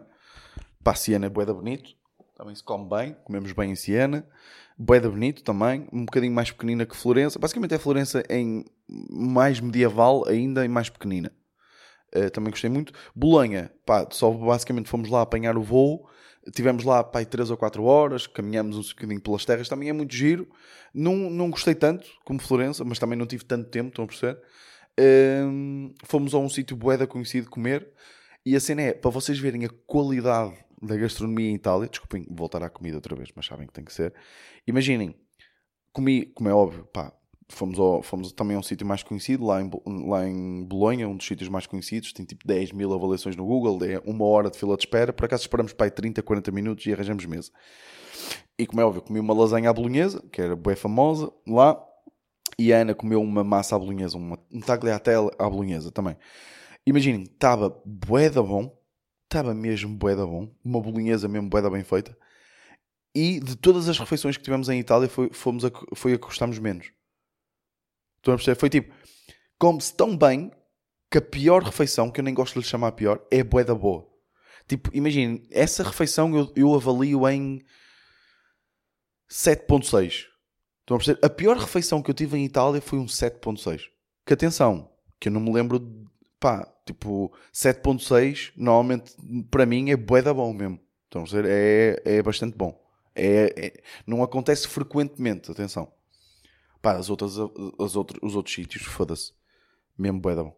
Pá, 0.83 0.95
Siena 0.95 1.27
é 1.27 1.29
boeda 1.29 1.53
bonito. 1.53 1.91
Também 2.35 2.55
se 2.55 2.63
come 2.63 2.89
bem, 2.89 3.15
comemos 3.23 3.51
bem 3.51 3.71
em 3.71 3.75
Siena. 3.75 4.27
Boeda 4.77 5.09
bonito 5.09 5.43
também, 5.43 5.87
um 5.93 6.05
bocadinho 6.05 6.33
mais 6.33 6.49
pequenina 6.49 6.87
que 6.87 6.97
Florença. 6.97 7.37
Basicamente 7.37 7.75
é 7.75 7.77
Florença 7.77 8.23
em 8.27 8.65
mais 8.89 9.59
medieval 9.59 10.27
ainda 10.27 10.65
e 10.65 10.67
mais 10.67 10.89
pequenina. 10.89 11.31
Uh, 12.15 12.29
também 12.29 12.51
gostei 12.51 12.69
muito. 12.69 12.93
Bolonha, 13.15 13.71
pá, 13.85 14.07
só 14.11 14.31
basicamente 14.31 14.89
fomos 14.89 15.09
lá 15.09 15.21
apanhar 15.21 15.57
o 15.57 15.61
voo. 15.61 16.09
Tivemos 16.53 16.83
lá, 16.83 17.03
pá, 17.03 17.23
3 17.23 17.51
ou 17.51 17.57
4 17.57 17.83
horas, 17.83 18.27
caminhamos 18.27 18.77
um 18.77 18.81
bocadinho 18.81 19.21
pelas 19.21 19.45
terras, 19.45 19.69
também 19.69 19.89
é 19.89 19.93
muito 19.93 20.13
giro. 20.13 20.47
Não, 20.93 21.15
não 21.15 21.49
gostei 21.49 21.75
tanto 21.75 22.07
como 22.25 22.39
Florença, 22.39 22.83
mas 22.83 22.99
também 22.99 23.17
não 23.17 23.25
tive 23.25 23.45
tanto 23.45 23.69
tempo, 23.69 23.89
estão 23.89 24.05
a 24.05 24.07
perceber? 24.07 24.41
Uh, 24.99 25.93
fomos 26.03 26.33
a 26.33 26.37
um 26.37 26.49
sítio 26.49 26.75
boeda 26.75 27.07
conhecido 27.07 27.49
comer. 27.49 27.87
E 28.45 28.55
a 28.55 28.59
cena 28.59 28.81
é, 28.81 28.93
para 28.93 29.11
vocês 29.11 29.37
verem 29.37 29.65
a 29.65 29.69
qualidade 29.85 30.53
da 30.81 30.97
gastronomia 30.97 31.49
em 31.49 31.55
Itália, 31.55 31.87
desculpem 31.87 32.25
voltar 32.29 32.63
à 32.63 32.69
comida 32.69 32.97
outra 32.97 33.15
vez, 33.15 33.29
mas 33.35 33.45
sabem 33.45 33.67
que 33.67 33.73
tem 33.73 33.85
que 33.85 33.93
ser. 33.93 34.13
Imaginem, 34.65 35.15
comi, 35.93 36.25
como 36.25 36.49
é 36.49 36.53
óbvio, 36.53 36.85
pá, 36.85 37.13
fomos, 37.51 37.79
ao, 37.79 38.01
fomos 38.01 38.31
também 38.31 38.55
a 38.55 38.59
um 38.59 38.63
sítio 38.63 38.85
mais 38.85 39.03
conhecido, 39.03 39.45
lá 39.45 39.61
em, 39.61 39.69
lá 40.07 40.27
em 40.27 40.63
Bolonha, 40.63 41.07
um 41.07 41.15
dos 41.15 41.27
sítios 41.27 41.49
mais 41.49 41.67
conhecidos, 41.67 42.13
tem 42.13 42.25
tipo 42.25 42.47
10 42.47 42.71
mil 42.71 42.93
avaliações 42.93 43.35
no 43.35 43.45
Google, 43.45 43.79
é 43.83 44.01
uma 44.05 44.25
hora 44.25 44.49
de 44.49 44.57
fila 44.57 44.75
de 44.75 44.83
espera, 44.83 45.13
por 45.13 45.25
acaso 45.25 45.43
esperamos 45.43 45.73
para 45.73 45.85
aí 45.85 45.91
30, 45.91 46.21
40 46.23 46.51
minutos 46.51 46.85
e 46.85 46.93
arranjamos 46.93 47.25
mesa. 47.25 47.51
E 48.57 48.65
como 48.65 48.81
é 48.81 48.85
óbvio, 48.85 49.01
comi 49.01 49.19
uma 49.19 49.33
lasanha 49.33 49.69
à 49.69 49.73
bolonhesa, 49.73 50.23
que 50.31 50.41
era 50.41 50.55
bem 50.55 50.75
famosa, 50.75 51.31
lá, 51.47 51.81
e 52.57 52.73
a 52.73 52.77
Ana 52.77 52.93
comeu 52.93 53.21
uma 53.21 53.43
massa 53.43 53.75
à 53.75 53.79
bolonhesa, 53.79 54.17
uma, 54.17 54.37
um 54.51 54.59
tagliatelle 54.59 55.29
à 55.37 55.49
bolonhesa 55.49 55.91
também. 55.91 56.15
Imaginem, 56.85 57.23
estava 57.23 57.81
bué 57.85 58.29
da 58.29 58.41
bom, 58.41 58.75
estava 59.23 59.53
mesmo 59.53 59.95
bué 59.95 60.15
da 60.15 60.25
bom, 60.25 60.49
uma 60.63 60.79
bolonhesa 60.79 61.27
mesmo 61.27 61.49
bué 61.49 61.61
da 61.61 61.69
bem 61.69 61.83
feita, 61.83 62.15
e 63.15 63.39
de 63.39 63.55
todas 63.55 63.89
as 63.89 63.99
refeições 63.99 64.37
que 64.37 64.43
tivemos 64.43 64.69
em 64.69 64.79
Itália, 64.79 65.09
foi, 65.09 65.29
fomos 65.33 65.65
a, 65.65 65.71
foi 65.95 66.13
a 66.13 66.17
que 66.17 66.25
gostámos 66.25 66.57
menos. 66.59 66.91
Estão 68.21 68.35
a 68.35 68.37
perceber? 68.37 68.59
Foi 68.59 68.69
tipo, 68.69 68.93
come-se 69.57 69.93
tão 69.93 70.15
bem 70.15 70.51
que 71.09 71.17
a 71.17 71.21
pior 71.21 71.63
refeição, 71.63 72.09
que 72.09 72.21
eu 72.21 72.23
nem 72.23 72.33
gosto 72.33 72.53
de 72.53 72.59
lhe 72.59 72.65
chamar 72.65 72.91
pior, 72.93 73.19
é 73.31 73.41
a 73.41 73.63
da 73.63 73.75
boa. 73.75 74.07
Tipo, 74.67 74.89
imagine, 74.93 75.45
essa 75.51 75.83
refeição 75.83 76.33
eu, 76.37 76.53
eu 76.55 76.73
avalio 76.73 77.27
em 77.27 77.61
7.6. 79.29 80.27
Estão 80.79 80.95
a 80.95 80.99
perceber? 80.99 81.19
A 81.25 81.29
pior 81.29 81.57
refeição 81.57 82.01
que 82.01 82.09
eu 82.09 82.15
tive 82.15 82.37
em 82.37 82.45
Itália 82.45 82.79
foi 82.79 82.99
um 82.99 83.05
7.6. 83.05 83.81
Que 84.25 84.33
atenção, 84.33 84.89
que 85.19 85.27
eu 85.27 85.31
não 85.33 85.41
me 85.41 85.51
lembro, 85.51 85.79
de, 85.79 86.05
pá, 86.39 86.65
tipo, 86.85 87.33
7.6 87.53 88.53
normalmente 88.55 89.13
para 89.49 89.65
mim 89.65 89.89
é 89.89 89.97
bué 89.97 90.21
da 90.21 90.33
bom 90.33 90.53
mesmo. 90.53 90.79
Estão 91.05 91.23
a 91.23 91.25
perceber? 91.25 91.49
É, 92.05 92.17
é 92.17 92.23
bastante 92.23 92.55
bom. 92.55 92.79
É, 93.13 93.53
é, 93.57 93.73
não 94.07 94.23
acontece 94.23 94.67
frequentemente, 94.67 95.51
atenção. 95.51 95.91
Pá, 96.81 96.93
as 96.93 97.09
outras, 97.09 97.37
as 97.79 97.95
outros, 97.95 98.19
os 98.21 98.35
outros 98.35 98.55
sítios, 98.55 98.83
foda-se. 98.83 99.33
Mesmo 99.97 100.19
bué 100.19 100.35
da 100.35 100.43
bom. 100.43 100.55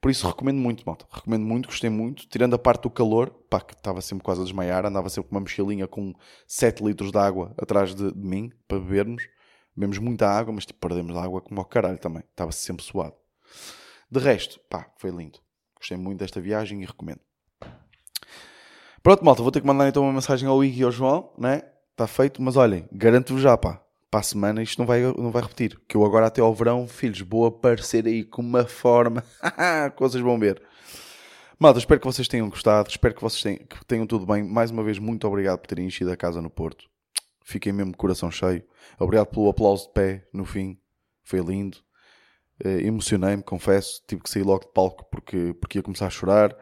Por 0.00 0.10
isso 0.10 0.26
recomendo 0.26 0.58
muito, 0.58 0.84
malta. 0.84 1.06
Recomendo 1.10 1.44
muito, 1.44 1.66
gostei 1.68 1.90
muito. 1.90 2.28
Tirando 2.28 2.54
a 2.54 2.58
parte 2.58 2.82
do 2.82 2.90
calor, 2.90 3.30
pá, 3.48 3.60
que 3.60 3.74
estava 3.74 4.00
sempre 4.00 4.24
quase 4.24 4.40
a 4.40 4.44
desmaiar, 4.44 4.84
andava 4.84 5.08
sempre 5.08 5.30
com 5.30 5.34
uma 5.36 5.40
mochilinha 5.40 5.86
com 5.86 6.14
7 6.46 6.84
litros 6.84 7.10
de 7.10 7.18
água 7.18 7.54
atrás 7.56 7.94
de, 7.94 8.12
de 8.12 8.18
mim 8.18 8.52
para 8.68 8.78
bebermos. 8.78 9.28
Bebemos 9.74 9.98
muita 9.98 10.28
água, 10.28 10.52
mas 10.52 10.66
tipo, 10.66 10.78
perdemos 10.78 11.16
água 11.16 11.40
como 11.40 11.60
ao 11.60 11.66
caralho 11.66 11.98
também. 11.98 12.22
Estava 12.30 12.52
sempre 12.52 12.84
suado. 12.84 13.14
De 14.10 14.20
resto, 14.20 14.60
pá, 14.70 14.90
foi 14.98 15.10
lindo. 15.10 15.38
Gostei 15.76 15.96
muito 15.96 16.18
desta 16.18 16.40
viagem 16.40 16.82
e 16.82 16.86
recomendo. 16.86 17.20
Pronto, 19.02 19.24
malta, 19.24 19.42
vou 19.42 19.52
ter 19.52 19.60
que 19.60 19.66
mandar 19.66 19.88
então 19.88 20.02
uma 20.02 20.12
mensagem 20.12 20.48
ao 20.48 20.64
Iggy 20.64 20.80
e 20.80 20.84
ao 20.84 20.90
João, 20.90 21.32
né? 21.38 21.62
Está 21.92 22.06
feito, 22.06 22.42
mas 22.42 22.56
olhem, 22.56 22.88
garanto-vos 22.92 23.40
já, 23.40 23.56
pá, 23.56 23.82
para 24.16 24.20
a 24.20 24.22
semana 24.22 24.62
isto 24.62 24.78
não 24.78 24.86
vai, 24.86 25.02
não 25.02 25.30
vai 25.30 25.42
repetir. 25.42 25.78
Que 25.86 25.94
eu 25.94 26.02
agora 26.02 26.26
até 26.26 26.40
ao 26.40 26.54
verão, 26.54 26.88
filhos, 26.88 27.20
vou 27.20 27.44
aparecer 27.44 28.06
aí 28.06 28.24
com 28.24 28.40
uma 28.40 28.64
forma. 28.64 29.22
Coisas 29.94 30.22
vão 30.22 30.38
ver. 30.38 30.62
Malta, 31.58 31.78
espero 31.78 32.00
que 32.00 32.06
vocês 32.06 32.26
tenham 32.26 32.48
gostado. 32.48 32.88
Espero 32.88 33.14
que 33.14 33.20
vocês 33.20 33.42
tenham, 33.42 33.58
que 33.58 33.84
tenham 33.84 34.06
tudo 34.06 34.24
bem. 34.24 34.42
Mais 34.42 34.70
uma 34.70 34.82
vez, 34.82 34.98
muito 34.98 35.28
obrigado 35.28 35.58
por 35.58 35.66
terem 35.66 35.86
enchido 35.86 36.10
a 36.10 36.16
casa 36.16 36.40
no 36.40 36.48
Porto. 36.48 36.86
Fiquei 37.44 37.72
mesmo 37.72 37.94
coração 37.94 38.30
cheio. 38.30 38.64
Obrigado 38.98 39.26
pelo 39.26 39.50
aplauso 39.50 39.88
de 39.88 39.92
pé 39.92 40.26
no 40.32 40.46
fim. 40.46 40.78
Foi 41.22 41.40
lindo. 41.40 41.76
Uh, 42.64 42.86
Emocionei-me, 42.86 43.42
confesso. 43.42 44.02
Tive 44.08 44.22
que 44.22 44.30
sair 44.30 44.44
logo 44.44 44.64
de 44.64 44.72
palco 44.72 45.04
porque, 45.10 45.54
porque 45.60 45.78
ia 45.78 45.82
começar 45.82 46.06
a 46.06 46.10
chorar. 46.10 46.56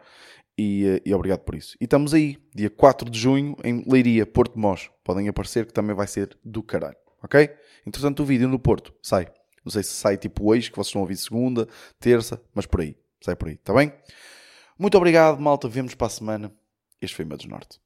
E, 0.57 0.85
uh, 0.85 1.01
e, 1.09 1.13
obrigado 1.13 1.39
por 1.39 1.55
isso. 1.55 1.77
E 1.79 1.85
estamos 1.85 2.13
aí, 2.13 2.37
dia 2.53 2.69
4 2.69 3.09
de 3.09 3.17
junho, 3.17 3.55
em 3.63 3.81
Leiria, 3.87 4.25
Porto 4.25 4.59
Mós. 4.59 4.89
Podem 5.05 5.29
aparecer 5.29 5.65
que 5.65 5.71
também 5.71 5.95
vai 5.95 6.05
ser 6.05 6.37
do 6.43 6.61
caralho 6.61 6.97
ok? 7.25 7.49
Entretanto, 7.85 8.23
o 8.23 8.25
vídeo 8.25 8.47
no 8.47 8.59
Porto 8.59 8.93
sai. 9.01 9.27
Não 9.63 9.71
sei 9.71 9.83
se 9.83 9.91
sai 9.91 10.17
tipo 10.17 10.49
hoje, 10.49 10.69
que 10.69 10.77
vocês 10.77 10.93
vão 10.93 11.01
ouvir 11.01 11.17
segunda, 11.17 11.67
terça, 11.99 12.41
mas 12.53 12.65
por 12.65 12.81
aí. 12.81 12.95
Sai 13.21 13.35
por 13.35 13.47
aí, 13.47 13.55
está 13.55 13.73
bem? 13.73 13.91
Muito 14.77 14.95
obrigado, 14.95 15.39
malta. 15.39 15.67
Vemos 15.67 15.95
para 15.95 16.07
a 16.07 16.09
semana. 16.09 16.53
Este 17.01 17.15
foi 17.15 17.25
o 17.25 17.27
meu 17.27 17.37
Norte. 17.47 17.79